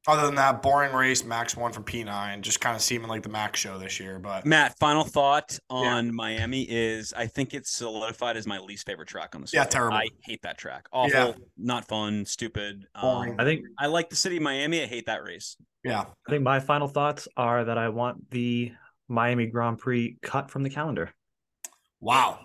other 0.07 0.25
than 0.25 0.35
that, 0.35 0.61
boring 0.61 0.93
race. 0.93 1.25
Max 1.25 1.57
won 1.57 1.73
from 1.73 1.83
P9, 1.83 2.39
just 2.41 2.61
kind 2.61 2.73
of 2.75 2.81
seeming 2.81 3.07
like 3.09 3.23
the 3.23 3.29
Max 3.29 3.59
show 3.59 3.77
this 3.77 3.99
year. 3.99 4.17
But 4.19 4.45
Matt, 4.45 4.77
final 4.79 5.03
thought 5.03 5.57
on 5.69 6.13
Miami 6.15 6.61
is 6.63 7.13
I 7.17 7.27
think 7.27 7.53
it's 7.53 7.71
solidified 7.71 8.37
as 8.37 8.47
my 8.47 8.59
least 8.59 8.85
favorite 8.85 9.09
track 9.09 9.35
on 9.35 9.41
the 9.41 9.49
Yeah, 9.51 9.65
terrible. 9.65 9.97
I 9.97 10.07
hate 10.23 10.41
that 10.43 10.57
track. 10.57 10.87
Awful, 10.93 11.09
Yeah. 11.19 11.33
not 11.57 11.85
fun, 11.87 12.25
stupid. 12.25 12.85
Um, 12.95 13.35
I 13.39 13.43
think 13.43 13.65
I 13.77 13.87
like 13.87 14.09
the 14.09 14.15
city 14.15 14.37
of 14.37 14.43
Miami. 14.43 14.81
I 14.83 14.85
hate 14.85 15.07
that 15.07 15.23
race. 15.23 15.57
yeah, 15.83 16.01
I 16.27 16.29
think 16.31 16.43
my 16.43 16.61
final 16.61 16.87
thoughts 16.87 17.27
are 17.35 17.65
that 17.65 17.77
I 17.77 17.89
want 17.89 18.29
the 18.31 18.71
Miami 19.07 19.47
Grand 19.47 19.77
Prix 19.79 20.17
cut 20.21 20.49
from 20.49 20.63
the 20.63 20.69
calendar. 20.69 21.13
wow, 21.99 22.39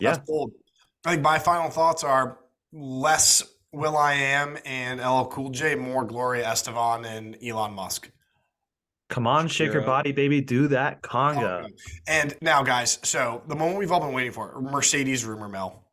Yeah. 0.00 0.12
That's 0.14 0.26
bold. 0.26 0.52
I 1.04 1.10
think 1.12 1.22
my 1.22 1.38
final 1.38 1.70
thoughts 1.70 2.02
are 2.04 2.38
less 2.72 3.42
Will 3.72 3.96
I 3.96 4.14
Am 4.14 4.56
and 4.64 5.00
LL 5.00 5.26
Cool 5.26 5.50
J, 5.50 5.74
more 5.74 6.04
Gloria 6.04 6.44
Estefan 6.46 7.04
and 7.06 7.36
Elon 7.44 7.72
Musk. 7.74 8.10
Come 9.08 9.26
on, 9.26 9.46
shake 9.48 9.72
your 9.72 9.82
body, 9.82 10.10
baby. 10.12 10.40
Do 10.40 10.66
that 10.68 11.00
conga. 11.02 11.68
And 12.08 12.34
now, 12.40 12.62
guys, 12.62 12.98
so 13.04 13.42
the 13.46 13.54
moment 13.54 13.78
we've 13.78 13.92
all 13.92 14.00
been 14.00 14.12
waiting 14.12 14.32
for 14.32 14.60
Mercedes 14.60 15.24
rumor 15.24 15.48
mill. 15.48 15.84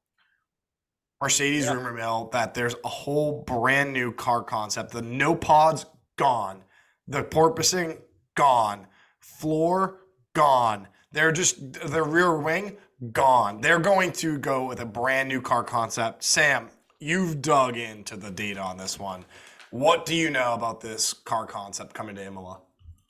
Mercedes 1.21 1.65
Yeah. 1.65 1.73
rumor 1.73 1.93
mill 1.93 2.29
that 2.33 2.53
there's 2.53 2.75
a 2.83 2.87
whole 2.89 3.43
brand 3.43 3.93
new 3.93 4.11
car 4.13 4.43
concept. 4.43 4.91
The 4.91 5.01
no 5.01 5.35
pods 5.35 5.85
gone, 6.17 6.63
the 7.07 7.23
porpoising 7.23 7.99
gone, 8.35 8.87
floor 9.23 10.01
gone. 10.33 10.87
They're 11.11 11.31
just 11.31 11.73
the 11.73 12.03
rear 12.03 12.37
wing 12.39 12.77
gone. 13.11 13.61
They're 13.61 13.79
going 13.79 14.11
to 14.13 14.37
go 14.37 14.65
with 14.65 14.79
a 14.81 14.85
brand 14.85 15.29
new 15.29 15.41
car 15.41 15.63
concept. 15.63 16.23
Sam, 16.23 16.69
you've 16.99 17.41
dug 17.41 17.77
into 17.77 18.17
the 18.17 18.31
data 18.31 18.61
on 18.61 18.77
this 18.77 18.99
one. 18.99 19.25
What 19.71 20.05
do 20.05 20.15
you 20.15 20.29
know 20.29 20.53
about 20.53 20.81
this 20.81 21.13
car 21.13 21.45
concept 21.45 21.93
coming 21.93 22.15
to 22.15 22.25
Imola? 22.25 22.59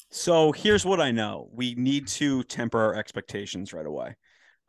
So 0.10 0.52
here's 0.52 0.86
what 0.86 1.02
I 1.02 1.12
know. 1.12 1.50
We 1.52 1.76
need 1.76 2.08
to 2.10 2.44
temper 2.44 2.80
our 2.80 2.96
expectations 2.96 3.74
right 3.74 3.86
away. 3.86 4.16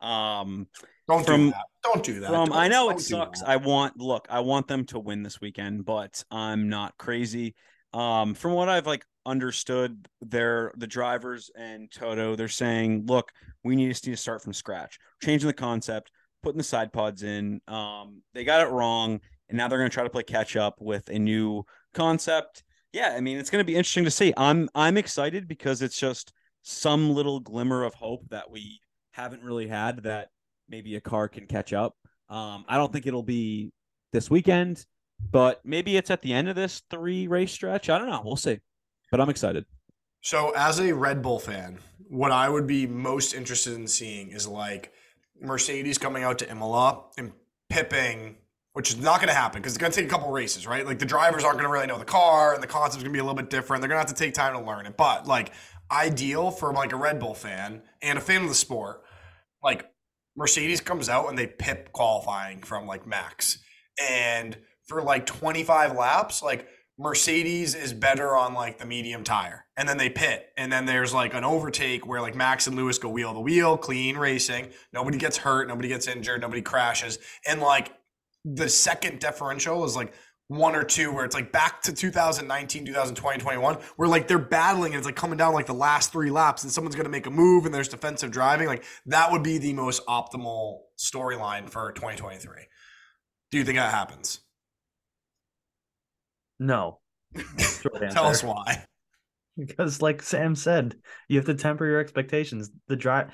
Um, 0.01 0.67
Don't 1.07 1.25
From- 1.25 1.45
do 1.45 1.51
that. 1.51 1.65
Don't 1.83 2.03
do 2.03 2.19
that. 2.21 2.29
from 2.31 2.49
Don't- 2.49 2.57
I 2.57 2.67
know 2.67 2.89
it 2.89 2.99
sucks. 2.99 3.43
I 3.43 3.57
want 3.57 3.97
look, 3.99 4.25
I 4.29 4.39
want 4.39 4.67
them 4.67 4.85
to 4.85 4.99
win 4.99 5.21
this 5.21 5.39
weekend, 5.39 5.85
but 5.85 6.23
I'm 6.31 6.67
not 6.67 6.97
crazy. 6.97 7.53
Um, 7.95 8.33
from 8.33 8.51
what 8.51 8.67
I've 8.67 8.85
like 8.85 9.05
understood, 9.25 10.09
they're 10.21 10.73
the 10.75 10.85
drivers 10.85 11.49
and 11.55 11.89
Toto, 11.89 12.35
they're 12.35 12.49
saying, 12.49 13.05
look, 13.05 13.31
we 13.63 13.77
need 13.77 13.95
to, 13.95 14.09
need 14.09 14.15
to 14.15 14.21
start 14.21 14.43
from 14.43 14.51
scratch, 14.51 14.99
changing 15.23 15.47
the 15.47 15.53
concept, 15.53 16.11
putting 16.43 16.57
the 16.57 16.63
side 16.63 16.91
pods 16.91 17.23
in. 17.23 17.61
Um, 17.69 18.21
they 18.33 18.43
got 18.43 18.67
it 18.67 18.69
wrong, 18.69 19.21
and 19.47 19.57
now 19.57 19.69
they're 19.69 19.77
gonna 19.77 19.89
try 19.89 20.03
to 20.03 20.09
play 20.09 20.23
catch 20.23 20.57
up 20.57 20.75
with 20.81 21.07
a 21.09 21.17
new 21.17 21.63
concept. 21.93 22.65
Yeah, 22.91 23.13
I 23.15 23.21
mean 23.21 23.37
it's 23.37 23.49
gonna 23.49 23.63
be 23.63 23.75
interesting 23.75 24.03
to 24.03 24.11
see. 24.11 24.33
I'm 24.35 24.67
I'm 24.75 24.97
excited 24.97 25.47
because 25.47 25.81
it's 25.81 25.97
just 25.97 26.33
some 26.63 27.11
little 27.11 27.39
glimmer 27.39 27.83
of 27.83 27.93
hope 27.93 28.27
that 28.29 28.51
we 28.51 28.81
haven't 29.11 29.41
really 29.41 29.67
had 29.67 30.03
that 30.03 30.29
maybe 30.67 30.97
a 30.97 31.01
car 31.01 31.29
can 31.29 31.47
catch 31.47 31.71
up. 31.71 31.95
Um, 32.27 32.65
I 32.67 32.75
don't 32.75 32.91
think 32.91 33.07
it'll 33.07 33.23
be 33.23 33.71
this 34.11 34.29
weekend, 34.29 34.85
but 35.19 35.65
maybe 35.65 35.97
it's 35.97 36.09
at 36.09 36.21
the 36.21 36.33
end 36.33 36.49
of 36.49 36.55
this 36.55 36.81
three 36.89 37.27
race 37.27 37.51
stretch. 37.51 37.89
I 37.89 37.97
don't 37.97 38.09
know. 38.09 38.21
We'll 38.23 38.35
see. 38.35 38.59
But 39.11 39.21
I'm 39.21 39.29
excited. 39.29 39.65
So, 40.21 40.51
as 40.55 40.79
a 40.79 40.93
Red 40.93 41.21
Bull 41.21 41.39
fan, 41.39 41.79
what 42.09 42.31
I 42.31 42.49
would 42.49 42.65
be 42.65 42.87
most 42.87 43.33
interested 43.33 43.73
in 43.73 43.87
seeing 43.87 44.31
is 44.31 44.47
like 44.47 44.91
Mercedes 45.39 45.97
coming 45.97 46.23
out 46.23 46.39
to 46.39 46.49
Imola 46.49 47.03
and 47.17 47.33
pipping, 47.69 48.37
which 48.73 48.89
is 48.89 48.97
not 48.97 49.19
going 49.19 49.27
to 49.27 49.35
happen 49.35 49.61
because 49.61 49.73
it's 49.73 49.81
going 49.81 49.91
to 49.91 49.95
take 49.95 50.07
a 50.07 50.09
couple 50.09 50.31
races, 50.31 50.65
right? 50.65 50.85
Like 50.85 50.99
the 50.99 51.05
drivers 51.05 51.43
aren't 51.43 51.57
going 51.57 51.67
to 51.67 51.71
really 51.71 51.87
know 51.87 51.99
the 51.99 52.05
car 52.05 52.53
and 52.53 52.63
the 52.63 52.67
concept's 52.67 53.03
going 53.03 53.13
to 53.13 53.13
be 53.13 53.19
a 53.19 53.23
little 53.23 53.35
bit 53.35 53.49
different. 53.49 53.81
They're 53.81 53.89
going 53.89 54.03
to 54.03 54.07
have 54.07 54.17
to 54.17 54.23
take 54.23 54.33
time 54.33 54.53
to 54.53 54.59
learn 54.59 54.85
it. 54.85 54.97
But 54.97 55.27
like 55.27 55.51
ideal 55.91 56.51
for 56.51 56.73
like 56.73 56.91
a 56.91 56.97
Red 56.97 57.19
Bull 57.19 57.35
fan 57.35 57.83
and 58.01 58.17
a 58.17 58.21
fan 58.21 58.43
of 58.43 58.49
the 58.49 58.55
sport, 58.55 59.03
like 59.63 59.89
Mercedes 60.35 60.81
comes 60.81 61.09
out 61.09 61.29
and 61.29 61.37
they 61.37 61.47
pip 61.47 61.91
qualifying 61.91 62.61
from 62.61 62.87
like 62.87 63.05
Max. 63.05 63.59
And 64.01 64.57
for 64.85 65.01
like 65.01 65.25
25 65.25 65.95
laps, 65.95 66.43
like 66.43 66.67
Mercedes 66.97 67.75
is 67.75 67.91
better 67.91 68.35
on 68.35 68.53
like 68.53 68.77
the 68.77 68.85
medium 68.85 69.23
tire. 69.23 69.65
And 69.75 69.87
then 69.87 69.97
they 69.97 70.09
pit. 70.09 70.49
And 70.57 70.71
then 70.71 70.85
there's 70.85 71.13
like 71.13 71.33
an 71.33 71.43
overtake 71.43 72.07
where 72.07 72.21
like 72.21 72.35
Max 72.35 72.67
and 72.67 72.75
Lewis 72.75 72.97
go 72.97 73.09
wheel 73.09 73.33
to 73.33 73.39
wheel, 73.39 73.77
clean 73.77 74.15
racing. 74.17 74.69
Nobody 74.93 75.17
gets 75.17 75.37
hurt, 75.37 75.67
nobody 75.67 75.89
gets 75.89 76.07
injured, 76.07 76.41
nobody 76.41 76.61
crashes. 76.61 77.19
And 77.45 77.59
like 77.59 77.91
the 78.45 78.69
second 78.69 79.19
differential 79.19 79.83
is 79.83 79.95
like 79.95 80.13
one 80.47 80.75
or 80.75 80.83
two 80.83 81.11
where 81.11 81.25
it's 81.25 81.35
like 81.35 81.51
back 81.51 81.81
to 81.81 81.91
2019, 81.91 82.85
2020, 82.85 83.39
21, 83.41 83.75
where 83.95 84.07
like 84.07 84.27
they're 84.27 84.37
battling 84.37 84.93
and 84.93 84.99
it's 84.99 85.05
like 85.05 85.15
coming 85.15 85.37
down 85.37 85.53
like 85.53 85.65
the 85.65 85.73
last 85.73 86.11
three 86.11 86.29
laps 86.29 86.63
and 86.63 86.71
someone's 86.71 86.95
going 86.95 87.05
to 87.05 87.11
make 87.11 87.25
a 87.25 87.31
move 87.31 87.65
and 87.65 87.73
there's 87.73 87.89
defensive 87.89 88.31
driving. 88.31 88.67
Like 88.67 88.83
that 89.07 89.31
would 89.31 89.43
be 89.43 89.57
the 89.57 89.73
most 89.73 90.05
optimal 90.05 90.81
storyline 90.97 91.69
for 91.69 91.91
2023. 91.93 92.61
Do 93.51 93.57
you 93.57 93.65
think 93.65 93.77
that 93.77 93.91
happens? 93.91 94.41
No. 96.59 96.99
Tell 98.11 98.27
us 98.27 98.43
why. 98.43 98.85
Because, 99.57 100.01
like 100.01 100.21
Sam 100.21 100.55
said, 100.55 100.95
you 101.29 101.37
have 101.37 101.45
to 101.45 101.53
temper 101.53 101.85
your 101.85 101.99
expectations. 101.99 102.71
The 102.87 102.95
drive. 102.95 103.31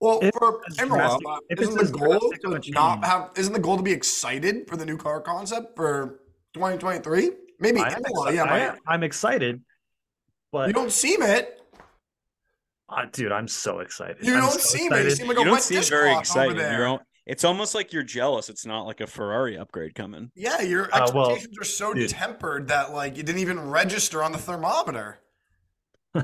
Well, 0.00 0.18
If 0.22 0.34
for 0.34 0.60
it's 0.66 0.80
Imola, 0.80 0.98
drastic- 0.98 1.26
uh, 1.28 1.38
isn't 1.62 1.80
it's 1.80 1.90
the 1.90 1.98
goal 1.98 2.18
drastic 2.18 2.44
of 2.46 2.52
a 2.52 2.60
to 2.60 2.70
not 2.72 3.04
have? 3.04 3.30
Isn't 3.36 3.52
the 3.54 3.58
goal 3.60 3.76
to 3.78 3.82
be 3.82 3.92
excited 3.92 4.68
for 4.68 4.76
the 4.76 4.84
new 4.84 4.98
car 4.98 5.20
concept 5.20 5.76
for 5.76 6.20
2023? 6.54 7.30
Maybe 7.60 7.80
I 7.80 7.88
am 7.92 8.02
Imola, 8.04 8.30
exci- 8.30 8.34
yeah, 8.34 8.42
I'm 8.44 8.78
I'm 8.86 9.02
excited, 9.04 9.62
but 10.52 10.66
you 10.66 10.74
don't 10.74 10.92
seem 10.92 11.22
it. 11.22 11.62
uh, 12.90 13.06
dude, 13.12 13.32
I'm 13.32 13.48
so 13.48 13.78
excited. 13.78 14.16
You 14.20 14.34
I'm 14.34 14.40
don't 14.40 14.52
so 14.52 14.58
seem 14.58 14.92
it. 14.92 15.04
You 15.04 15.10
seem 15.10 15.28
like 15.28 15.36
you 15.36 15.42
a 15.42 15.44
don't 15.46 15.52
wet 15.54 15.62
seem 15.62 15.82
very 15.84 16.14
excited. 16.18 16.56
You're 16.58 16.86
all, 16.88 17.00
it's 17.26 17.44
almost 17.44 17.74
like 17.74 17.92
you're 17.92 18.02
jealous. 18.02 18.48
It's 18.48 18.66
not 18.66 18.82
like 18.82 19.00
a 19.00 19.06
Ferrari 19.06 19.56
upgrade 19.58 19.94
coming. 19.94 20.30
Yeah, 20.34 20.60
your 20.60 20.88
Uh, 20.92 21.10
well, 21.14 21.30
expectations 21.30 21.58
are 21.58 21.64
so 21.64 21.94
dude. 21.94 22.10
tempered 22.10 22.68
that 22.68 22.92
like 22.92 23.16
you 23.16 23.22
didn't 23.22 23.40
even 23.40 23.60
register 23.60 24.22
on 24.22 24.32
the 24.32 24.38
thermometer. 24.38 25.20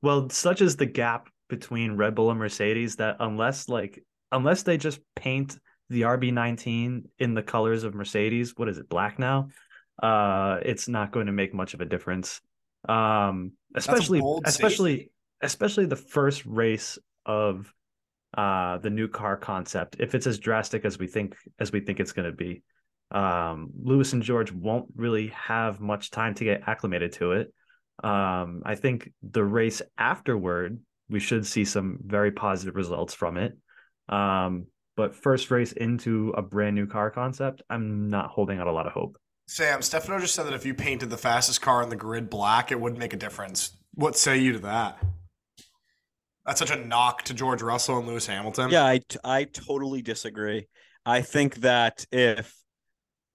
Well, 0.00 0.30
such 0.30 0.60
is 0.62 0.76
the 0.76 0.86
gap 0.86 1.28
between 1.48 1.96
Red 1.96 2.14
Bull 2.14 2.30
and 2.30 2.38
Mercedes 2.38 2.96
that 2.96 3.16
unless 3.20 3.68
like 3.68 4.04
unless 4.30 4.62
they 4.62 4.76
just 4.76 5.00
paint 5.16 5.58
the 5.90 6.02
RB19 6.02 7.04
in 7.18 7.34
the 7.34 7.42
colors 7.42 7.82
of 7.84 7.94
Mercedes, 7.94 8.52
what 8.56 8.68
is 8.68 8.78
it, 8.78 8.88
black 8.88 9.18
now? 9.18 9.48
Uh, 10.00 10.58
it's 10.62 10.86
not 10.88 11.10
going 11.10 11.26
to 11.26 11.32
make 11.32 11.52
much 11.54 11.74
of 11.74 11.80
a 11.80 11.84
difference. 11.84 12.40
Um, 12.88 13.52
especially 13.74 14.20
especially 14.44 14.92
statement. 14.94 15.12
especially 15.42 15.86
the 15.86 15.96
first 15.96 16.46
race 16.46 16.98
of 17.26 17.72
uh 18.36 18.78
the 18.78 18.90
new 18.90 19.08
car 19.08 19.36
concept 19.36 19.96
if 19.98 20.14
it's 20.14 20.26
as 20.26 20.38
drastic 20.38 20.84
as 20.84 20.98
we 20.98 21.06
think 21.06 21.36
as 21.58 21.72
we 21.72 21.80
think 21.80 21.98
it's 21.98 22.12
going 22.12 22.30
to 22.30 22.36
be 22.36 22.62
um 23.10 23.70
lewis 23.82 24.12
and 24.12 24.22
george 24.22 24.52
won't 24.52 24.86
really 24.94 25.28
have 25.28 25.80
much 25.80 26.10
time 26.10 26.34
to 26.34 26.44
get 26.44 26.62
acclimated 26.66 27.12
to 27.12 27.32
it 27.32 27.52
um 28.04 28.62
i 28.66 28.74
think 28.74 29.10
the 29.22 29.42
race 29.42 29.80
afterward 29.96 30.78
we 31.08 31.18
should 31.18 31.46
see 31.46 31.64
some 31.64 31.98
very 32.04 32.30
positive 32.30 32.76
results 32.76 33.14
from 33.14 33.38
it 33.38 33.56
um 34.10 34.66
but 34.94 35.14
first 35.14 35.50
race 35.50 35.72
into 35.72 36.34
a 36.36 36.42
brand 36.42 36.76
new 36.76 36.86
car 36.86 37.10
concept 37.10 37.62
i'm 37.70 38.08
not 38.10 38.28
holding 38.28 38.58
out 38.58 38.66
a 38.66 38.72
lot 38.72 38.86
of 38.86 38.92
hope 38.92 39.16
Sam, 39.48 39.80
Stefano 39.80 40.20
just 40.20 40.34
said 40.34 40.44
that 40.44 40.52
if 40.52 40.66
you 40.66 40.74
painted 40.74 41.08
the 41.08 41.16
fastest 41.16 41.62
car 41.62 41.82
in 41.82 41.88
the 41.88 41.96
grid 41.96 42.28
black, 42.28 42.70
it 42.70 42.78
wouldn't 42.78 42.98
make 42.98 43.14
a 43.14 43.16
difference. 43.16 43.78
What 43.94 44.14
say 44.14 44.36
you 44.36 44.52
to 44.52 44.58
that? 44.58 45.02
That's 46.48 46.60
such 46.60 46.70
a 46.70 46.76
knock 46.76 47.24
to 47.24 47.34
George 47.34 47.60
Russell 47.60 47.98
and 47.98 48.08
Lewis 48.08 48.26
Hamilton. 48.26 48.70
Yeah, 48.70 48.86
I, 48.86 49.02
t- 49.06 49.18
I 49.22 49.44
totally 49.44 50.00
disagree. 50.00 50.66
I 51.04 51.20
think 51.20 51.56
that 51.56 52.06
if 52.10 52.56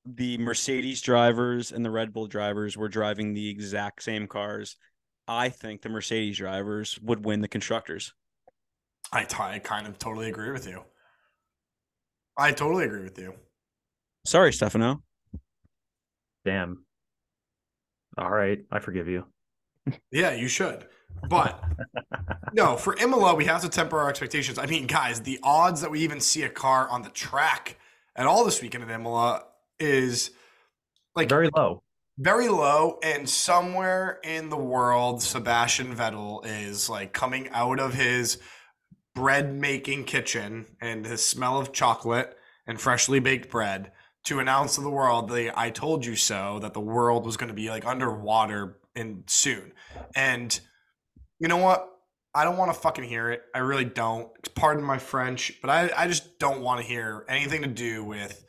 the 0.03 0.39
Mercedes 0.39 0.99
drivers 0.99 1.71
and 1.71 1.85
the 1.85 1.91
Red 1.91 2.11
Bull 2.11 2.25
drivers 2.25 2.75
were 2.75 2.89
driving 2.89 3.35
the 3.35 3.51
exact 3.51 4.01
same 4.01 4.25
cars, 4.25 4.77
I 5.27 5.49
think 5.49 5.83
the 5.83 5.89
Mercedes 5.89 6.39
drivers 6.39 6.99
would 7.03 7.23
win 7.23 7.41
the 7.41 7.47
constructors. 7.47 8.13
I, 9.11 9.25
t- 9.25 9.37
I 9.39 9.59
kind 9.59 9.85
of 9.85 9.99
totally 9.99 10.27
agree 10.27 10.51
with 10.51 10.67
you. 10.67 10.81
I 12.35 12.51
totally 12.51 12.85
agree 12.85 13.03
with 13.03 13.19
you. 13.19 13.35
Sorry, 14.25 14.51
Stefano. 14.51 15.03
damn 16.45 16.83
all 18.17 18.29
right 18.31 18.59
i 18.71 18.79
forgive 18.79 19.07
you 19.07 19.25
Yeah, 20.11 20.33
you 20.33 20.47
should. 20.47 20.85
But 21.29 21.63
no, 22.53 22.77
for 22.77 22.95
Imola, 22.97 23.35
we 23.35 23.45
have 23.45 23.61
to 23.61 23.69
temper 23.69 23.99
our 23.99 24.09
expectations. 24.09 24.57
I 24.57 24.65
mean, 24.65 24.87
guys, 24.87 25.21
the 25.21 25.39
odds 25.43 25.81
that 25.81 25.91
we 25.91 25.99
even 26.01 26.19
see 26.19 26.43
a 26.43 26.49
car 26.49 26.89
on 26.89 27.01
the 27.01 27.09
track 27.09 27.77
at 28.15 28.25
all 28.25 28.45
this 28.45 28.61
weekend 28.61 28.83
at 28.83 28.89
Imola 28.89 29.43
is 29.79 30.31
like 31.15 31.29
very 31.29 31.49
low. 31.55 31.81
very 32.17 32.47
low 32.47 32.99
and 33.03 33.27
somewhere 33.29 34.19
in 34.23 34.49
the 34.49 34.57
world 34.57 35.21
sebastian 35.21 35.95
vettel 35.95 36.45
is 36.45 36.89
like 36.89 37.11
coming 37.11 37.49
out 37.49 37.79
of 37.79 37.95
his 37.95 38.37
bread 39.15 39.53
making 39.53 40.03
kitchen 40.05 40.65
and 40.79 41.05
his 41.05 41.25
smell 41.25 41.59
of 41.59 41.73
chocolate 41.73 42.37
and 42.67 42.79
freshly 42.79 43.19
baked 43.19 43.49
bread 43.49 43.91
to 44.23 44.39
announce 44.39 44.75
to 44.75 44.81
the 44.81 44.89
world 44.89 45.29
the 45.29 45.51
i 45.59 45.69
told 45.69 46.05
you 46.05 46.15
so 46.15 46.59
that 46.59 46.73
the 46.73 46.79
world 46.79 47.25
was 47.25 47.35
going 47.35 47.49
to 47.49 47.53
be 47.53 47.69
like 47.69 47.85
underwater 47.85 48.77
in 48.95 49.23
soon. 49.27 49.73
And 50.15 50.57
you 51.39 51.47
know 51.47 51.57
what 51.57 51.89
i 52.35 52.43
don't 52.43 52.57
want 52.57 52.73
to 52.73 52.79
fucking 52.79 53.03
hear 53.03 53.31
it 53.31 53.43
i 53.53 53.59
really 53.59 53.85
don't 53.85 54.29
pardon 54.55 54.83
my 54.83 54.97
french 54.97 55.53
but 55.61 55.69
i, 55.69 55.89
I 55.95 56.07
just 56.07 56.39
don't 56.39 56.61
want 56.61 56.81
to 56.81 56.85
hear 56.85 57.25
anything 57.27 57.61
to 57.61 57.67
do 57.67 58.03
with 58.03 58.45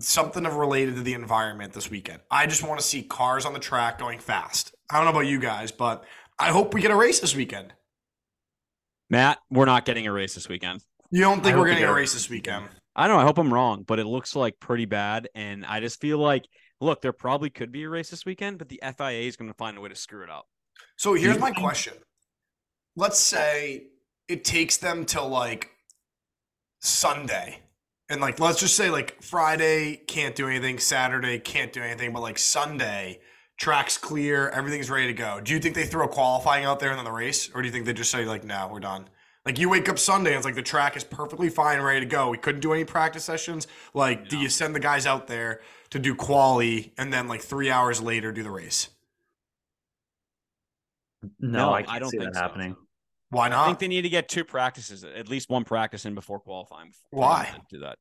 something 0.00 0.44
of 0.44 0.56
related 0.56 0.96
to 0.96 1.02
the 1.02 1.14
environment 1.14 1.72
this 1.72 1.90
weekend. 1.90 2.20
I 2.30 2.46
just 2.46 2.66
want 2.66 2.78
to 2.80 2.86
see 2.86 3.02
cars 3.02 3.46
on 3.46 3.54
the 3.54 3.58
track 3.58 3.98
going 3.98 4.18
fast. 4.18 4.74
I 4.90 4.96
don't 4.96 5.04
know 5.04 5.12
about 5.12 5.26
you 5.26 5.38
guys, 5.38 5.72
but 5.72 6.04
I 6.38 6.50
hope 6.50 6.74
we 6.74 6.80
get 6.80 6.90
a 6.90 6.96
race 6.96 7.20
this 7.20 7.34
weekend. 7.34 7.72
Matt, 9.10 9.38
we're 9.50 9.64
not 9.64 9.86
getting 9.86 10.06
a 10.06 10.12
race 10.12 10.34
this 10.34 10.48
weekend. 10.48 10.82
You 11.10 11.22
don't 11.22 11.42
think 11.42 11.56
I 11.56 11.58
we're 11.58 11.58
hope 11.58 11.64
we 11.64 11.70
getting 11.70 11.82
get 11.84 11.88
a 11.88 11.92
a 11.92 11.96
race 11.96 12.12
this 12.12 12.28
weekend? 12.28 12.66
I 12.94 13.06
don't 13.06 13.16
know. 13.16 13.22
I 13.22 13.24
hope 13.24 13.38
I'm 13.38 13.52
wrong, 13.52 13.84
but 13.86 13.98
it 13.98 14.06
looks 14.06 14.36
like 14.36 14.60
pretty 14.60 14.84
bad. 14.84 15.28
And 15.34 15.64
I 15.64 15.80
just 15.80 16.00
feel 16.00 16.18
like, 16.18 16.46
look, 16.80 17.00
there 17.00 17.12
probably 17.12 17.48
could 17.48 17.72
be 17.72 17.84
a 17.84 17.88
race 17.88 18.10
this 18.10 18.26
weekend, 18.26 18.58
but 18.58 18.68
the 18.68 18.80
FIA 18.82 19.22
is 19.22 19.36
going 19.36 19.50
to 19.50 19.56
find 19.56 19.78
a 19.78 19.80
way 19.80 19.88
to 19.88 19.94
screw 19.94 20.22
it 20.22 20.30
up. 20.30 20.46
So 20.96 21.14
here's 21.14 21.38
my 21.38 21.52
question. 21.52 21.94
Let's 22.98 23.20
say 23.20 23.84
it 24.26 24.44
takes 24.44 24.76
them 24.76 25.04
till 25.04 25.28
like 25.28 25.70
Sunday. 26.80 27.60
And 28.10 28.20
like 28.20 28.40
let's 28.40 28.58
just 28.58 28.74
say 28.74 28.90
like 28.90 29.22
Friday 29.22 29.94
can't 30.08 30.34
do 30.34 30.48
anything, 30.48 30.80
Saturday 30.80 31.38
can't 31.38 31.72
do 31.72 31.80
anything, 31.80 32.12
but 32.12 32.22
like 32.22 32.38
Sunday 32.38 33.20
track's 33.56 33.96
clear, 33.96 34.48
everything's 34.48 34.90
ready 34.90 35.06
to 35.06 35.12
go. 35.12 35.40
Do 35.40 35.52
you 35.52 35.60
think 35.60 35.76
they 35.76 35.86
throw 35.86 36.08
qualifying 36.08 36.64
out 36.64 36.80
there 36.80 36.90
and 36.90 36.98
then 36.98 37.04
the 37.04 37.12
race 37.12 37.48
or 37.54 37.62
do 37.62 37.68
you 37.68 37.72
think 37.72 37.86
they 37.86 37.92
just 37.92 38.10
say 38.10 38.24
like 38.24 38.42
no, 38.42 38.68
we're 38.72 38.80
done? 38.80 39.08
Like 39.46 39.60
you 39.60 39.68
wake 39.68 39.88
up 39.88 40.00
Sunday 40.00 40.30
and 40.30 40.38
it's 40.38 40.44
like 40.44 40.56
the 40.56 40.62
track 40.62 40.96
is 40.96 41.04
perfectly 41.04 41.50
fine, 41.50 41.80
ready 41.80 42.00
to 42.00 42.06
go. 42.06 42.30
We 42.30 42.38
couldn't 42.38 42.62
do 42.62 42.72
any 42.72 42.84
practice 42.84 43.24
sessions. 43.24 43.68
Like, 43.94 44.28
do 44.28 44.36
you 44.36 44.48
send 44.48 44.74
the 44.74 44.80
guys 44.80 45.06
out 45.06 45.28
there 45.28 45.60
to 45.90 46.00
do 46.00 46.16
quali 46.16 46.94
and 46.98 47.12
then 47.12 47.28
like 47.28 47.42
three 47.42 47.70
hours 47.70 48.02
later 48.02 48.32
do 48.32 48.42
the 48.42 48.50
race? 48.50 48.88
no, 51.38 51.72
i 51.72 51.82
can't 51.82 51.94
I 51.94 51.98
don't 52.00 52.10
see 52.10 52.18
think 52.18 52.32
that 52.32 52.36
so. 52.36 52.42
happening 52.42 52.76
Why 53.30 53.48
not? 53.48 53.64
I 53.64 53.66
think 53.66 53.78
they 53.78 53.88
need 53.88 54.02
to 54.02 54.08
get 54.08 54.28
two 54.28 54.44
practices, 54.44 55.04
at 55.04 55.28
least 55.28 55.50
one 55.50 55.64
practice 55.64 56.04
in 56.04 56.14
before 56.14 56.40
qualifying. 56.40 56.88
before 56.88 57.20
Why? 57.20 57.50
Do 57.70 57.80
that? 57.80 57.98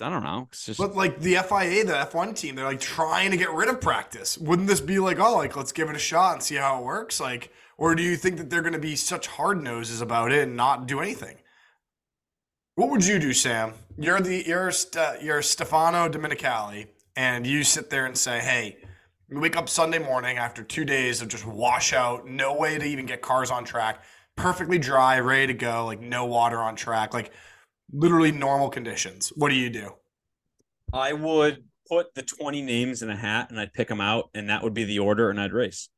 I 0.00 0.08
don't 0.08 0.22
know. 0.22 0.48
It's 0.50 0.64
just 0.64 0.80
But 0.80 0.96
like 0.96 1.20
the 1.20 1.34
FIA, 1.34 1.84
the 1.84 1.92
F1 1.92 2.34
team, 2.36 2.54
they're 2.54 2.64
like 2.64 2.80
trying 2.80 3.30
to 3.32 3.36
get 3.36 3.52
rid 3.52 3.68
of 3.68 3.80
practice. 3.80 4.38
Wouldn't 4.38 4.66
this 4.66 4.80
be 4.80 4.98
like, 4.98 5.18
oh, 5.18 5.36
like 5.36 5.56
let's 5.56 5.72
give 5.72 5.90
it 5.90 5.96
a 5.96 5.98
shot 5.98 6.34
and 6.34 6.42
see 6.42 6.54
how 6.54 6.80
it 6.80 6.84
works? 6.84 7.20
Like, 7.20 7.52
or 7.76 7.94
do 7.94 8.02
you 8.02 8.16
think 8.16 8.38
that 8.38 8.48
they're 8.48 8.62
going 8.62 8.72
to 8.72 8.78
be 8.78 8.96
such 8.96 9.26
hard 9.26 9.62
noses 9.62 10.00
about 10.00 10.32
it 10.32 10.44
and 10.44 10.56
not 10.56 10.86
do 10.86 11.00
anything? 11.00 11.36
What 12.76 12.90
would 12.90 13.04
you 13.04 13.18
do, 13.18 13.32
Sam? 13.32 13.74
You're 13.98 14.20
the 14.20 14.42
you're 14.46 14.70
St- 14.70 15.22
you're 15.22 15.42
Stefano 15.42 16.08
Domenicali, 16.08 16.88
and 17.14 17.46
you 17.46 17.62
sit 17.62 17.90
there 17.90 18.06
and 18.06 18.16
say, 18.16 18.40
hey, 18.40 18.78
you 19.28 19.38
wake 19.38 19.56
up 19.56 19.68
Sunday 19.68 19.98
morning 19.98 20.38
after 20.38 20.64
two 20.64 20.84
days 20.84 21.20
of 21.22 21.28
just 21.28 21.46
washout, 21.46 22.26
no 22.26 22.54
way 22.54 22.78
to 22.78 22.84
even 22.84 23.06
get 23.06 23.22
cars 23.22 23.50
on 23.50 23.64
track, 23.64 24.02
perfectly 24.36 24.78
dry, 24.78 25.18
ready 25.20 25.48
to 25.48 25.54
go, 25.54 25.84
like 25.86 26.00
no 26.00 26.26
water 26.26 26.58
on 26.58 26.76
track, 26.76 27.14
like 27.14 27.32
literally 27.92 28.32
normal 28.32 28.68
conditions. 28.70 29.32
What 29.36 29.50
do 29.50 29.54
you 29.54 29.70
do? 29.70 29.90
I 30.92 31.12
would 31.12 31.64
put 31.88 32.14
the 32.14 32.22
20 32.22 32.62
names 32.62 33.02
in 33.02 33.10
a 33.10 33.16
hat 33.16 33.50
and 33.50 33.58
I'd 33.58 33.72
pick 33.72 33.88
them 33.88 34.00
out, 34.00 34.30
and 34.34 34.48
that 34.50 34.62
would 34.62 34.74
be 34.74 34.84
the 34.84 35.00
order, 35.00 35.30
and 35.30 35.40
I'd 35.40 35.52
race. 35.52 35.88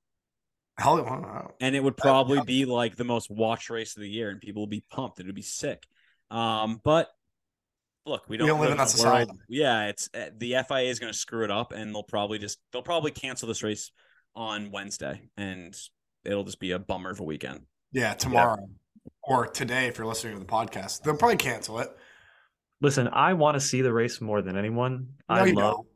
Hell. 0.78 1.54
And 1.60 1.74
it 1.74 1.82
would 1.82 1.96
probably 1.96 2.40
be 2.42 2.64
like 2.66 2.96
the 2.96 3.04
most 3.04 3.30
watched 3.30 3.70
race 3.70 3.96
of 3.96 4.02
the 4.02 4.08
year, 4.08 4.28
and 4.30 4.40
people 4.40 4.62
would 4.62 4.70
be 4.70 4.84
pumped. 4.90 5.20
It 5.20 5.26
would 5.26 5.34
be 5.34 5.42
sick. 5.42 5.82
Um, 6.30 6.80
but 6.84 7.08
look, 8.04 8.28
we 8.28 8.36
don't, 8.36 8.48
don't 8.48 8.60
live 8.60 8.72
in 8.72 8.76
that 8.76 8.88
society. 8.90 9.26
world- 9.30 9.40
Yeah, 9.48 9.86
it's 9.88 10.10
uh, 10.14 10.26
the 10.36 10.56
FIA 10.68 10.90
is 10.90 10.98
going 10.98 11.12
to 11.12 11.18
screw 11.18 11.44
it 11.44 11.50
up, 11.50 11.72
and 11.72 11.94
they'll 11.94 12.02
probably 12.02 12.38
just 12.38 12.58
they'll 12.72 12.82
probably 12.82 13.10
cancel 13.10 13.48
this 13.48 13.62
race 13.62 13.90
on 14.34 14.70
Wednesday, 14.70 15.30
and 15.38 15.74
it'll 16.24 16.44
just 16.44 16.60
be 16.60 16.72
a 16.72 16.78
bummer 16.78 17.10
of 17.10 17.20
a 17.20 17.24
weekend. 17.24 17.62
Yeah, 17.96 18.12
tomorrow 18.12 18.68
or 19.22 19.46
today 19.46 19.86
if 19.86 19.96
you're 19.96 20.06
listening 20.06 20.34
to 20.34 20.40
the 20.40 20.44
podcast. 20.46 21.02
They'll 21.02 21.16
probably 21.16 21.38
cancel 21.38 21.78
it. 21.80 21.88
listen 22.82 23.08
i 23.12 23.32
want 23.32 23.54
to 23.54 23.60
see 23.60 23.80
the 23.80 23.92
race 23.92 24.20
more 24.20 24.42
than 24.42 24.54
anyone 24.56 25.08
No, 25.30 25.34
i 25.34 25.46
you 25.46 25.54
love 25.54 25.74
don't. 25.76 25.86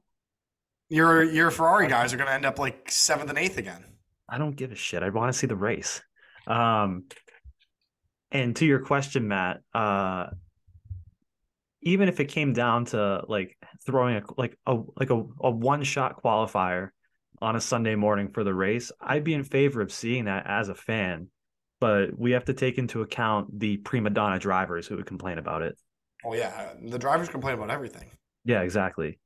your 0.89 1.23
your 1.23 1.51
Ferrari 1.51 1.89
guys 1.89 2.15
are 2.15 2.17
going 2.17 2.27
to 2.29 2.33
end 2.33 2.47
up 2.47 2.59
like 2.59 2.91
seventh 2.91 3.29
and 3.29 3.39
eighth 3.39 3.59
again. 3.59 3.85
I 4.29 4.39
don't 4.39 4.57
give 4.57 4.73
a 4.73 4.77
shit. 4.77 5.03
I 5.03 5.11
want 5.11 5.31
to 5.33 5.39
see 5.39 5.47
the 5.49 5.57
race. 5.57 6.01
Um, 6.47 7.05
and 8.33 8.55
to 8.57 8.65
your 8.65 8.79
question, 8.79 9.27
Matt, 9.29 9.61
uh, 9.75 10.27
even 11.83 12.09
if 12.09 12.21
it 12.21 12.27
came 12.27 12.53
down 12.53 12.85
to 12.87 13.25
like 13.29 13.57
throwing 13.85 14.17
a 14.17 14.23
like 14.39 14.57
a 14.67 14.79
like 14.97 15.11
a, 15.11 15.23
a 15.41 15.51
one 15.51 15.83
shot 15.83 16.23
qualifier 16.23 16.91
on 17.43 17.57
a 17.57 17.61
Sunday 17.61 17.95
morning 17.97 18.29
for 18.33 18.43
the 18.45 18.55
race, 18.55 18.91
I'd 19.01 19.25
be 19.25 19.35
in 19.35 19.45
favor 19.45 19.81
of 19.83 19.93
seeing 19.93 20.25
that 20.27 20.45
as 20.47 20.69
a 20.69 20.75
fan. 20.75 21.29
But 21.81 22.19
we 22.19 22.33
have 22.33 22.45
to 22.45 22.55
take 22.55 22.79
into 22.79 23.01
account 23.01 23.59
the 23.59 23.79
prima 23.79 24.11
donna 24.11 24.39
drivers 24.39 24.87
who 24.87 24.97
would 24.97 25.07
complain 25.07 25.39
about 25.39 25.63
it. 25.63 25.77
Oh 26.25 26.35
yeah, 26.35 26.75
the 26.83 26.99
drivers 26.99 27.29
complain 27.29 27.55
about 27.55 27.71
everything. 27.71 28.11
Yeah, 28.45 28.61
exactly. 28.61 29.19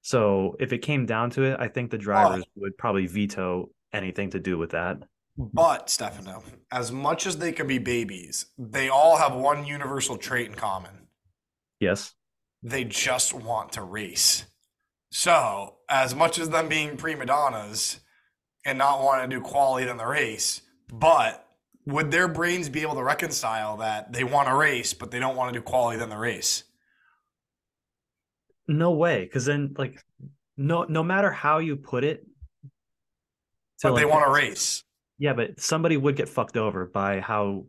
So 0.00 0.56
if 0.58 0.72
it 0.72 0.78
came 0.78 1.06
down 1.06 1.30
to 1.30 1.42
it, 1.42 1.56
I 1.60 1.68
think 1.68 1.90
the 1.90 1.98
drivers 1.98 2.44
would 2.56 2.76
probably 2.78 3.06
veto 3.06 3.70
anything 3.92 4.30
to 4.30 4.40
do 4.40 4.56
with 4.56 4.70
that. 4.70 4.98
But 5.36 5.88
Stefano, 5.88 6.42
as 6.72 6.90
much 6.90 7.26
as 7.26 7.36
they 7.36 7.52
can 7.52 7.66
be 7.66 7.78
babies, 7.78 8.46
they 8.58 8.88
all 8.88 9.18
have 9.18 9.34
one 9.34 9.64
universal 9.64 10.16
trait 10.16 10.48
in 10.48 10.54
common. 10.54 11.06
Yes. 11.78 12.14
They 12.62 12.84
just 12.84 13.32
want 13.32 13.72
to 13.72 13.82
race. 13.82 14.46
So, 15.10 15.76
as 15.88 16.14
much 16.14 16.38
as 16.38 16.50
them 16.50 16.68
being 16.68 16.96
prima 16.96 17.26
donnas 17.26 18.00
and 18.64 18.78
not 18.78 19.02
wanting 19.02 19.30
to 19.30 19.36
do 19.36 19.42
quality 19.42 19.88
in 19.88 19.96
the 19.96 20.06
race, 20.06 20.62
but 20.92 21.47
would 21.88 22.10
their 22.10 22.28
brains 22.28 22.68
be 22.68 22.82
able 22.82 22.94
to 22.96 23.02
reconcile 23.02 23.78
that 23.78 24.12
they 24.12 24.22
want 24.22 24.46
to 24.48 24.54
race, 24.54 24.92
but 24.92 25.10
they 25.10 25.18
don't 25.18 25.36
want 25.36 25.52
to 25.52 25.58
do 25.58 25.62
quality 25.62 26.02
in 26.02 26.10
the 26.10 26.18
race? 26.18 26.64
No 28.68 28.92
way, 28.92 29.24
because 29.24 29.46
then 29.46 29.74
like 29.78 29.98
no 30.56 30.84
no 30.84 31.02
matter 31.02 31.30
how 31.30 31.58
you 31.58 31.76
put 31.76 32.04
it, 32.04 32.26
But 33.82 33.94
they 33.96 34.04
want 34.04 34.26
to 34.26 34.30
race. 34.30 34.84
Yeah, 35.18 35.32
but 35.32 35.60
somebody 35.60 35.96
would 35.96 36.14
get 36.14 36.28
fucked 36.28 36.58
over 36.58 36.86
by 36.86 37.20
how 37.20 37.66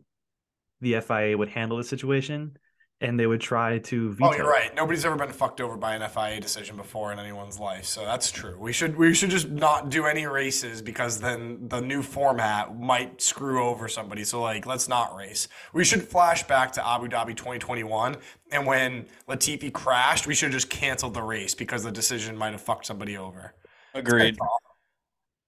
the 0.82 1.00
FIA 1.00 1.36
would 1.36 1.48
handle 1.48 1.78
the 1.78 1.84
situation, 1.84 2.58
and 3.02 3.18
they 3.18 3.26
would 3.26 3.40
try 3.40 3.78
to 3.78 4.08
oh, 4.08 4.12
veto. 4.12 4.30
Oh, 4.30 4.36
you're 4.36 4.50
right. 4.50 4.74
Nobody's 4.74 5.04
ever 5.04 5.16
been 5.16 5.32
fucked 5.32 5.60
over 5.60 5.76
by 5.76 5.94
an 5.94 6.08
FIA 6.08 6.40
decision 6.40 6.76
before 6.76 7.12
in 7.12 7.18
anyone's 7.18 7.58
life, 7.58 7.86
so 7.86 8.04
that's 8.04 8.30
true. 8.30 8.56
We 8.58 8.72
should 8.72 8.96
we 8.96 9.14
should 9.14 9.30
just 9.30 9.48
not 9.48 9.88
do 9.88 10.04
any 10.04 10.26
races 10.26 10.82
because 10.82 11.18
then 11.18 11.68
the 11.68 11.80
new 11.80 12.02
format 12.02 12.78
might 12.78 13.22
screw 13.22 13.64
over 13.64 13.88
somebody. 13.88 14.24
So 14.24 14.42
like, 14.42 14.66
let's 14.66 14.88
not 14.88 15.16
race. 15.16 15.48
We 15.72 15.84
should 15.84 16.02
flash 16.02 16.42
back 16.46 16.72
to 16.72 16.86
Abu 16.86 17.08
Dhabi 17.08 17.34
2021, 17.34 18.16
and 18.52 18.66
when 18.66 19.06
Latifi 19.28 19.72
crashed, 19.72 20.26
we 20.26 20.34
should 20.34 20.46
have 20.46 20.60
just 20.60 20.70
canceled 20.70 21.14
the 21.14 21.22
race 21.22 21.54
because 21.54 21.82
the 21.82 21.92
decision 21.92 22.36
might 22.36 22.52
have 22.52 22.60
fucked 22.60 22.86
somebody 22.86 23.16
over. 23.16 23.54
Agreed. 23.94 24.36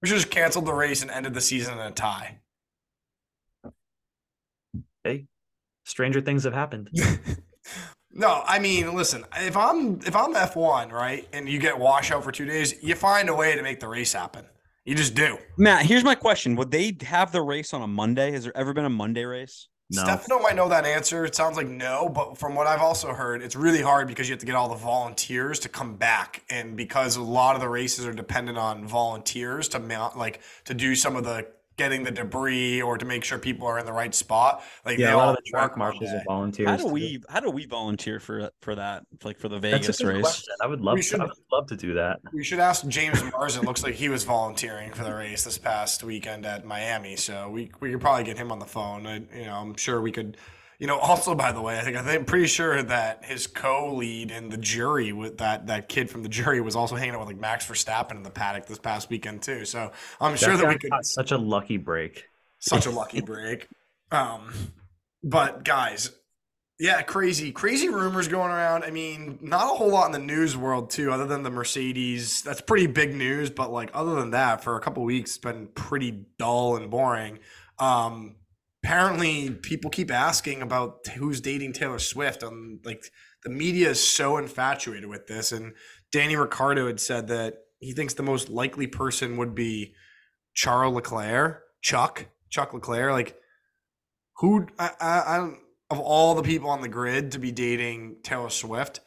We 0.01 0.09
should 0.09 0.15
just 0.15 0.31
canceled 0.31 0.65
the 0.65 0.73
race 0.73 1.01
and 1.01 1.11
ended 1.11 1.33
the 1.33 1.41
season 1.41 1.75
in 1.75 1.79
a 1.79 1.91
tie. 1.91 2.39
Hey, 5.03 5.27
stranger 5.83 6.21
things 6.21 6.43
have 6.43 6.53
happened. 6.53 6.89
No, 8.15 8.43
I 8.45 8.59
mean, 8.59 8.93
listen. 8.93 9.25
If 9.37 9.57
I'm 9.57 9.95
if 10.05 10.15
I'm 10.15 10.33
F1, 10.35 10.91
right, 10.91 11.27
and 11.33 11.49
you 11.49 11.57
get 11.57 11.77
washout 11.77 12.23
for 12.23 12.31
two 12.31 12.45
days, 12.45 12.75
you 12.83 12.93
find 12.95 13.27
a 13.27 13.33
way 13.33 13.55
to 13.55 13.63
make 13.63 13.79
the 13.79 13.87
race 13.87 14.13
happen. 14.13 14.45
You 14.85 14.95
just 14.95 15.15
do. 15.15 15.37
Matt, 15.57 15.85
here's 15.85 16.03
my 16.03 16.13
question: 16.13 16.55
Would 16.55 16.69
they 16.69 16.95
have 17.01 17.31
the 17.31 17.41
race 17.41 17.73
on 17.73 17.81
a 17.81 17.87
Monday? 17.87 18.31
Has 18.31 18.43
there 18.43 18.55
ever 18.55 18.73
been 18.73 18.85
a 18.85 18.89
Monday 18.89 19.23
race? 19.23 19.67
No, 19.89 20.03
Stefano 20.03 20.39
might 20.39 20.55
know 20.55 20.69
that 20.69 20.85
answer. 20.85 21.25
It 21.25 21.35
sounds 21.35 21.57
like 21.57 21.67
no, 21.67 22.07
but 22.07 22.37
from 22.37 22.53
what 22.55 22.67
I've 22.67 22.81
also 22.81 23.13
heard, 23.13 23.41
it's 23.41 23.55
really 23.55 23.81
hard 23.81 24.07
because 24.07 24.29
you 24.29 24.33
have 24.33 24.39
to 24.39 24.45
get 24.45 24.55
all 24.55 24.69
the 24.69 24.75
volunteers 24.75 25.59
to 25.59 25.69
come 25.69 25.95
back, 25.95 26.43
and 26.49 26.77
because 26.77 27.15
a 27.15 27.21
lot 27.21 27.55
of 27.55 27.61
the 27.61 27.69
races 27.69 28.05
are 28.05 28.13
dependent 28.13 28.59
on 28.59 28.87
volunteers 28.87 29.67
to 29.69 29.79
mount, 29.79 30.17
like 30.17 30.41
to 30.65 30.75
do 30.75 30.95
some 30.95 31.15
of 31.15 31.23
the 31.23 31.47
getting 31.75 32.03
the 32.03 32.11
debris 32.11 32.81
or 32.81 32.97
to 32.97 33.05
make 33.05 33.23
sure 33.23 33.37
people 33.39 33.67
are 33.67 33.79
in 33.79 33.85
the 33.85 33.91
right 33.91 34.13
spot. 34.13 34.63
Like 34.85 34.97
they 34.97 35.03
yeah, 35.03 35.15
a 35.15 35.17
lot 35.17 35.23
all 35.23 35.29
of 35.31 35.35
the 35.37 35.49
track 35.49 35.71
work 35.71 35.77
marshals 35.77 36.03
Monday. 36.03 36.17
are 36.19 36.23
volunteers. 36.27 36.69
How 36.69 36.77
do 36.77 36.83
too. 36.83 36.89
we 36.89 37.23
how 37.29 37.39
do 37.39 37.49
we 37.49 37.65
volunteer 37.65 38.19
for 38.19 38.51
for 38.61 38.75
that? 38.75 39.03
Like 39.23 39.39
for 39.39 39.49
the 39.49 39.59
That's 39.59 39.81
Vegas 39.87 39.99
a 39.99 40.03
good 40.03 40.09
race? 40.15 40.21
question. 40.21 40.53
I 40.61 40.67
would 40.67 40.81
love. 40.81 40.95
We 40.95 41.01
To, 41.01 41.07
should- 41.07 41.21
I 41.21 41.25
would 41.25 41.33
love 41.51 41.67
to 41.67 41.75
do 41.75 41.93
that. 41.95 42.19
We 42.31 42.43
should 42.43 42.59
ask 42.59 42.87
James 42.87 43.23
Mars. 43.31 43.55
It 43.55 43.63
looks 43.63 43.83
like 43.83 43.95
he 43.95 44.09
was 44.09 44.23
volunteering 44.23 44.91
for 44.91 45.03
the 45.03 45.13
race 45.13 45.43
this 45.43 45.57
past 45.57 46.03
weekend 46.03 46.45
at 46.45 46.65
Miami, 46.65 47.15
so 47.15 47.49
we 47.49 47.71
we 47.79 47.91
could 47.91 48.01
probably 48.01 48.23
get 48.23 48.37
him 48.37 48.51
on 48.51 48.59
the 48.59 48.65
phone. 48.65 49.07
I, 49.07 49.15
you 49.35 49.45
know, 49.45 49.55
I'm 49.55 49.75
sure 49.75 50.01
we 50.01 50.11
could. 50.11 50.37
You 50.79 50.87
know, 50.87 50.97
also 50.97 51.35
by 51.35 51.51
the 51.51 51.61
way, 51.61 51.77
I 51.79 51.81
think 51.81 51.95
I 51.95 52.01
think 52.01 52.19
I'm 52.19 52.25
pretty 52.25 52.47
sure 52.47 52.81
that 52.81 53.25
his 53.25 53.47
co-lead 53.47 54.31
in 54.31 54.49
the 54.49 54.57
jury 54.57 55.13
with 55.13 55.37
that 55.37 55.67
that 55.67 55.87
kid 55.87 56.09
from 56.09 56.23
the 56.23 56.29
jury 56.29 56.61
was 56.61 56.75
also 56.75 56.95
hanging 56.95 57.13
out 57.13 57.19
with 57.19 57.29
like 57.29 57.39
Max 57.39 57.65
Verstappen 57.65 58.11
in 58.11 58.23
the 58.23 58.31
paddock 58.31 58.65
this 58.65 58.79
past 58.79 59.09
weekend 59.09 59.41
too. 59.41 59.65
So 59.65 59.91
I'm 60.19 60.35
sure 60.35 60.57
that 60.57 60.67
we 60.67 60.77
could 60.77 60.91
such 61.03 61.31
a 61.31 61.37
lucky 61.37 61.77
break. 61.77 62.25
such 62.59 62.85
a 62.85 62.91
lucky 62.91 63.21
break. 63.21 63.67
Um, 64.11 64.51
but 65.23 65.63
guys, 65.63 66.11
yeah, 66.79 67.01
crazy, 67.01 67.51
crazy 67.51 67.87
rumors 67.87 68.27
going 68.27 68.51
around. 68.51 68.83
I 68.83 68.91
mean, 68.91 69.39
not 69.41 69.71
a 69.71 69.75
whole 69.75 69.89
lot 69.89 70.07
in 70.07 70.11
the 70.11 70.19
news 70.19 70.57
world 70.57 70.89
too, 70.89 71.11
other 71.11 71.25
than 71.25 71.43
the 71.43 71.49
Mercedes. 71.49 72.41
That's 72.41 72.61
pretty 72.61 72.87
big 72.87 73.15
news, 73.15 73.49
but 73.49 73.71
like 73.71 73.91
other 73.93 74.15
than 74.15 74.31
that, 74.31 74.63
for 74.63 74.75
a 74.75 74.81
couple 74.81 75.03
weeks, 75.03 75.31
it's 75.31 75.37
been 75.37 75.67
pretty 75.67 76.25
dull 76.37 76.75
and 76.75 76.89
boring. 76.89 77.39
Um, 77.79 78.35
apparently, 78.83 79.49
people 79.49 79.89
keep 79.89 80.11
asking 80.11 80.61
about 80.61 81.07
who's 81.15 81.41
dating 81.41 81.73
Taylor 81.73 81.99
Swift, 81.99 82.43
and 82.43 82.79
like 82.83 83.05
the 83.43 83.49
media 83.49 83.89
is 83.89 84.05
so 84.05 84.37
infatuated 84.37 85.09
with 85.09 85.27
this. 85.27 85.51
And 85.51 85.73
Danny 86.11 86.35
Ricciardo 86.35 86.87
had 86.87 86.99
said 86.99 87.27
that 87.27 87.55
he 87.79 87.93
thinks 87.93 88.13
the 88.13 88.23
most 88.23 88.49
likely 88.49 88.87
person 88.87 89.37
would 89.37 89.55
be 89.55 89.93
Charles 90.53 90.95
Leclerc, 90.95 91.63
Chuck, 91.81 92.27
Chuck 92.49 92.73
Leclerc. 92.73 93.11
Like, 93.11 93.37
who 94.37 94.67
I, 94.77 94.91
I, 94.99 95.23
I 95.27 95.37
don't 95.37 95.59
of 95.89 95.99
all 95.99 96.33
the 96.33 96.43
people 96.43 96.69
on 96.69 96.81
the 96.81 96.87
grid 96.87 97.31
to 97.33 97.39
be 97.39 97.51
dating 97.51 98.17
Taylor 98.23 98.49
Swift, 98.49 98.99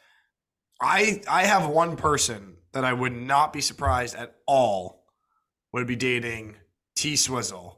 I 0.81 1.21
I 1.29 1.43
have 1.43 1.69
one 1.69 1.97
person 1.97 2.57
that 2.73 2.85
I 2.85 2.93
would 2.93 3.13
not 3.13 3.53
be 3.53 3.61
surprised 3.61 4.15
at 4.15 4.35
all 4.47 5.03
would 5.73 5.87
be 5.87 5.95
dating 5.95 6.55
T 6.95 7.15
Swizzle. 7.15 7.76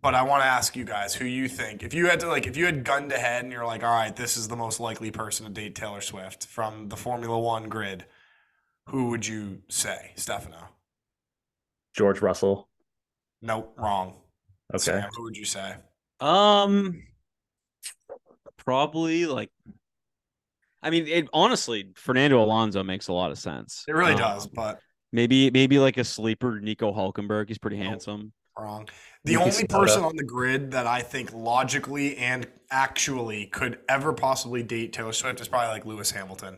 But 0.00 0.14
I 0.14 0.22
want 0.22 0.42
to 0.42 0.46
ask 0.46 0.76
you 0.76 0.84
guys 0.84 1.14
who 1.14 1.24
you 1.24 1.48
think 1.48 1.82
if 1.82 1.92
you 1.92 2.06
had 2.06 2.20
to 2.20 2.28
like 2.28 2.46
if 2.46 2.56
you 2.56 2.66
had 2.66 2.84
gunned 2.84 3.10
ahead 3.12 3.42
and 3.42 3.52
you're 3.52 3.66
like, 3.66 3.82
all 3.82 3.92
right, 3.94 4.14
this 4.14 4.36
is 4.36 4.46
the 4.48 4.56
most 4.56 4.78
likely 4.78 5.10
person 5.10 5.44
to 5.46 5.52
date 5.52 5.74
Taylor 5.74 6.00
Swift 6.00 6.46
from 6.46 6.88
the 6.88 6.96
Formula 6.96 7.36
One 7.38 7.68
grid, 7.68 8.04
who 8.86 9.10
would 9.10 9.26
you 9.26 9.62
say, 9.68 10.12
Stefano? 10.14 10.68
George 11.94 12.20
Russell. 12.20 12.68
Nope, 13.42 13.74
wrong. 13.76 14.14
Okay. 14.72 14.78
Sam, 14.78 15.10
who 15.16 15.24
would 15.24 15.36
you 15.36 15.44
say? 15.44 15.74
Um, 16.20 17.02
probably 18.56 19.26
like. 19.26 19.50
I 20.80 20.90
mean, 20.90 21.08
it 21.08 21.28
honestly, 21.32 21.90
Fernando 21.96 22.42
Alonso 22.42 22.84
makes 22.84 23.08
a 23.08 23.12
lot 23.12 23.32
of 23.32 23.38
sense. 23.38 23.84
It 23.88 23.92
really 23.94 24.12
Um, 24.12 24.18
does, 24.18 24.46
but 24.46 24.80
Maybe 25.10 25.50
maybe 25.50 25.78
like 25.78 25.96
a 25.96 26.04
sleeper, 26.04 26.60
Nico 26.60 26.92
Hulkenberg. 26.92 27.48
He's 27.48 27.58
pretty 27.58 27.78
Nope. 27.78 27.86
handsome. 27.88 28.32
Wrong. 28.58 28.88
The 29.24 29.32
Yuki 29.32 29.44
only 29.44 29.54
Tsunoda. 29.64 29.68
person 29.68 30.04
on 30.04 30.16
the 30.16 30.24
grid 30.24 30.70
that 30.72 30.86
I 30.86 31.00
think 31.00 31.32
logically 31.32 32.16
and 32.16 32.46
actually 32.70 33.46
could 33.46 33.78
ever 33.88 34.12
possibly 34.12 34.62
date 34.62 34.92
Taylor 34.92 35.12
Swift 35.12 35.40
is 35.40 35.48
probably 35.48 35.68
like 35.68 35.84
Lewis 35.86 36.10
Hamilton. 36.10 36.56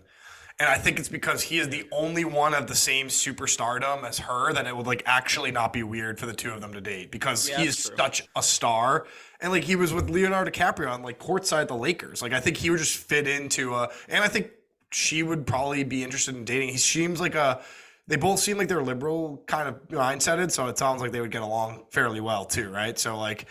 And 0.59 0.69
I 0.69 0.77
think 0.77 0.99
it's 0.99 1.09
because 1.09 1.41
he 1.43 1.59
is 1.59 1.71
the 1.71 1.89
only 1.91 2.27
one 2.27 2.53
of 2.53 2.67
the 2.67 2.75
same 2.75 3.07
superstardom 3.09 4.05
as 4.05 4.19
her 4.19 4.53
that 4.53 4.67
it 4.67 4.77
would 4.77 4.87
like 4.87 5.03
actually 5.07 5.51
not 5.51 5.73
be 5.73 5.83
weird 5.83 6.19
for 6.21 6.27
the 6.27 6.35
two 6.35 6.51
of 6.51 6.61
them 6.61 6.75
to 6.75 6.83
date 6.83 7.11
because 7.11 7.49
Yeah, 7.49 7.61
he 7.61 7.67
is 7.67 7.83
true. 7.87 7.97
such 7.97 8.29
a 8.37 8.43
star. 8.43 9.07
And 9.41 9.53
like 9.53 9.65
he 9.65 9.75
was 9.75 9.95
with 9.95 10.11
Leonardo 10.11 10.51
DiCaprio 10.51 10.91
on 10.91 11.03
like 11.03 11.19
courtside 11.19 11.69
the 11.69 11.77
Lakers. 11.77 12.21
Like 12.21 12.35
I 12.35 12.41
think 12.41 12.59
he 12.59 12.69
would 12.69 12.79
just 12.79 12.97
fit 12.99 13.27
into 13.27 13.75
a 13.75 13.89
and 14.09 14.23
I 14.23 14.29
think 14.29 14.51
she 14.93 15.23
would 15.23 15.47
probably 15.47 15.83
be 15.83 16.05
interested 16.05 16.35
in 16.37 16.45
dating. 16.45 16.69
He 16.69 16.77
seems 16.79 17.21
like 17.23 17.35
a 17.37 17.63
they 18.11 18.17
both 18.17 18.41
seem 18.41 18.59
like 18.59 18.67
they're 18.67 18.83
liberal 18.83 19.45
kind 19.47 19.69
of 19.69 19.87
mindseted, 19.89 20.51
so 20.51 20.67
it 20.67 20.77
sounds 20.77 21.01
like 21.01 21.13
they 21.13 21.21
would 21.21 21.31
get 21.31 21.43
along 21.43 21.85
fairly 21.93 22.21
well 22.21 22.45
too, 22.45 22.69
right? 22.69 22.99
So 22.99 23.17
like 23.17 23.47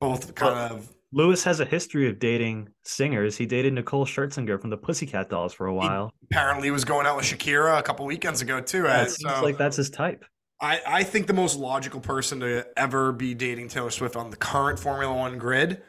both 0.00 0.34
kind 0.34 0.72
of 0.72 0.92
Lewis 1.12 1.44
has 1.44 1.60
a 1.60 1.64
history 1.64 2.08
of 2.08 2.18
dating 2.18 2.70
singers. 2.84 3.36
He 3.36 3.46
dated 3.46 3.72
Nicole 3.72 4.04
Scherzinger 4.04 4.60
from 4.60 4.70
the 4.70 4.76
Pussycat 4.76 5.30
Dolls 5.30 5.52
for 5.52 5.68
a 5.68 5.74
while. 5.74 6.12
apparently 6.24 6.72
was 6.72 6.84
going 6.84 7.06
out 7.06 7.16
with 7.16 7.24
Shakira 7.24 7.78
a 7.78 7.82
couple 7.82 8.04
weekends 8.04 8.42
ago 8.42 8.60
too. 8.60 8.82
Yeah, 8.82 9.02
it 9.02 9.10
seems 9.10 9.32
So 9.32 9.42
like 9.42 9.56
that's 9.56 9.76
his 9.76 9.90
type. 9.90 10.24
I, 10.60 10.80
I 10.84 11.02
think 11.04 11.28
the 11.28 11.32
most 11.32 11.56
logical 11.56 12.00
person 12.00 12.40
to 12.40 12.66
ever 12.76 13.12
be 13.12 13.34
dating 13.34 13.68
Taylor 13.68 13.90
Swift 13.90 14.16
on 14.16 14.30
the 14.30 14.36
current 14.36 14.78
Formula 14.80 15.14
One 15.14 15.38
grid 15.38 15.82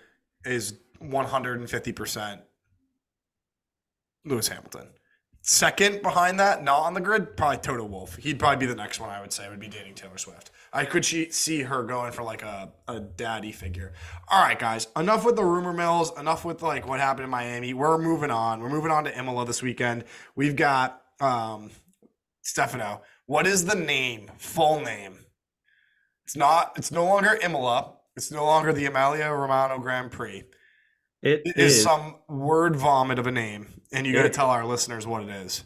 is 0.45 0.75
150% 1.01 2.39
Lewis 4.25 4.47
Hamilton. 4.47 4.87
Second 5.43 6.03
behind 6.03 6.39
that, 6.39 6.63
not 6.63 6.81
on 6.81 6.93
the 6.93 7.01
grid, 7.01 7.35
probably 7.35 7.57
Toto 7.57 7.83
Wolff. 7.83 8.15
He'd 8.17 8.37
probably 8.37 8.57
be 8.57 8.65
the 8.67 8.75
next 8.75 8.99
one 8.99 9.09
I 9.09 9.19
would 9.21 9.33
say 9.33 9.49
would 9.49 9.59
be 9.59 9.67
dating 9.67 9.95
Taylor 9.95 10.19
Swift. 10.19 10.51
I 10.71 10.85
could 10.85 11.03
see 11.03 11.63
her 11.63 11.83
going 11.83 12.11
for 12.11 12.21
like 12.21 12.43
a, 12.43 12.71
a 12.87 12.99
daddy 12.99 13.51
figure. 13.51 13.93
All 14.29 14.41
right, 14.41 14.57
guys, 14.57 14.87
enough 14.95 15.25
with 15.25 15.35
the 15.35 15.43
rumor 15.43 15.73
mills. 15.73 16.17
Enough 16.17 16.45
with 16.45 16.61
like 16.61 16.87
what 16.87 16.99
happened 16.99 17.23
in 17.23 17.31
Miami. 17.31 17.73
We're 17.73 17.97
moving 17.97 18.29
on. 18.29 18.61
We're 18.61 18.69
moving 18.69 18.91
on 18.91 19.03
to 19.05 19.17
Imola 19.17 19.45
this 19.45 19.63
weekend. 19.63 20.03
We've 20.35 20.55
got 20.55 21.01
um, 21.19 21.71
Stefano. 22.43 23.01
What 23.25 23.47
is 23.47 23.65
the 23.65 23.75
name? 23.75 24.29
Full 24.37 24.81
name. 24.81 25.17
It's 26.23 26.35
not. 26.35 26.73
It's 26.77 26.91
no 26.91 27.03
longer 27.03 27.37
Imola. 27.41 27.95
It's 28.15 28.31
no 28.31 28.45
longer 28.45 28.71
the 28.73 28.85
Emilia 28.85 29.29
Romagna 29.31 29.79
Grand 29.79 30.11
Prix. 30.11 30.43
It 31.21 31.41
It 31.45 31.57
is 31.57 31.77
is. 31.77 31.83
some 31.83 32.15
word 32.27 32.75
vomit 32.75 33.19
of 33.19 33.27
a 33.27 33.31
name, 33.31 33.81
and 33.91 34.07
you 34.07 34.13
got 34.13 34.23
to 34.23 34.29
tell 34.29 34.49
our 34.49 34.65
listeners 34.65 35.05
what 35.05 35.23
it 35.23 35.29
is. 35.29 35.65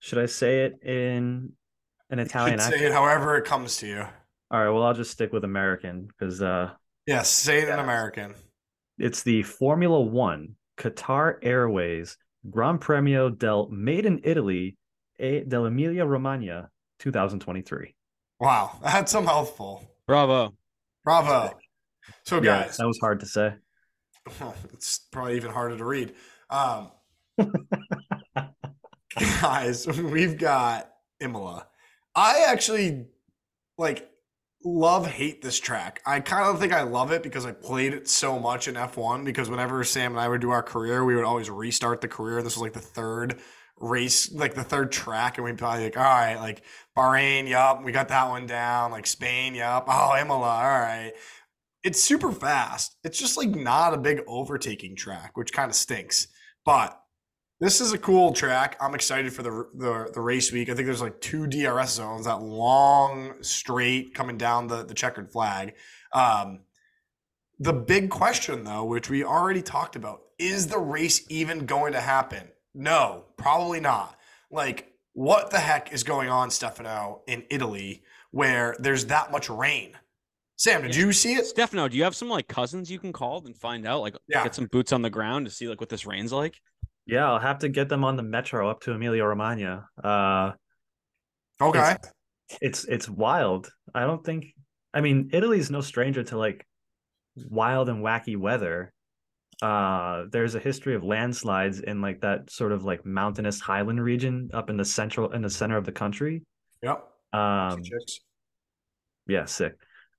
Should 0.00 0.18
I 0.18 0.26
say 0.26 0.64
it 0.64 0.82
in 0.82 1.52
an 2.10 2.18
Italian 2.18 2.58
should 2.58 2.72
say 2.74 2.86
it 2.86 2.92
however 2.92 3.36
it 3.36 3.44
comes 3.44 3.76
to 3.78 3.86
you. 3.86 4.00
All 4.50 4.60
right. 4.64 4.70
Well, 4.70 4.84
I'll 4.84 4.94
just 4.94 5.10
stick 5.10 5.32
with 5.32 5.44
American 5.44 6.06
because 6.06 6.40
uh, 6.40 6.70
Yes, 7.06 7.28
say 7.28 7.62
it 7.62 7.68
in 7.68 7.78
American. 7.78 8.34
it's 8.98 9.22
the 9.22 9.42
Formula 9.42 10.00
One 10.00 10.54
Qatar 10.78 11.36
Airways 11.42 12.16
Gran 12.48 12.78
Premio 12.78 13.36
del 13.36 13.68
Made 13.70 14.06
in 14.06 14.20
Italy 14.24 14.76
e 15.18 15.40
dell'Emilia 15.44 16.06
Romagna 16.06 16.70
2023. 17.00 17.94
Wow, 18.38 18.78
that's 18.82 19.12
a 19.14 19.20
mouthful. 19.20 19.82
Bravo. 20.06 20.54
Bravo. 21.04 21.58
So, 22.24 22.36
Yeah, 22.36 22.62
guys, 22.64 22.76
that 22.76 22.86
was 22.86 22.98
hard 23.00 23.20
to 23.20 23.26
say. 23.26 23.54
it's 24.72 24.98
probably 25.10 25.36
even 25.36 25.50
harder 25.50 25.76
to 25.76 25.84
read. 25.84 26.14
Um, 26.50 26.90
guys, 29.18 29.86
we've 29.86 30.38
got 30.38 30.90
Imola. 31.20 31.66
I 32.14 32.46
actually 32.48 33.06
like 33.78 34.10
love 34.64 35.06
hate 35.06 35.42
this 35.42 35.58
track. 35.58 36.00
I 36.06 36.20
kind 36.20 36.48
of 36.48 36.58
think 36.58 36.72
I 36.72 36.82
love 36.82 37.12
it 37.12 37.22
because 37.22 37.46
I 37.46 37.52
played 37.52 37.94
it 37.94 38.08
so 38.08 38.38
much 38.38 38.68
in 38.68 38.74
F1 38.74 39.24
because 39.24 39.48
whenever 39.48 39.82
Sam 39.84 40.12
and 40.12 40.20
I 40.20 40.28
would 40.28 40.40
do 40.40 40.50
our 40.50 40.62
career, 40.62 41.04
we 41.04 41.14
would 41.14 41.24
always 41.24 41.50
restart 41.50 42.00
the 42.00 42.08
career. 42.08 42.42
This 42.42 42.56
was 42.56 42.62
like 42.62 42.72
the 42.72 42.80
third 42.80 43.38
race, 43.78 44.32
like 44.32 44.54
the 44.54 44.64
third 44.64 44.90
track, 44.90 45.36
and 45.36 45.44
we'd 45.44 45.58
probably 45.58 45.84
like, 45.84 45.96
all 45.96 46.02
right, 46.02 46.36
like 46.36 46.62
Bahrain, 46.96 47.48
yup, 47.48 47.84
we 47.84 47.92
got 47.92 48.08
that 48.08 48.28
one 48.28 48.46
down, 48.46 48.90
like 48.90 49.06
Spain, 49.06 49.54
yup, 49.54 49.84
oh 49.88 50.16
Imola, 50.18 50.48
all 50.48 50.80
right. 50.80 51.12
It's 51.82 52.02
super 52.02 52.32
fast. 52.32 52.96
It's 53.04 53.18
just 53.18 53.36
like 53.36 53.50
not 53.50 53.94
a 53.94 53.98
big 53.98 54.20
overtaking 54.26 54.96
track, 54.96 55.36
which 55.36 55.52
kind 55.52 55.70
of 55.70 55.76
stinks. 55.76 56.28
But 56.64 57.00
this 57.60 57.80
is 57.80 57.92
a 57.92 57.98
cool 57.98 58.32
track. 58.32 58.76
I'm 58.80 58.94
excited 58.94 59.32
for 59.32 59.42
the, 59.42 59.68
the 59.74 60.10
the 60.12 60.20
race 60.20 60.52
week. 60.52 60.68
I 60.68 60.74
think 60.74 60.86
there's 60.86 61.00
like 61.00 61.20
two 61.20 61.46
DRS 61.46 61.90
zones, 61.90 62.26
that 62.26 62.42
long 62.42 63.34
straight 63.42 64.14
coming 64.14 64.36
down 64.36 64.66
the 64.66 64.84
the 64.84 64.94
checkered 64.94 65.30
flag. 65.30 65.74
Um, 66.12 66.60
the 67.58 67.72
big 67.72 68.10
question, 68.10 68.64
though, 68.64 68.84
which 68.84 69.08
we 69.08 69.24
already 69.24 69.62
talked 69.62 69.96
about, 69.96 70.20
is 70.38 70.66
the 70.66 70.78
race 70.78 71.24
even 71.30 71.64
going 71.64 71.94
to 71.94 72.00
happen? 72.00 72.48
No, 72.74 73.24
probably 73.38 73.80
not. 73.80 74.18
Like, 74.50 74.92
what 75.14 75.50
the 75.50 75.58
heck 75.58 75.92
is 75.92 76.04
going 76.04 76.28
on, 76.28 76.50
Stefano, 76.50 77.22
in 77.26 77.44
Italy, 77.48 78.02
where 78.32 78.76
there's 78.78 79.06
that 79.06 79.32
much 79.32 79.48
rain? 79.48 79.96
Sam, 80.56 80.82
did 80.82 80.96
you 80.96 81.12
see 81.12 81.34
it? 81.34 81.44
Stefano, 81.46 81.86
do 81.86 81.96
you 81.96 82.04
have 82.04 82.16
some 82.16 82.28
like 82.28 82.48
cousins 82.48 82.90
you 82.90 82.98
can 82.98 83.12
call 83.12 83.44
and 83.44 83.56
find 83.56 83.86
out? 83.86 84.00
Like 84.00 84.16
Yeah. 84.26 84.42
get 84.42 84.54
some 84.54 84.66
boots 84.66 84.92
on 84.92 85.02
the 85.02 85.10
ground 85.10 85.46
to 85.46 85.52
see 85.52 85.68
like 85.68 85.80
what 85.80 85.90
this 85.90 86.06
rain's 86.06 86.32
like? 86.32 86.58
Yeah, 87.04 87.30
I'll 87.30 87.38
have 87.38 87.60
to 87.60 87.68
get 87.68 87.88
them 87.88 88.04
on 88.04 88.16
the 88.16 88.22
metro 88.22 88.68
up 88.68 88.80
to 88.82 88.92
Emilia 88.92 89.24
Romagna. 89.24 89.86
Uh, 90.02 90.52
Okay. 91.60 91.96
it's 92.60 92.84
it's 92.84 93.08
wild. 93.08 93.70
I 93.94 94.00
don't 94.00 94.24
think. 94.24 94.46
I 94.92 95.00
mean, 95.00 95.30
Italy's 95.32 95.70
no 95.70 95.80
stranger 95.82 96.22
to 96.24 96.38
like 96.38 96.66
wild 97.48 97.88
and 97.88 98.02
wacky 98.02 98.36
weather. 98.36 98.92
Uh, 99.62 100.24
there's 100.30 100.54
a 100.54 100.58
history 100.58 100.94
of 100.94 101.02
landslides 101.04 101.80
in 101.80 102.00
like 102.02 102.20
that 102.22 102.50
sort 102.50 102.72
of 102.72 102.84
like 102.84 103.06
mountainous 103.06 103.60
highland 103.60 104.02
region 104.02 104.50
up 104.52 104.68
in 104.68 104.76
the 104.76 104.84
central 104.84 105.32
in 105.32 105.42
the 105.42 105.50
center 105.50 105.76
of 105.76 105.84
the 105.84 105.92
country. 105.92 106.42
Yep. 106.82 107.04
Um, 107.32 107.82
yeah, 109.26 109.44
sick. 109.46 109.74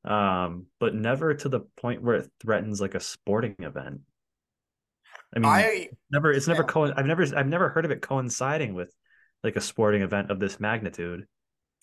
Um, 0.07 0.67
but 0.79 0.95
never 0.95 1.33
to 1.33 1.49
the 1.49 1.61
point 1.81 2.01
where 2.01 2.15
it 2.15 2.29
threatens 2.41 2.79
like 2.79 2.95
a 2.95 2.99
sporting 2.99 3.55
event. 3.59 4.01
I 5.35 5.39
mean, 5.39 5.45
I 5.45 5.89
never 6.09 6.31
it's 6.31 6.47
never 6.47 6.61
yeah. 6.61 6.67
co- 6.67 6.93
I've 6.95 7.05
never 7.05 7.25
I've 7.35 7.47
never 7.47 7.69
heard 7.69 7.83
of 7.83 7.91
it 7.91 8.01
coinciding 8.01 8.73
with 8.73 8.93
like 9.43 9.57
a 9.57 9.61
sporting 9.61 10.01
event 10.01 10.31
of 10.31 10.39
this 10.39 10.59
magnitude. 10.59 11.25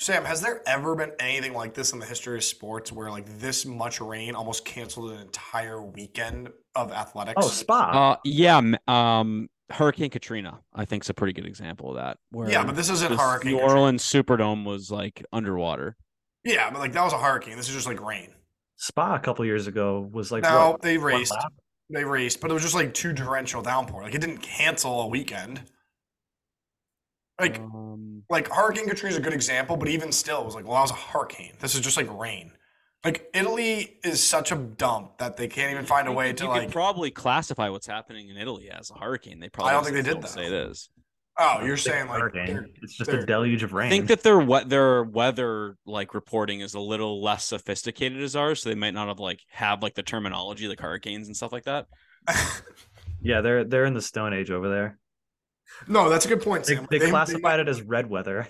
Sam, 0.01 0.25
has 0.25 0.41
there 0.41 0.63
ever 0.67 0.97
been 0.97 1.13
anything 1.21 1.53
like 1.53 1.75
this 1.75 1.93
in 1.93 1.99
the 1.99 2.07
history 2.07 2.37
of 2.37 2.45
sports 2.45 2.91
where 2.91 3.11
like 3.11 3.27
this 3.39 3.65
much 3.65 4.01
rain 4.01 4.35
almost 4.35 4.65
canceled 4.65 5.13
an 5.13 5.21
entire 5.21 5.83
weekend 5.83 6.49
of 6.75 6.91
athletics? 6.93 7.37
Oh, 7.37 7.49
Spa. 7.49 8.13
Uh, 8.13 8.17
yeah. 8.25 8.61
Um, 8.89 9.49
Hurricane 9.71 10.11
Katrina, 10.11 10.61
I 10.75 10.85
think, 10.85 11.05
is 11.05 11.11
a 11.11 11.15
pretty 11.15 11.33
good 11.33 11.47
example 11.47 11.91
of 11.91 11.97
that. 11.97 12.19
Where 12.31 12.51
yeah, 12.51 12.65
but 12.65 12.75
this 12.75 12.91
isn't 12.91 13.19
hurricane. 13.19 13.53
New 13.53 13.59
Katrina. 13.59 13.81
Orleans 13.81 14.03
Superdome 14.03 14.65
was 14.65 14.91
like 14.91 15.25
underwater. 15.33 15.97
Yeah, 16.45 16.71
but 16.71 16.79
like 16.79 16.93
that 16.93 17.03
was 17.03 17.13
a 17.13 17.19
hurricane. 17.19 17.57
This 17.57 17.69
is 17.69 17.75
just 17.75 17.87
like 17.87 18.01
rain. 18.05 18.31
Spa 18.77 19.15
a 19.15 19.21
couple 19.21 19.45
years 19.45 19.67
ago 19.67 20.09
was 20.13 20.31
like 20.31 20.43
no, 20.43 20.73
what, 20.73 20.83
they 20.83 20.99
raced. 20.99 21.35
They 21.91 22.05
raced, 22.05 22.41
but 22.41 22.51
it 22.51 22.55
was 22.55 22.63
just 22.63 22.75
like 22.75 22.93
too 22.95 23.13
torrential 23.13 23.63
downpour. 23.63 24.03
Like 24.03 24.15
it 24.15 24.21
didn't 24.21 24.39
cancel 24.39 25.03
a 25.03 25.07
weekend. 25.07 25.63
Like 27.41 27.59
um, 27.59 28.23
like 28.31 28.49
Hurricane 28.49 28.89
Katrina 28.89 29.13
is 29.13 29.19
a 29.19 29.23
good 29.23 29.33
example, 29.33 29.77
but 29.77 29.89
even 29.89 30.13
still, 30.13 30.41
it 30.41 30.45
was 30.45 30.55
like, 30.55 30.65
well, 30.65 30.75
that 30.75 30.83
was 30.83 30.91
a 30.93 30.95
hurricane. 30.95 31.55
This 31.61 31.75
is 31.75 31.81
just 31.81 31.97
like 31.97 32.13
rain. 32.19 32.53
Like 33.05 33.29
Italy 33.35 33.99
is 34.03 34.23
such 34.23 34.51
a 34.51 34.57
dump 34.57 35.19
that 35.19 35.37
they 35.37 35.47
can't 35.47 35.71
even 35.73 35.85
find 35.85 36.09
a 36.09 36.13
way 36.13 36.29
could- 36.29 36.39
to 36.39 36.45
you 36.45 36.51
like. 36.51 36.63
could 36.63 36.73
probably 36.73 37.11
classify 37.11 37.69
what's 37.69 37.87
happening 37.87 38.29
in 38.29 38.37
Italy 38.37 38.71
as 38.71 38.91
a 38.91 38.99
hurricane. 38.99 39.41
They 39.41 39.49
probably 39.49 39.73
I 39.73 39.75
don't 39.75 39.85
think 39.85 39.97
they 39.97 40.03
still 40.03 40.21
did, 40.21 40.31
say 40.31 40.47
it 40.47 40.53
is. 40.53 40.89
Oh, 41.39 41.63
you're 41.65 41.75
It's 41.75 41.83
saying 41.85 42.09
like 42.09 42.33
they're- 42.33 42.69
it's 42.83 42.97
just 42.97 43.11
a 43.11 43.25
deluge 43.25 43.63
of 43.63 43.73
rain. 43.73 43.89
I 43.89 43.91
think 43.91 44.09
that 44.09 44.23
their 44.23 44.39
we- 44.39 44.65
their 44.65 45.03
weather 45.05 45.77
like 45.87 46.15
reporting 46.15 46.61
is 46.61 46.75
a 46.75 46.81
little 46.81 47.23
less 47.23 47.45
sophisticated 47.45 48.23
as 48.23 48.37
ours, 48.37 48.63
so 48.63 48.69
they 48.69 48.75
might 48.75 48.95
not 48.95 49.09
have 49.09 49.19
like 49.21 49.41
have 49.51 49.83
like 49.83 49.95
the 49.95 50.03
terminology 50.03 50.69
like 50.69 50.81
hurricanes 50.81 51.27
and 51.27 51.37
stuff 51.37 51.53
like 51.53 51.65
that. 51.65 51.87
yeah, 53.21 53.41
they're 53.41 53.65
they're 53.65 53.85
in 53.85 53.95
the 53.95 54.03
Stone 54.03 54.33
Age 54.35 54.51
over 54.51 54.69
there. 54.69 54.99
no, 55.89 56.09
that's 56.09 56.25
a 56.25 56.29
good 56.29 56.43
point, 56.43 56.65
They, 56.65 56.77
Sam. 56.77 56.87
they 56.91 56.99
classified 57.11 57.61
it 57.61 57.69
as 57.69 57.83
red 57.83 58.09
weather. 58.09 58.47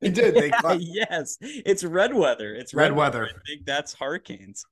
They 0.00 0.10
did. 0.10 0.34
They 0.34 0.50
cla- 0.60 0.76
yes, 0.78 1.36
it's 1.40 1.82
red 1.84 2.14
weather. 2.14 2.54
It's 2.54 2.74
Red 2.74 2.92
weather. 2.92 3.26
I 3.26 3.32
think 3.46 3.64
that's 3.66 3.94
hurricanes. 3.94 4.64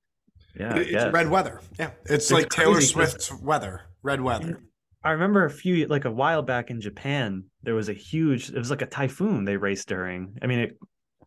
Yeah, 0.55 0.75
I 0.75 0.79
it's 0.81 1.13
red 1.15 1.31
weather. 1.31 1.61
Yeah, 1.79 1.91
it's, 2.05 2.25
It's 2.25 2.31
like 2.31 2.51
Taylor 2.51 2.81
Swift's 2.83 3.33
weather. 3.33 3.83
Red 4.03 4.21
weather. 4.21 4.61
I 5.05 5.11
remember 5.13 5.45
a 5.45 5.51
few 5.51 5.87
like 5.87 6.05
a 6.05 6.11
while 6.11 6.43
back 6.43 6.71
in 6.71 6.81
Japan, 6.81 7.45
there 7.63 7.75
was 7.75 7.89
a 7.89 7.93
huge. 7.93 8.51
It 8.51 8.59
was 8.59 8.71
like 8.71 8.83
a 8.83 8.87
typhoon 8.87 9.45
they 9.45 9.57
raced 9.57 9.89
during. 9.89 10.39
I 10.43 10.47
mean, 10.47 10.61
it 10.61 10.79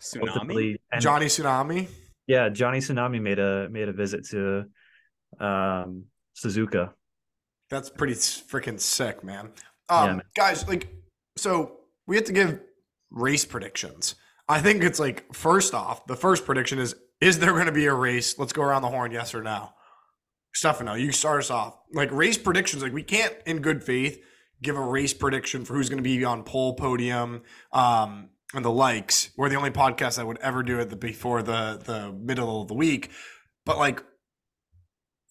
Tsunami. 0.02 0.28
ultimately 0.30 0.82
Johnny 1.00 1.26
Tsunami. 1.26 1.88
yeah, 2.28 2.50
Johnny 2.50 2.80
Tsunami 2.80 3.22
made 3.22 3.40
a 3.40 3.68
made 3.70 3.90
a 3.90 3.94
visit 3.94 4.26
to 4.30 4.66
um 5.40 6.06
Suzuka. 6.36 6.92
That's 7.70 7.90
pretty 7.90 8.14
freaking 8.14 8.80
sick, 8.80 9.24
man. 9.24 9.52
Yeah, 9.90 9.98
Um, 9.98 10.10
man. 10.18 10.22
guys, 10.36 10.68
like, 10.68 10.88
so 11.36 11.80
we 12.08 12.16
have 12.16 12.26
to 12.26 12.34
give 12.34 12.60
race 13.10 13.44
predictions. 13.44 14.16
I 14.48 14.62
think 14.62 14.84
it's 14.84 15.00
like 15.00 15.34
first 15.34 15.74
off, 15.74 16.06
the 16.06 16.16
first 16.16 16.46
prediction 16.46 16.78
is: 16.80 16.96
Is 17.22 17.40
there 17.40 17.52
going 17.54 17.66
to 17.66 17.72
be 17.72 17.88
a 17.88 17.94
race? 17.94 18.38
Let's 18.38 18.54
go 18.54 18.62
around 18.62 18.84
the 18.84 18.90
horn, 18.90 19.12
yes 19.12 19.34
or 19.34 19.42
no. 19.42 19.70
Stefano, 20.56 20.94
you 20.94 21.12
start 21.12 21.40
us 21.40 21.52
off. 21.52 21.78
Like 21.94 22.12
race 22.12 22.38
predictions, 22.38 22.82
like 22.82 22.94
we 22.94 23.04
can't, 23.04 23.36
in 23.46 23.62
good 23.62 23.84
faith, 23.84 24.24
give 24.62 24.78
a 24.78 24.82
race 24.82 25.14
prediction 25.14 25.66
for 25.66 25.74
who's 25.76 25.90
going 25.90 26.02
to 26.02 26.04
be 26.04 26.24
on 26.24 26.44
pole 26.44 26.76
podium, 26.76 27.44
um, 27.74 28.30
and 28.54 28.64
the 28.64 28.72
likes. 28.72 29.32
We're 29.38 29.50
the 29.50 29.58
only 29.58 29.72
podcast 29.72 30.16
that 30.16 30.26
would 30.26 30.40
ever 30.40 30.64
do 30.64 30.80
it 30.80 30.98
before 31.00 31.44
the 31.44 31.82
the 31.84 32.12
middle 32.14 32.62
of 32.62 32.70
the 32.70 32.74
week. 32.74 33.12
But 33.66 33.78
like, 33.78 34.02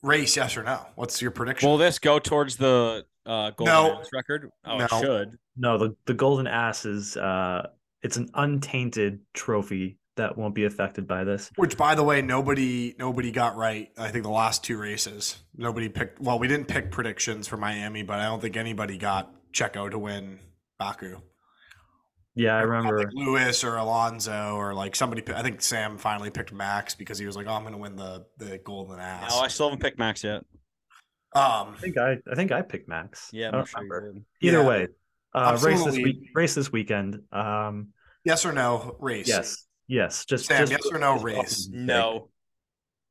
race, 0.02 0.36
yes 0.36 0.56
or 0.56 0.62
no? 0.62 0.86
What's 0.94 1.22
your 1.22 1.30
prediction? 1.30 1.68
Will 1.68 1.78
this 1.78 1.98
go 1.98 2.18
towards 2.18 2.56
the 2.56 3.06
uh, 3.24 3.50
golden 3.52 3.74
No. 3.74 3.98
Axe 4.00 4.08
record? 4.12 4.50
Oh, 4.64 4.76
No. 4.78 4.84
it 4.84 4.90
should. 4.90 5.38
No, 5.56 5.78
the 5.78 5.96
the 6.04 6.14
Golden 6.14 6.46
Ass 6.46 6.84
is 6.84 7.16
uh 7.16 7.68
it's 8.02 8.18
an 8.18 8.28
untainted 8.34 9.20
trophy 9.32 9.98
that 10.16 10.36
won't 10.38 10.54
be 10.54 10.64
affected 10.64 11.06
by 11.06 11.24
this. 11.24 11.50
Which, 11.56 11.76
by 11.76 11.94
the 11.94 12.02
way, 12.04 12.22
nobody 12.22 12.94
nobody 12.98 13.30
got 13.32 13.56
right. 13.56 13.90
I 13.98 14.08
think 14.08 14.24
the 14.24 14.30
last 14.30 14.62
two 14.64 14.78
races, 14.78 15.36
nobody 15.56 15.88
picked. 15.88 16.20
Well, 16.20 16.38
we 16.38 16.48
didn't 16.48 16.68
pick 16.68 16.90
predictions 16.90 17.48
for 17.48 17.56
Miami, 17.56 18.02
but 18.02 18.20
I 18.20 18.24
don't 18.26 18.40
think 18.40 18.56
anybody 18.56 18.96
got 18.98 19.32
Checo 19.52 19.90
to 19.90 19.98
win 19.98 20.38
Baku. 20.78 21.20
Yeah, 22.36 22.56
I 22.56 22.62
remember. 22.62 22.98
like 22.98 23.08
Lewis 23.12 23.62
or 23.62 23.76
Alonso 23.76 24.56
or 24.56 24.74
like 24.74 24.96
somebody. 24.96 25.22
I 25.32 25.42
think 25.42 25.62
Sam 25.62 25.98
finally 25.98 26.30
picked 26.30 26.52
Max 26.52 26.94
because 26.94 27.16
he 27.18 27.26
was 27.26 27.36
like, 27.36 27.46
"Oh, 27.48 27.52
I'm 27.52 27.62
going 27.62 27.74
to 27.74 27.78
win 27.78 27.94
the 27.96 28.26
the 28.38 28.58
golden 28.58 28.98
ass." 28.98 29.30
No, 29.30 29.38
I 29.40 29.48
still 29.48 29.66
haven't 29.68 29.82
picked 29.82 29.98
Max 30.00 30.24
yet. 30.24 30.42
um, 31.36 31.74
I 31.74 31.76
think 31.80 31.96
I 31.98 32.16
I 32.30 32.34
think 32.34 32.50
I 32.52 32.62
picked 32.62 32.88
Max. 32.88 33.30
Yeah, 33.32 33.46
I 33.46 33.48
I'm 33.48 33.52
don't 33.54 33.68
sure. 33.68 33.80
remember. 33.82 34.12
you. 34.40 34.48
Either 34.48 34.62
Yeah. 34.62 34.66
way, 34.68 34.86
uh, 35.34 35.58
race 35.62 35.84
this 35.84 35.96
week. 35.96 36.16
Race 36.34 36.54
this 36.56 36.72
weekend. 36.72 37.20
Um, 37.32 37.88
yes 38.24 38.44
or 38.44 38.52
no 38.52 38.96
race? 39.00 39.28
yes, 39.28 39.64
yes. 39.86 40.24
Just 40.24 40.46
Sam, 40.46 40.60
just 40.66 40.72
yes 40.72 40.92
or 40.92 40.98
no 40.98 41.14
just 41.14 41.24
race? 41.24 41.68
No. 41.70 42.28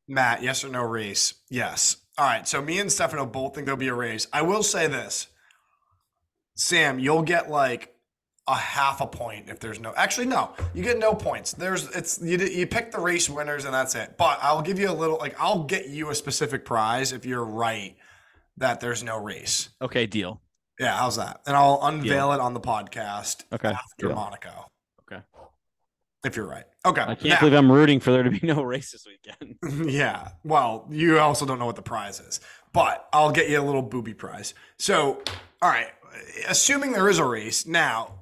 Matt, 0.08 0.44
yes 0.44 0.64
or 0.64 0.70
no 0.70 0.84
race? 0.84 1.34
Yes. 1.50 1.98
All 2.18 2.26
right. 2.26 2.48
So 2.48 2.62
me 2.62 2.80
and 2.80 2.92
Stefano 2.92 3.26
both 3.26 3.56
think 3.56 3.66
there'll 3.66 3.78
be 3.78 3.88
a 3.88 3.94
race. 3.94 4.28
I 4.34 4.42
will 4.42 4.64
say 4.64 4.88
this. 4.88 5.28
Sam, 6.56 7.00
you'll 7.00 7.24
get 7.24 7.50
like 7.50 7.90
a 8.48 8.56
half 8.56 9.00
a 9.02 9.08
point 9.08 9.50
if 9.50 9.60
there's 9.60 9.80
no. 9.80 9.94
Actually, 9.96 10.28
no, 10.28 10.54
you 10.74 10.84
get 10.84 11.00
no 11.00 11.14
points. 11.16 11.54
There's 11.54 11.90
it's 11.96 12.22
you 12.22 12.38
you 12.38 12.68
pick 12.68 12.92
the 12.92 13.00
race 13.00 13.30
winners 13.30 13.66
and 13.66 13.74
that's 13.74 13.96
it. 13.96 14.18
But 14.18 14.38
I'll 14.42 14.62
give 14.62 14.78
you 14.78 14.90
a 14.90 14.94
little 14.94 15.18
like 15.18 15.36
I'll 15.40 15.64
get 15.64 15.88
you 15.90 16.10
a 16.10 16.16
specific 16.16 16.66
prize 16.66 17.12
if 17.14 17.26
you're 17.26 17.46
right 17.46 17.96
that 18.58 18.80
there's 18.82 19.04
no 19.04 19.18
race. 19.18 19.70
Okay, 19.82 20.06
deal. 20.06 20.42
Yeah, 20.80 20.98
how's 20.98 21.16
that? 21.16 21.42
And 21.48 21.56
I'll 21.56 21.80
unveil 21.84 22.34
it 22.34 22.40
on 22.40 22.54
the 22.54 22.60
podcast 22.60 23.44
Okay. 23.54 23.70
after 23.70 24.08
Deal. 24.08 24.16
Monaco. 24.16 24.72
If 26.24 26.38
you're 26.38 26.48
right. 26.48 26.64
Okay. 26.86 27.02
I 27.02 27.16
can't 27.16 27.24
now- 27.24 27.40
believe 27.40 27.54
I'm 27.54 27.72
rooting 27.72 28.00
for 28.00 28.12
there 28.12 28.24
to 28.24 28.32
be 28.32 28.40
no 28.44 28.64
race 28.64 28.92
this 28.92 29.06
weekend. 29.06 29.90
yeah. 29.92 30.30
Well, 30.44 30.88
you 30.90 31.20
also 31.20 31.46
don't 31.46 31.60
know 31.60 31.66
what 31.66 31.76
the 31.76 31.82
prize 31.82 32.20
is, 32.20 32.40
but 32.72 33.08
I'll 33.12 33.32
get 33.32 33.50
you 33.50 33.60
a 33.60 33.64
little 33.64 33.82
booby 33.82 34.14
prize. 34.14 34.54
So, 34.78 35.22
all 35.62 35.70
right, 35.70 35.88
assuming 36.48 36.94
there 36.94 37.10
is 37.10 37.20
a 37.20 37.26
race 37.26 37.66
now, 37.66 38.20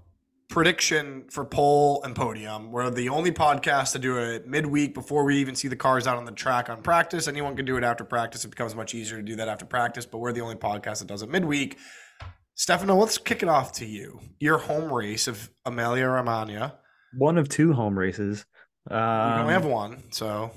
prediction 0.50 1.26
for 1.30 1.46
pole 1.46 2.02
and 2.04 2.16
podium. 2.16 2.72
We're 2.72 2.90
the 2.90 3.10
only 3.10 3.32
podcast 3.32 3.94
to 3.94 4.00
do 4.00 4.18
it 4.18 4.48
midweek 4.48 4.94
before 4.94 5.24
we 5.24 5.38
even 5.38 5.56
see 5.56 5.68
the 5.70 5.78
cars 5.78 6.08
out 6.08 6.18
on 6.18 6.26
the 6.26 6.32
track 6.32 6.70
on 6.70 6.82
practice. 6.82 7.28
Anyone 7.28 7.56
can 7.56 7.66
do 7.66 7.78
it 7.78 7.84
after 7.84 8.04
practice. 8.04 8.44
It 8.44 8.50
becomes 8.50 8.76
much 8.76 8.94
easier 8.94 9.18
to 9.18 9.24
do 9.24 9.36
that 9.38 9.48
after 9.48 9.66
practice, 9.66 10.06
but 10.06 10.18
we're 10.18 10.34
the 10.34 10.42
only 10.42 10.56
podcast 10.56 11.00
that 11.00 11.08
does 11.08 11.22
it 11.22 11.30
midweek. 11.30 11.78
Stefano, 12.56 12.96
let's 12.96 13.18
kick 13.18 13.42
it 13.42 13.50
off 13.50 13.72
to 13.74 13.86
you. 13.86 14.20
Your 14.40 14.58
home 14.58 14.92
race 14.92 15.28
of 15.28 15.50
Emilia 15.66 16.08
Romagna. 16.08 16.78
One 17.18 17.38
of 17.38 17.50
two 17.50 17.74
home 17.74 17.98
races. 17.98 18.46
We 18.90 18.96
Um, 18.96 19.42
only 19.42 19.54
have 19.54 19.66
one, 19.66 20.12
so 20.12 20.52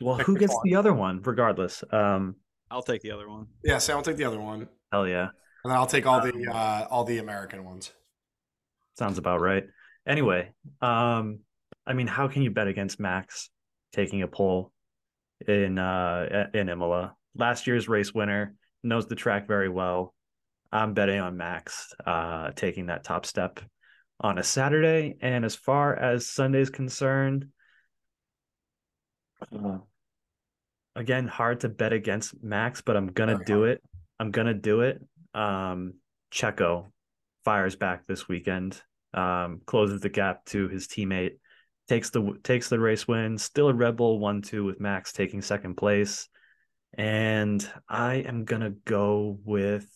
well, 0.00 0.16
who 0.18 0.36
gets 0.36 0.54
one. 0.54 0.62
the 0.64 0.76
other 0.76 0.94
one? 0.94 1.20
Regardless. 1.22 1.84
Um, 1.90 2.36
I'll 2.70 2.82
take 2.82 3.02
the 3.02 3.10
other 3.10 3.28
one. 3.28 3.46
yeah. 3.64 3.78
So 3.78 3.94
I'll 3.96 4.02
take 4.02 4.16
the 4.16 4.24
other 4.24 4.40
one. 4.40 4.68
hell 4.92 5.06
yeah. 5.06 5.28
And 5.64 5.70
then 5.72 5.76
I'll 5.78 5.86
take 5.86 6.06
all 6.06 6.20
the 6.20 6.32
Um, 6.32 6.48
uh, 6.50 6.86
all 6.90 7.04
the 7.04 7.18
American 7.18 7.64
ones. 7.64 7.92
Sounds 8.98 9.18
about 9.18 9.40
right. 9.40 9.64
Anyway, 10.06 10.52
um, 10.80 11.40
I 11.86 11.92
mean, 11.92 12.06
how 12.06 12.28
can 12.28 12.42
you 12.42 12.50
bet 12.50 12.68
against 12.68 12.98
Max 13.00 13.50
taking 13.92 14.22
a 14.22 14.28
pole 14.28 14.72
in 15.46 15.78
uh 15.78 16.48
in 16.54 16.68
Imola? 16.68 17.14
Last 17.34 17.66
year's 17.66 17.88
race 17.88 18.14
winner 18.14 18.54
knows 18.82 19.06
the 19.06 19.14
track 19.14 19.46
very 19.46 19.68
well. 19.68 20.14
I'm 20.72 20.94
betting 20.94 21.20
on 21.20 21.36
Max 21.36 21.92
uh 22.06 22.50
taking 22.52 22.86
that 22.86 23.04
top 23.04 23.26
step 23.26 23.60
on 24.20 24.38
a 24.38 24.42
Saturday. 24.42 25.16
And 25.20 25.44
as 25.44 25.54
far 25.54 25.94
as 25.94 26.26
Sunday's 26.26 26.70
concerned, 26.70 27.46
uh, 29.52 29.78
again, 30.96 31.28
hard 31.28 31.60
to 31.60 31.68
bet 31.68 31.92
against 31.92 32.42
Max, 32.42 32.80
but 32.80 32.96
I'm 32.96 33.08
gonna 33.08 33.34
Very 33.34 33.44
do 33.44 33.64
it. 33.64 33.82
I'm 34.18 34.30
gonna 34.30 34.54
do 34.54 34.80
it. 34.80 35.00
Um, 35.34 35.94
Checo 36.32 36.86
fires 37.44 37.76
back 37.76 38.06
this 38.06 38.28
weekend, 38.28 38.82
um, 39.14 39.60
closes 39.64 40.00
the 40.00 40.08
gap 40.08 40.44
to 40.46 40.68
his 40.68 40.88
teammate, 40.88 41.38
takes 41.88 42.10
the 42.10 42.38
takes 42.42 42.68
the 42.68 42.80
race 42.80 43.06
win. 43.06 43.38
Still 43.38 43.68
a 43.68 43.74
Red 43.74 43.96
Bull 43.96 44.18
one 44.18 44.42
two 44.42 44.64
with 44.64 44.80
Max 44.80 45.12
taking 45.12 45.40
second 45.40 45.76
place, 45.76 46.28
and 46.94 47.66
I 47.88 48.16
am 48.16 48.44
gonna 48.44 48.70
go 48.70 49.38
with. 49.44 49.86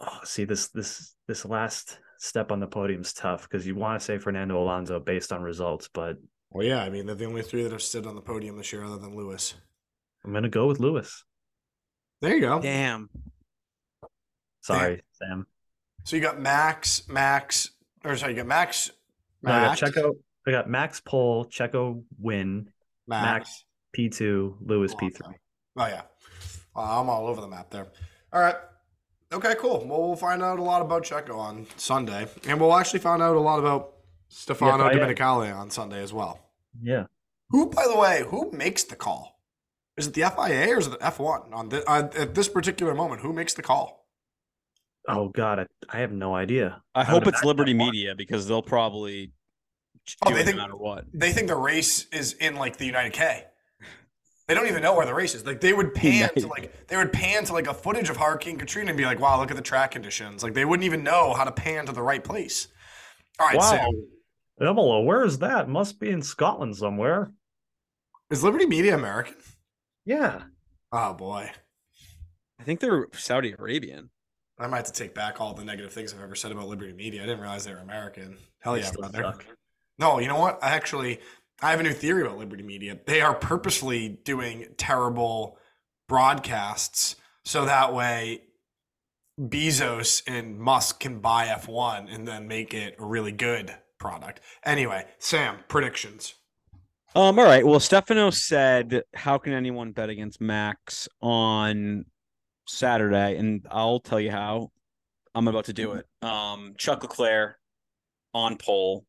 Oh, 0.00 0.18
see 0.24 0.44
this 0.44 0.68
this 0.68 1.14
this 1.28 1.44
last 1.44 1.98
step 2.18 2.50
on 2.50 2.60
the 2.60 2.66
podium 2.66 3.02
is 3.02 3.12
tough 3.12 3.42
because 3.48 3.66
you 3.66 3.74
want 3.74 4.00
to 4.00 4.04
say 4.04 4.18
Fernando 4.18 4.60
Alonso 4.62 4.98
based 4.98 5.32
on 5.32 5.42
results, 5.42 5.88
but 5.92 6.16
Well, 6.50 6.66
yeah, 6.66 6.82
I 6.82 6.90
mean 6.90 7.06
they're 7.06 7.14
the 7.14 7.26
only 7.26 7.42
three 7.42 7.62
that 7.62 7.72
have 7.72 7.82
stood 7.82 8.06
on 8.06 8.14
the 8.14 8.20
podium 8.20 8.56
this 8.56 8.72
year, 8.72 8.84
other 8.84 8.98
than 8.98 9.16
Lewis. 9.16 9.54
I'm 10.24 10.32
gonna 10.32 10.48
go 10.48 10.66
with 10.66 10.80
Lewis. 10.80 11.24
There 12.20 12.34
you 12.34 12.40
go. 12.40 12.60
Damn. 12.60 13.10
Sorry, 14.62 15.02
Sam. 15.12 15.46
So 16.04 16.16
you 16.16 16.22
got 16.22 16.40
Max, 16.40 17.06
Max, 17.08 17.70
or 18.04 18.16
sorry, 18.16 18.32
you 18.32 18.36
got 18.38 18.46
Max, 18.46 18.90
No, 19.42 19.52
I 19.52 19.60
got 19.60 19.80
Max, 19.80 19.80
Checo. 19.80 20.12
I 20.46 20.50
got 20.50 20.70
Max 20.70 21.00
pole, 21.00 21.44
Checo 21.46 22.02
win, 22.18 22.70
Max. 23.06 23.24
Max. 23.24 23.64
P 23.92 24.08
two, 24.08 24.56
Lewis 24.60 24.94
P 24.94 25.10
three. 25.10 25.36
Oh 25.76 25.86
yeah, 25.86 26.02
I'm 26.74 27.08
all 27.08 27.26
over 27.26 27.40
the 27.40 27.48
map 27.48 27.70
there. 27.70 27.86
All 28.32 28.40
right. 28.40 28.56
Okay, 29.34 29.54
cool. 29.58 29.84
Well, 29.86 30.06
we'll 30.06 30.16
find 30.16 30.42
out 30.42 30.58
a 30.58 30.62
lot 30.62 30.80
about 30.82 31.02
Checo 31.04 31.36
on 31.36 31.66
Sunday, 31.76 32.28
and 32.46 32.60
we'll 32.60 32.74
actually 32.76 33.00
find 33.00 33.20
out 33.22 33.36
a 33.36 33.40
lot 33.40 33.58
about 33.58 33.92
Stefano 34.28 34.84
Yeah, 34.84 34.92
FIA. 34.92 35.14
Domenicali 35.14 35.56
on 35.56 35.70
Sunday 35.70 36.02
as 36.02 36.12
well. 36.12 36.38
Yeah. 36.80 37.06
Who, 37.50 37.66
by 37.70 37.86
the 37.86 37.98
way, 37.98 38.24
who 38.28 38.50
makes 38.52 38.84
the 38.84 38.96
call? 38.96 39.40
Is 39.96 40.06
it 40.08 40.14
the 40.14 40.22
FIA 40.22 40.74
or 40.74 40.78
is 40.78 40.86
it 40.86 40.90
the 40.98 40.98
F1 40.98 41.52
on 41.52 41.68
the, 41.68 41.88
uh, 41.88 42.08
at 42.16 42.34
this 42.34 42.48
particular 42.48 42.94
moment? 42.94 43.20
Who 43.22 43.32
makes 43.32 43.54
the 43.54 43.62
call? 43.62 44.06
Oh 45.06 45.28
God, 45.28 45.58
I, 45.60 45.66
I 45.88 45.98
have 46.00 46.12
no 46.12 46.34
idea. 46.34 46.82
I 46.94 47.00
would 47.00 47.06
hope 47.24 47.26
it's 47.26 47.44
Liberty 47.44 47.74
F1. 47.74 47.76
Media 47.78 48.14
because 48.16 48.48
they'll 48.48 48.62
probably 48.62 49.32
Oh, 50.24 50.28
do 50.30 50.34
they 50.34 50.40
it 50.40 50.44
think- 50.44 50.56
no 50.56 50.62
matter 50.64 50.76
what. 50.76 51.04
They 51.12 51.32
think 51.32 51.48
the 51.48 51.56
race 51.56 52.06
is 52.12 52.32
in 52.34 52.56
like 52.56 52.76
the 52.78 52.86
United 52.86 53.12
K. 53.12 53.44
They 54.46 54.54
don't 54.54 54.66
even 54.66 54.82
know 54.82 54.94
where 54.94 55.06
the 55.06 55.14
race 55.14 55.34
is. 55.34 55.46
Like 55.46 55.60
they 55.60 55.72
would 55.72 55.94
pan 55.94 56.30
to 56.36 56.46
like 56.48 56.86
they 56.88 56.96
would 56.96 57.12
pan 57.12 57.44
to 57.44 57.52
like 57.52 57.66
a 57.66 57.74
footage 57.74 58.10
of 58.10 58.16
Hurricane 58.16 58.58
Katrina 58.58 58.90
and 58.90 58.98
be 58.98 59.04
like, 59.06 59.18
"Wow, 59.20 59.38
look 59.40 59.50
at 59.50 59.56
the 59.56 59.62
track 59.62 59.92
conditions." 59.92 60.42
Like 60.42 60.54
they 60.54 60.64
wouldn't 60.64 60.84
even 60.84 61.02
know 61.02 61.32
how 61.32 61.44
to 61.44 61.52
pan 61.52 61.86
to 61.86 61.92
the 61.92 62.02
right 62.02 62.22
place. 62.22 62.68
All 63.40 63.46
right, 63.46 63.56
wow, 63.56 63.70
Sam, 63.70 64.06
Imola, 64.60 65.02
where 65.02 65.24
is 65.24 65.38
that? 65.38 65.68
Must 65.68 65.98
be 65.98 66.10
in 66.10 66.22
Scotland 66.22 66.76
somewhere. 66.76 67.32
is 68.30 68.44
Liberty 68.44 68.66
Media 68.66 68.94
American? 68.94 69.34
Yeah. 70.04 70.42
Oh 70.92 71.14
boy, 71.14 71.50
I 72.60 72.62
think 72.62 72.80
they're 72.80 73.08
Saudi 73.14 73.54
Arabian. 73.58 74.10
I 74.58 74.68
might 74.68 74.76
have 74.76 74.86
to 74.86 74.92
take 74.92 75.14
back 75.14 75.40
all 75.40 75.52
the 75.54 75.64
negative 75.64 75.92
things 75.92 76.14
I've 76.14 76.20
ever 76.22 76.36
said 76.36 76.52
about 76.52 76.68
Liberty 76.68 76.92
Media. 76.92 77.22
I 77.22 77.26
didn't 77.26 77.40
realize 77.40 77.64
they 77.64 77.72
were 77.74 77.80
American. 77.80 78.36
Hell 78.60 78.74
They 78.74 78.80
yeah, 78.82 78.92
brother. 78.92 79.22
suck. 79.22 79.44
No, 79.98 80.20
you 80.20 80.28
know 80.28 80.38
what? 80.38 80.62
I 80.62 80.70
actually 80.70 81.18
I 81.62 81.70
have 81.70 81.80
a 81.80 81.82
new 81.82 81.92
theory 81.92 82.22
about 82.22 82.38
Liberty 82.38 82.62
Media. 82.62 82.98
They 83.06 83.20
are 83.20 83.34
purposely 83.34 84.08
doing 84.08 84.66
terrible 84.76 85.58
broadcasts 86.08 87.16
so 87.44 87.64
that 87.66 87.94
way 87.94 88.42
Bezos 89.40 90.22
and 90.26 90.58
Musk 90.58 91.00
can 91.00 91.20
buy 91.20 91.46
F1 91.46 92.12
and 92.12 92.26
then 92.26 92.48
make 92.48 92.72
it 92.72 92.96
a 92.98 93.04
really 93.04 93.32
good 93.32 93.74
product. 93.98 94.40
Anyway, 94.64 95.06
Sam, 95.18 95.58
predictions. 95.68 96.34
Um, 97.14 97.38
all 97.38 97.44
right. 97.44 97.64
Well, 97.64 97.80
Stefano 97.80 98.30
said, 98.30 99.04
"How 99.14 99.38
can 99.38 99.52
anyone 99.52 99.92
bet 99.92 100.10
against 100.10 100.40
Max 100.40 101.08
on 101.20 102.06
Saturday?" 102.66 103.36
And 103.36 103.66
I'll 103.70 104.00
tell 104.00 104.20
you 104.20 104.32
how. 104.32 104.72
I'm 105.36 105.48
about 105.48 105.64
to 105.66 105.72
do 105.72 105.92
it. 105.92 106.06
Um, 106.22 106.74
Chuck 106.76 107.02
Leclerc 107.02 107.58
on 108.32 108.56
pole. 108.56 109.06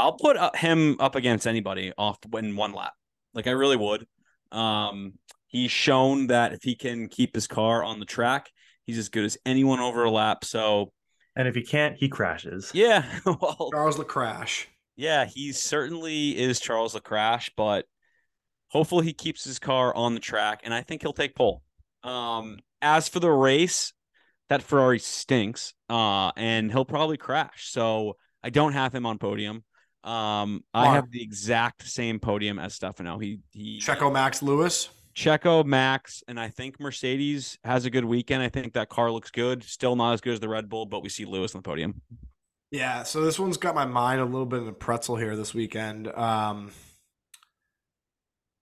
I'll 0.00 0.16
put 0.18 0.36
uh, 0.36 0.50
him 0.54 0.96
up 1.00 1.14
against 1.14 1.46
anybody 1.46 1.92
off 1.96 2.18
in 2.34 2.56
one 2.56 2.72
lap. 2.72 2.92
Like 3.34 3.46
I 3.46 3.52
really 3.52 3.76
would. 3.76 4.06
Um, 4.52 5.14
he's 5.46 5.70
shown 5.70 6.28
that 6.28 6.52
if 6.52 6.62
he 6.62 6.74
can 6.74 7.08
keep 7.08 7.34
his 7.34 7.46
car 7.46 7.84
on 7.84 8.00
the 8.00 8.06
track, 8.06 8.50
he's 8.86 8.98
as 8.98 9.08
good 9.08 9.24
as 9.24 9.38
anyone 9.46 9.80
over 9.80 10.04
a 10.04 10.10
lap. 10.10 10.44
So 10.44 10.92
And 11.36 11.46
if 11.48 11.54
he 11.54 11.62
can't, 11.62 11.96
he 11.96 12.08
crashes. 12.08 12.70
yeah, 12.74 13.20
well, 13.24 13.70
Charles 13.72 13.96
Lecrash. 13.98 14.66
yeah, 14.96 15.24
he 15.26 15.52
certainly 15.52 16.36
is 16.38 16.60
Charles 16.60 16.94
Lecrash, 16.94 17.50
but 17.56 17.86
hopefully 18.68 19.04
he 19.06 19.12
keeps 19.12 19.44
his 19.44 19.58
car 19.58 19.94
on 19.94 20.14
the 20.14 20.20
track, 20.20 20.60
and 20.64 20.74
I 20.74 20.82
think 20.82 21.02
he'll 21.02 21.12
take 21.12 21.34
pole. 21.34 21.62
Um, 22.02 22.58
as 22.82 23.08
for 23.08 23.20
the 23.20 23.30
race, 23.30 23.92
that 24.48 24.62
Ferrari 24.62 24.98
stinks, 24.98 25.74
uh, 25.88 26.32
and 26.36 26.70
he'll 26.72 26.84
probably 26.84 27.16
crash. 27.16 27.68
So 27.70 28.16
I 28.42 28.50
don't 28.50 28.72
have 28.72 28.94
him 28.94 29.06
on 29.06 29.18
podium. 29.18 29.64
Um, 30.02 30.64
I 30.72 30.94
have 30.94 31.10
the 31.10 31.22
exact 31.22 31.86
same 31.86 32.18
podium 32.18 32.58
as 32.58 32.74
Stefano. 32.74 33.18
He 33.18 33.40
he 33.52 33.78
Checo 33.80 34.12
Max 34.12 34.42
Lewis. 34.42 34.88
Checo, 35.14 35.64
Max, 35.64 36.22
and 36.28 36.38
I 36.38 36.48
think 36.48 36.78
Mercedes 36.80 37.58
has 37.64 37.84
a 37.84 37.90
good 37.90 38.04
weekend. 38.04 38.42
I 38.42 38.48
think 38.48 38.72
that 38.74 38.88
car 38.88 39.10
looks 39.10 39.30
good. 39.30 39.62
Still 39.64 39.96
not 39.96 40.14
as 40.14 40.20
good 40.20 40.34
as 40.34 40.40
the 40.40 40.48
Red 40.48 40.68
Bull, 40.68 40.86
but 40.86 41.02
we 41.02 41.08
see 41.08 41.24
Lewis 41.24 41.54
on 41.54 41.58
the 41.58 41.68
podium. 41.68 42.00
Yeah, 42.70 43.02
so 43.02 43.22
this 43.24 43.38
one's 43.38 43.56
got 43.56 43.74
my 43.74 43.84
mind 43.84 44.20
a 44.20 44.24
little 44.24 44.46
bit 44.46 44.62
in 44.62 44.68
a 44.68 44.72
pretzel 44.72 45.16
here 45.16 45.34
this 45.36 45.52
weekend. 45.52 46.06
Um, 46.08 46.70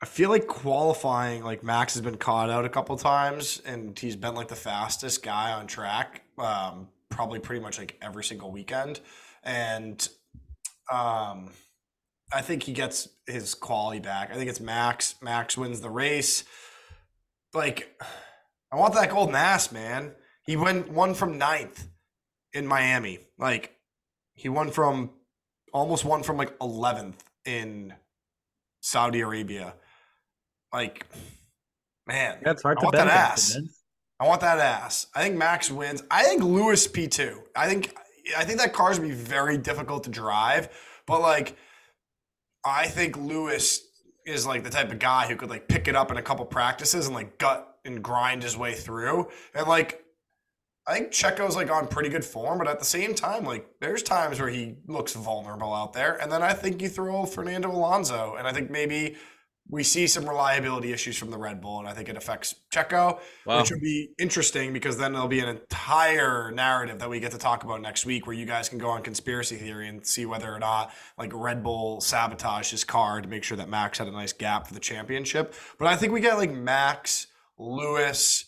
I 0.01 0.07
feel 0.07 0.30
like 0.30 0.47
qualifying, 0.47 1.45
like 1.45 1.62
Max 1.62 1.95
has 1.95 2.03
been 2.03 2.16
caught 2.16 2.51
out 2.51 2.64
a 2.64 2.68
couple 2.70 2.97
times, 2.97 3.61
and 3.66 3.99
he's 3.99 4.16
been 4.16 4.34
like 4.34 4.49
the 4.49 4.57
fastest 4.57 5.22
guy 5.22 5.53
on 5.53 5.66
track, 5.66 6.22
um, 6.39 6.89
probably 7.11 7.39
pretty 7.39 7.61
much 7.61 7.78
like 7.78 7.99
every 8.01 8.24
single 8.24 8.51
weekend, 8.51 9.01
and 9.45 10.09
um, 10.93 11.51
I 12.32 12.43
think 12.43 12.62
he 12.62 12.72
gets 12.72 13.09
his 13.26 13.55
quality 13.55 14.01
back. 14.01 14.30
I 14.30 14.34
think 14.34 14.51
it's 14.51 14.61
Max. 14.61 15.14
Max 15.22 15.57
wins 15.57 15.80
the 15.80 15.91
race. 15.91 16.45
Like, 17.55 18.01
I 18.72 18.76
want 18.76 18.95
that 18.95 19.11
golden 19.11 19.34
ass, 19.34 19.72
man. 19.72 20.12
He 20.45 20.57
went 20.57 20.91
one 20.91 21.14
from 21.14 21.39
ninth 21.39 21.89
in 22.53 22.66
Miami. 22.66 23.20
Like, 23.39 23.74
he 24.34 24.49
won 24.49 24.70
from 24.70 25.11
almost 25.72 26.05
won 26.05 26.22
from 26.22 26.36
like 26.36 26.59
11th 26.59 27.14
in 27.45 27.95
Saudi 28.80 29.20
Arabia. 29.20 29.74
Like, 30.72 31.07
man, 32.07 32.39
That's 32.43 32.62
hard 32.62 32.78
I 32.78 32.80
to 32.80 32.84
want 32.86 32.97
that 32.97 33.09
ass. 33.09 33.55
him. 33.55 33.68
I 34.20 34.26
want 34.26 34.41
that 34.41 34.59
ass. 34.59 35.07
I 35.14 35.22
think 35.22 35.36
Max 35.36 35.70
wins. 35.70 36.03
I 36.11 36.24
think 36.24 36.43
Lewis 36.43 36.89
P2. 36.89 37.36
I 37.55 37.68
think 37.68 37.95
I 38.36 38.44
think 38.44 38.58
that 38.58 38.72
car's 38.72 38.98
gonna 38.98 39.10
be 39.10 39.14
very 39.14 39.58
difficult 39.58 40.04
to 40.04 40.10
drive, 40.10 40.68
but 41.06 41.20
like 41.20 41.56
I 42.64 42.86
think 42.86 43.16
Lewis 43.16 43.82
is 44.26 44.46
like 44.46 44.62
the 44.62 44.70
type 44.70 44.92
of 44.92 44.98
guy 44.98 45.26
who 45.26 45.36
could 45.36 45.50
like 45.50 45.68
pick 45.68 45.88
it 45.88 45.96
up 45.96 46.10
in 46.10 46.16
a 46.16 46.22
couple 46.22 46.44
practices 46.44 47.06
and 47.06 47.14
like 47.14 47.38
gut 47.38 47.78
and 47.84 48.02
grind 48.02 48.42
his 48.42 48.56
way 48.56 48.74
through. 48.74 49.28
And 49.54 49.66
like 49.66 50.04
I 50.86 50.94
think 50.94 51.12
Checo's 51.12 51.54
like 51.54 51.70
on 51.70 51.86
pretty 51.86 52.08
good 52.08 52.24
form, 52.24 52.58
but 52.58 52.66
at 52.66 52.78
the 52.78 52.84
same 52.84 53.14
time, 53.14 53.44
like 53.44 53.66
there's 53.80 54.02
times 54.02 54.40
where 54.40 54.48
he 54.48 54.76
looks 54.86 55.12
vulnerable 55.12 55.74
out 55.74 55.92
there. 55.92 56.14
And 56.14 56.32
then 56.32 56.42
I 56.42 56.54
think 56.54 56.80
you 56.80 56.88
throw 56.88 57.26
Fernando 57.26 57.70
Alonso, 57.70 58.36
and 58.38 58.48
I 58.48 58.52
think 58.52 58.70
maybe 58.70 59.16
we 59.70 59.82
see 59.82 60.06
some 60.06 60.26
reliability 60.26 60.92
issues 60.92 61.18
from 61.18 61.30
the 61.30 61.36
Red 61.36 61.60
Bull, 61.60 61.78
and 61.78 61.86
I 61.88 61.92
think 61.92 62.08
it 62.08 62.16
affects 62.16 62.54
Checo, 62.72 63.20
Wow. 63.44 63.60
which 63.60 63.70
would 63.70 63.80
be 63.82 64.10
interesting 64.18 64.72
because 64.72 64.96
then 64.96 65.12
there'll 65.12 65.28
be 65.28 65.40
an 65.40 65.48
entire 65.48 66.50
narrative 66.50 66.98
that 67.00 67.10
we 67.10 67.20
get 67.20 67.32
to 67.32 67.38
talk 67.38 67.64
about 67.64 67.82
next 67.82 68.06
week, 68.06 68.26
where 68.26 68.34
you 68.34 68.46
guys 68.46 68.68
can 68.68 68.78
go 68.78 68.88
on 68.88 69.02
conspiracy 69.02 69.56
theory 69.56 69.88
and 69.88 70.06
see 70.06 70.24
whether 70.24 70.52
or 70.52 70.58
not 70.58 70.92
like 71.18 71.30
Red 71.34 71.62
Bull 71.62 72.00
sabotaged 72.00 72.70
his 72.70 72.82
car 72.84 73.20
to 73.20 73.28
make 73.28 73.44
sure 73.44 73.56
that 73.58 73.68
Max 73.68 73.98
had 73.98 74.08
a 74.08 74.12
nice 74.12 74.32
gap 74.32 74.66
for 74.66 74.74
the 74.74 74.80
championship. 74.80 75.52
But 75.78 75.88
I 75.88 75.96
think 75.96 76.12
we 76.12 76.20
get 76.20 76.38
like 76.38 76.50
Max, 76.50 77.26
Lewis, 77.58 78.46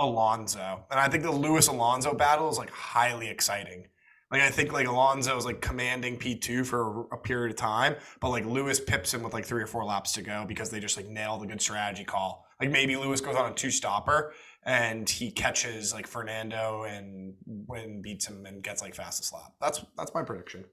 Alonso, 0.00 0.84
and 0.90 0.98
I 0.98 1.08
think 1.08 1.22
the 1.22 1.30
Lewis 1.30 1.68
Alonso 1.68 2.14
battle 2.14 2.48
is 2.50 2.58
like 2.58 2.70
highly 2.70 3.28
exciting. 3.28 3.86
Like 4.34 4.42
I 4.42 4.50
think 4.50 4.72
like 4.72 4.88
Alonso 4.88 5.36
is 5.36 5.44
like 5.44 5.60
commanding 5.60 6.16
P 6.16 6.34
two 6.34 6.64
for 6.64 7.06
a 7.12 7.16
period 7.16 7.52
of 7.52 7.56
time, 7.56 7.94
but 8.18 8.30
like 8.30 8.44
Lewis 8.44 8.80
pips 8.80 9.14
him 9.14 9.22
with 9.22 9.32
like 9.32 9.44
three 9.44 9.62
or 9.62 9.68
four 9.68 9.84
laps 9.84 10.10
to 10.14 10.22
go 10.22 10.44
because 10.44 10.70
they 10.70 10.80
just 10.80 10.96
like 10.96 11.06
nail 11.06 11.38
the 11.38 11.46
good 11.46 11.62
strategy 11.62 12.02
call. 12.02 12.44
Like 12.60 12.72
maybe 12.72 12.96
Lewis 12.96 13.20
goes 13.20 13.36
on 13.36 13.52
a 13.52 13.54
two 13.54 13.70
stopper 13.70 14.34
and 14.64 15.08
he 15.08 15.30
catches 15.30 15.94
like 15.94 16.08
Fernando 16.08 16.82
and 16.82 17.34
when 17.46 18.02
beats 18.02 18.26
him 18.26 18.44
and 18.44 18.60
gets 18.60 18.82
like 18.82 18.96
fastest 18.96 19.32
lap. 19.32 19.52
That's 19.60 19.84
that's 19.96 20.12
my 20.12 20.24
prediction. 20.24 20.64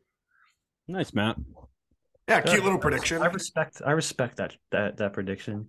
Nice, 0.88 1.14
Matt. 1.14 1.38
Yeah, 2.28 2.42
cute 2.42 2.58
Yeah, 2.58 2.64
little 2.64 2.80
prediction. 2.80 3.22
I 3.22 3.28
respect 3.28 3.80
I 3.86 3.92
respect 3.92 4.38
that 4.38 4.56
that 4.72 4.98
that 4.98 5.14
prediction. 5.14 5.68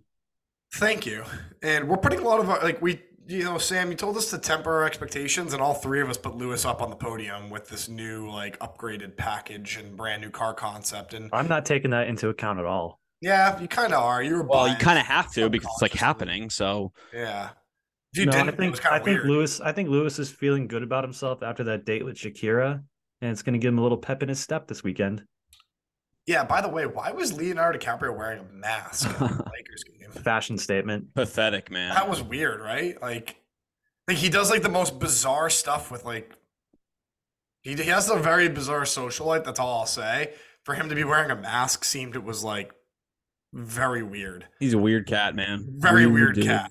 Thank 0.77 1.05
you. 1.05 1.25
And 1.63 1.91
we're 1.91 1.99
putting 1.99 2.21
a 2.21 2.25
lot 2.25 2.41
of 2.41 2.49
uh, 2.49 2.59
like 2.63 2.81
we 2.81 3.03
you 3.27 3.45
know 3.45 3.59
Sam, 3.59 3.91
you 3.91 3.97
told 3.97 4.17
us 4.17 4.31
to 4.31 4.39
temper 4.39 4.73
our 4.73 4.85
expectations, 4.85 5.53
and 5.53 5.63
all 5.63 5.75
three 5.75 6.01
of 6.01 6.09
us 6.11 6.17
put 6.17 6.35
Lewis 6.37 6.65
up 6.65 6.83
on 6.83 6.91
the 6.91 6.97
podium 6.97 7.51
with 7.51 7.69
this 7.69 7.89
new 7.89 8.29
like 8.31 8.59
upgraded 8.59 9.17
package 9.17 9.77
and 9.77 9.97
brand 9.97 10.23
new 10.23 10.31
car 10.31 10.55
concept. 10.55 11.15
And 11.15 11.31
I'm 11.33 11.49
not 11.49 11.65
taking 11.65 11.91
that 11.93 12.09
into 12.09 12.29
account 12.29 12.59
at 12.59 12.65
all. 12.65 13.01
yeah, 13.21 13.59
you 13.61 13.69
kind 13.69 13.93
of 13.93 14.03
are. 14.03 14.23
You 14.23 14.37
were 14.37 14.43
Well, 14.43 14.69
you 14.69 14.77
kind 14.77 14.99
of 14.99 15.07
have 15.07 15.33
to 15.33 15.49
because 15.49 15.69
it's 15.75 15.83
like 15.83 15.93
happening. 15.93 16.51
So 16.51 16.93
Yeah. 17.13 17.51
If 18.13 18.19
you 18.21 18.27
no, 18.27 18.33
didn't, 18.33 18.49
I 18.49 18.53
it 18.53 18.57
think 18.59 18.71
was 18.73 18.81
I 18.81 18.83
kind 18.83 18.97
of 18.97 19.05
think. 19.05 19.25
Lewis 19.25 19.61
I 19.61 19.73
think 19.73 19.89
Lewis 19.89 20.19
is 20.19 20.31
feeling 20.31 20.67
good 20.67 20.83
about 20.83 21.03
himself 21.05 21.43
after 21.43 21.65
that 21.65 21.87
date 21.87 22.05
with 22.05 22.17
Shakira, 22.17 22.83
and 23.23 23.31
it's 23.31 23.43
going 23.43 23.55
to 23.55 23.59
give 23.59 23.73
him 23.73 23.79
a 23.79 23.83
little 23.83 23.97
pep 23.97 24.23
in 24.23 24.29
his 24.29 24.41
step 24.41 24.69
this 24.69 24.85
weekend. 24.85 25.25
Yeah. 26.27 26.45
By 26.45 26.61
the 26.61 26.69
way, 26.69 26.87
why 26.87 27.11
was 27.11 27.33
Leonardo 27.33 27.79
DiCaprio 27.79 28.17
wearing 28.17 28.41
a 28.41 28.53
mask 28.53 29.09
at 29.09 29.19
the 29.19 29.25
Lakers 29.53 29.85
game? 29.85 30.11
Fashion 30.23 30.59
statement. 30.59 31.15
pathetic, 31.15 31.71
man. 31.71 31.95
That 31.95 32.09
was 32.09 32.23
weird, 32.23 32.61
right? 32.61 33.01
Like, 33.01 33.37
like 34.09 34.17
he 34.17 34.29
does 34.29 34.51
like 34.51 34.63
the 34.63 34.69
most 34.69 34.99
bizarre 34.99 35.51
stuff 35.51 35.91
with 35.91 36.05
like. 36.05 36.33
He, 37.63 37.75
he 37.75 37.85
has 37.85 38.11
a 38.11 38.17
very 38.17 38.49
bizarre 38.49 38.85
social 38.85 39.27
life. 39.27 39.45
That's 39.45 39.61
all 39.61 39.81
I'll 39.81 39.87
say. 39.87 40.35
For 40.65 40.75
him 40.75 40.89
to 40.89 40.95
be 40.95 41.05
wearing 41.05 41.31
a 41.31 41.37
mask 41.37 41.85
seemed 41.85 42.17
it 42.17 42.25
was 42.25 42.43
like 42.43 42.73
very 43.53 44.03
weird. 44.03 44.47
He's 44.59 44.75
a 44.75 44.79
weird 44.79 45.07
cat, 45.07 45.35
man. 45.35 45.67
Very 45.79 46.07
weird 46.07 46.35
dude. 46.35 46.47
cat. 46.47 46.71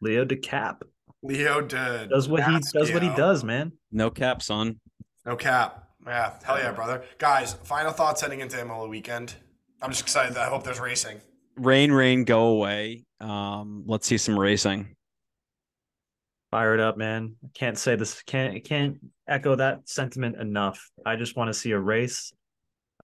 Leo 0.00 0.24
DeCap 0.24 0.80
Leo 1.22 1.60
did 1.60 2.08
does 2.08 2.28
what 2.28 2.42
he 2.42 2.52
does 2.72 2.92
what 2.92 3.02
he 3.02 3.10
does, 3.10 3.44
man. 3.44 3.72
No 3.92 4.10
cap, 4.10 4.42
son. 4.42 4.80
No 5.26 5.36
cap. 5.36 5.89
Yeah, 6.06 6.34
hell 6.42 6.58
yeah, 6.58 6.72
brother. 6.72 7.04
Guys, 7.18 7.54
final 7.64 7.92
thoughts 7.92 8.20
heading 8.20 8.40
into 8.40 8.60
Imola 8.60 8.88
weekend. 8.88 9.34
I'm 9.82 9.90
just 9.90 10.02
excited. 10.02 10.36
I 10.36 10.48
hope 10.48 10.64
there's 10.64 10.80
racing. 10.80 11.20
Rain, 11.56 11.92
rain, 11.92 12.24
go 12.24 12.46
away. 12.46 13.04
Um, 13.20 13.84
let's 13.86 14.06
see 14.06 14.18
some 14.18 14.38
racing. 14.38 14.96
Fire 16.50 16.74
it 16.74 16.80
up, 16.80 16.96
man. 16.96 17.36
Can't 17.54 17.78
say 17.78 17.96
this. 17.96 18.22
Can't 18.22 18.64
can't 18.64 18.96
echo 19.28 19.54
that 19.56 19.88
sentiment 19.88 20.36
enough. 20.36 20.90
I 21.06 21.16
just 21.16 21.36
want 21.36 21.48
to 21.48 21.54
see 21.54 21.70
a 21.70 21.78
race, 21.78 22.32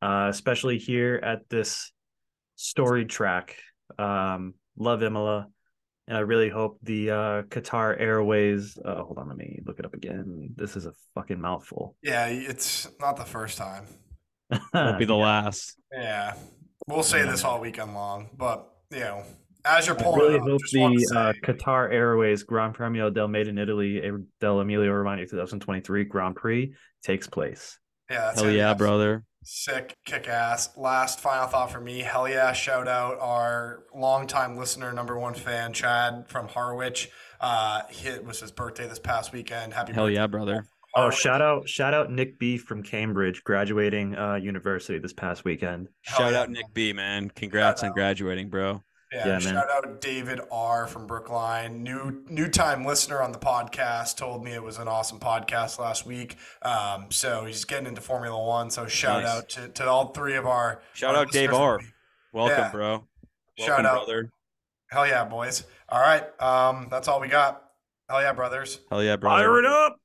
uh, 0.02 0.26
especially 0.30 0.78
here 0.78 1.20
at 1.22 1.48
this 1.48 1.92
storied 2.56 3.08
track. 3.08 3.56
Um, 3.98 4.54
love 4.76 5.02
Imola, 5.02 5.48
and 6.08 6.16
I 6.16 6.20
really 6.20 6.48
hope 6.48 6.78
the 6.82 7.10
uh, 7.10 7.42
Qatar 7.42 8.00
Airways. 8.00 8.78
Uh, 8.84 9.02
hold 9.02 9.18
on, 9.18 9.28
let 9.28 9.36
me 9.36 9.60
look 9.64 9.78
it 9.78 9.84
up 9.84 9.94
again. 9.94 10.50
This 10.54 10.76
is 10.76 10.86
a 10.86 10.92
fucking 11.14 11.40
mouthful. 11.40 11.96
Yeah, 12.02 12.26
it's 12.26 12.88
not 13.00 13.16
the 13.16 13.24
first 13.24 13.58
time. 13.58 13.86
Won't 14.74 14.98
be 14.98 15.04
the 15.04 15.14
last. 15.14 15.76
Yeah, 15.92 16.34
we'll 16.86 17.02
say 17.02 17.24
this 17.24 17.44
all 17.44 17.60
weekend 17.60 17.94
long, 17.94 18.30
but 18.36 18.68
you 18.92 19.00
know, 19.00 19.24
as 19.64 19.86
you're 19.86 19.98
I 19.98 20.02
pulling, 20.02 20.20
really 20.20 20.38
up, 20.38 20.42
hope 20.42 20.60
just 20.60 20.76
want 20.78 20.98
to 20.98 21.06
the 21.08 21.18
uh, 21.18 21.32
Qatar 21.44 21.92
Airways 21.92 22.44
Gran 22.44 22.72
Premio 22.72 23.12
del 23.12 23.26
Made 23.28 23.48
in 23.48 23.58
Italy 23.58 24.00
del 24.40 24.60
Emilio 24.60 24.92
Romagna 24.92 25.26
2023 25.26 26.04
Grand 26.04 26.36
Prix 26.36 26.72
takes 27.02 27.26
place. 27.26 27.78
Yeah, 28.10 28.20
that's 28.20 28.40
Hell 28.40 28.50
yeah, 28.50 28.68
That's 28.68 28.78
brother. 28.78 29.24
Sick, 29.44 29.96
kick 30.04 30.28
ass. 30.28 30.76
Last 30.76 31.20
final 31.20 31.46
thought 31.46 31.70
for 31.70 31.80
me. 31.80 32.00
Hell 32.00 32.28
yeah! 32.28 32.52
Shout 32.52 32.88
out 32.88 33.18
our 33.20 33.84
longtime 33.94 34.56
listener, 34.56 34.92
number 34.92 35.18
one 35.18 35.34
fan, 35.34 35.72
Chad 35.72 36.24
from 36.28 36.48
Harwich. 36.48 37.10
Uh, 37.40 37.82
it 38.04 38.24
was 38.24 38.40
his 38.40 38.50
birthday 38.50 38.88
this 38.88 38.98
past 38.98 39.32
weekend. 39.32 39.72
Happy 39.72 39.92
Hell 39.92 40.06
birthday, 40.06 40.14
yeah, 40.16 40.26
brother. 40.26 40.66
Oh, 40.96 41.10
shout 41.10 41.42
out, 41.42 41.68
shout 41.68 41.92
out 41.94 42.10
Nick 42.10 42.38
B 42.38 42.56
from 42.56 42.82
Cambridge, 42.82 43.44
graduating 43.44 44.16
uh, 44.16 44.36
university 44.36 44.98
this 44.98 45.12
past 45.12 45.44
weekend. 45.44 45.88
Hell 46.02 46.18
Shout 46.18 46.32
yeah. 46.32 46.40
out 46.40 46.50
Nick 46.50 46.72
B, 46.72 46.92
man. 46.92 47.28
Congrats 47.28 47.82
on 47.82 47.92
graduating, 47.92 48.48
bro. 48.48 48.82
Yeah, 49.16 49.26
Yeah, 49.26 49.32
man. 49.32 49.40
shout 49.40 49.70
out 49.70 50.00
David 50.00 50.40
R 50.50 50.86
from 50.86 51.06
Brookline, 51.06 51.82
new 51.82 52.22
new 52.28 52.48
time 52.48 52.84
listener 52.84 53.22
on 53.22 53.32
the 53.32 53.38
podcast. 53.38 54.16
Told 54.16 54.44
me 54.44 54.52
it 54.52 54.62
was 54.62 54.78
an 54.78 54.88
awesome 54.88 55.18
podcast 55.18 55.78
last 55.78 56.04
week. 56.04 56.36
Um, 56.62 57.06
so 57.10 57.44
he's 57.46 57.64
getting 57.64 57.86
into 57.86 58.00
Formula 58.00 58.38
One. 58.44 58.68
So 58.70 58.86
shout 58.86 59.22
Nice. 59.22 59.32
out 59.32 59.48
to, 59.50 59.68
to 59.68 59.88
all 59.88 60.08
three 60.08 60.36
of 60.36 60.46
our 60.46 60.82
Shout 60.92 61.14
our 61.14 61.22
out 61.22 61.30
Dave. 61.32 61.52
R. 61.54 61.80
Welcome, 62.32 62.58
Yeah. 62.58 62.70
bro. 62.70 63.04
Shout 63.58 63.86
out. 63.86 64.06
brother. 64.06 64.30
Hell 64.90 65.06
yeah, 65.06 65.24
boys! 65.24 65.64
All 65.88 66.00
right, 66.00 66.24
um, 66.40 66.88
that's 66.90 67.08
all 67.08 67.18
we 67.20 67.28
got. 67.28 67.62
Hell 68.10 68.20
yeah, 68.20 68.32
brothers. 68.34 68.80
Hell 68.90 69.02
yeah, 69.02 69.16
brother. 69.16 69.42
Fire 69.44 69.58
it 69.58 69.64
up! 69.66 69.96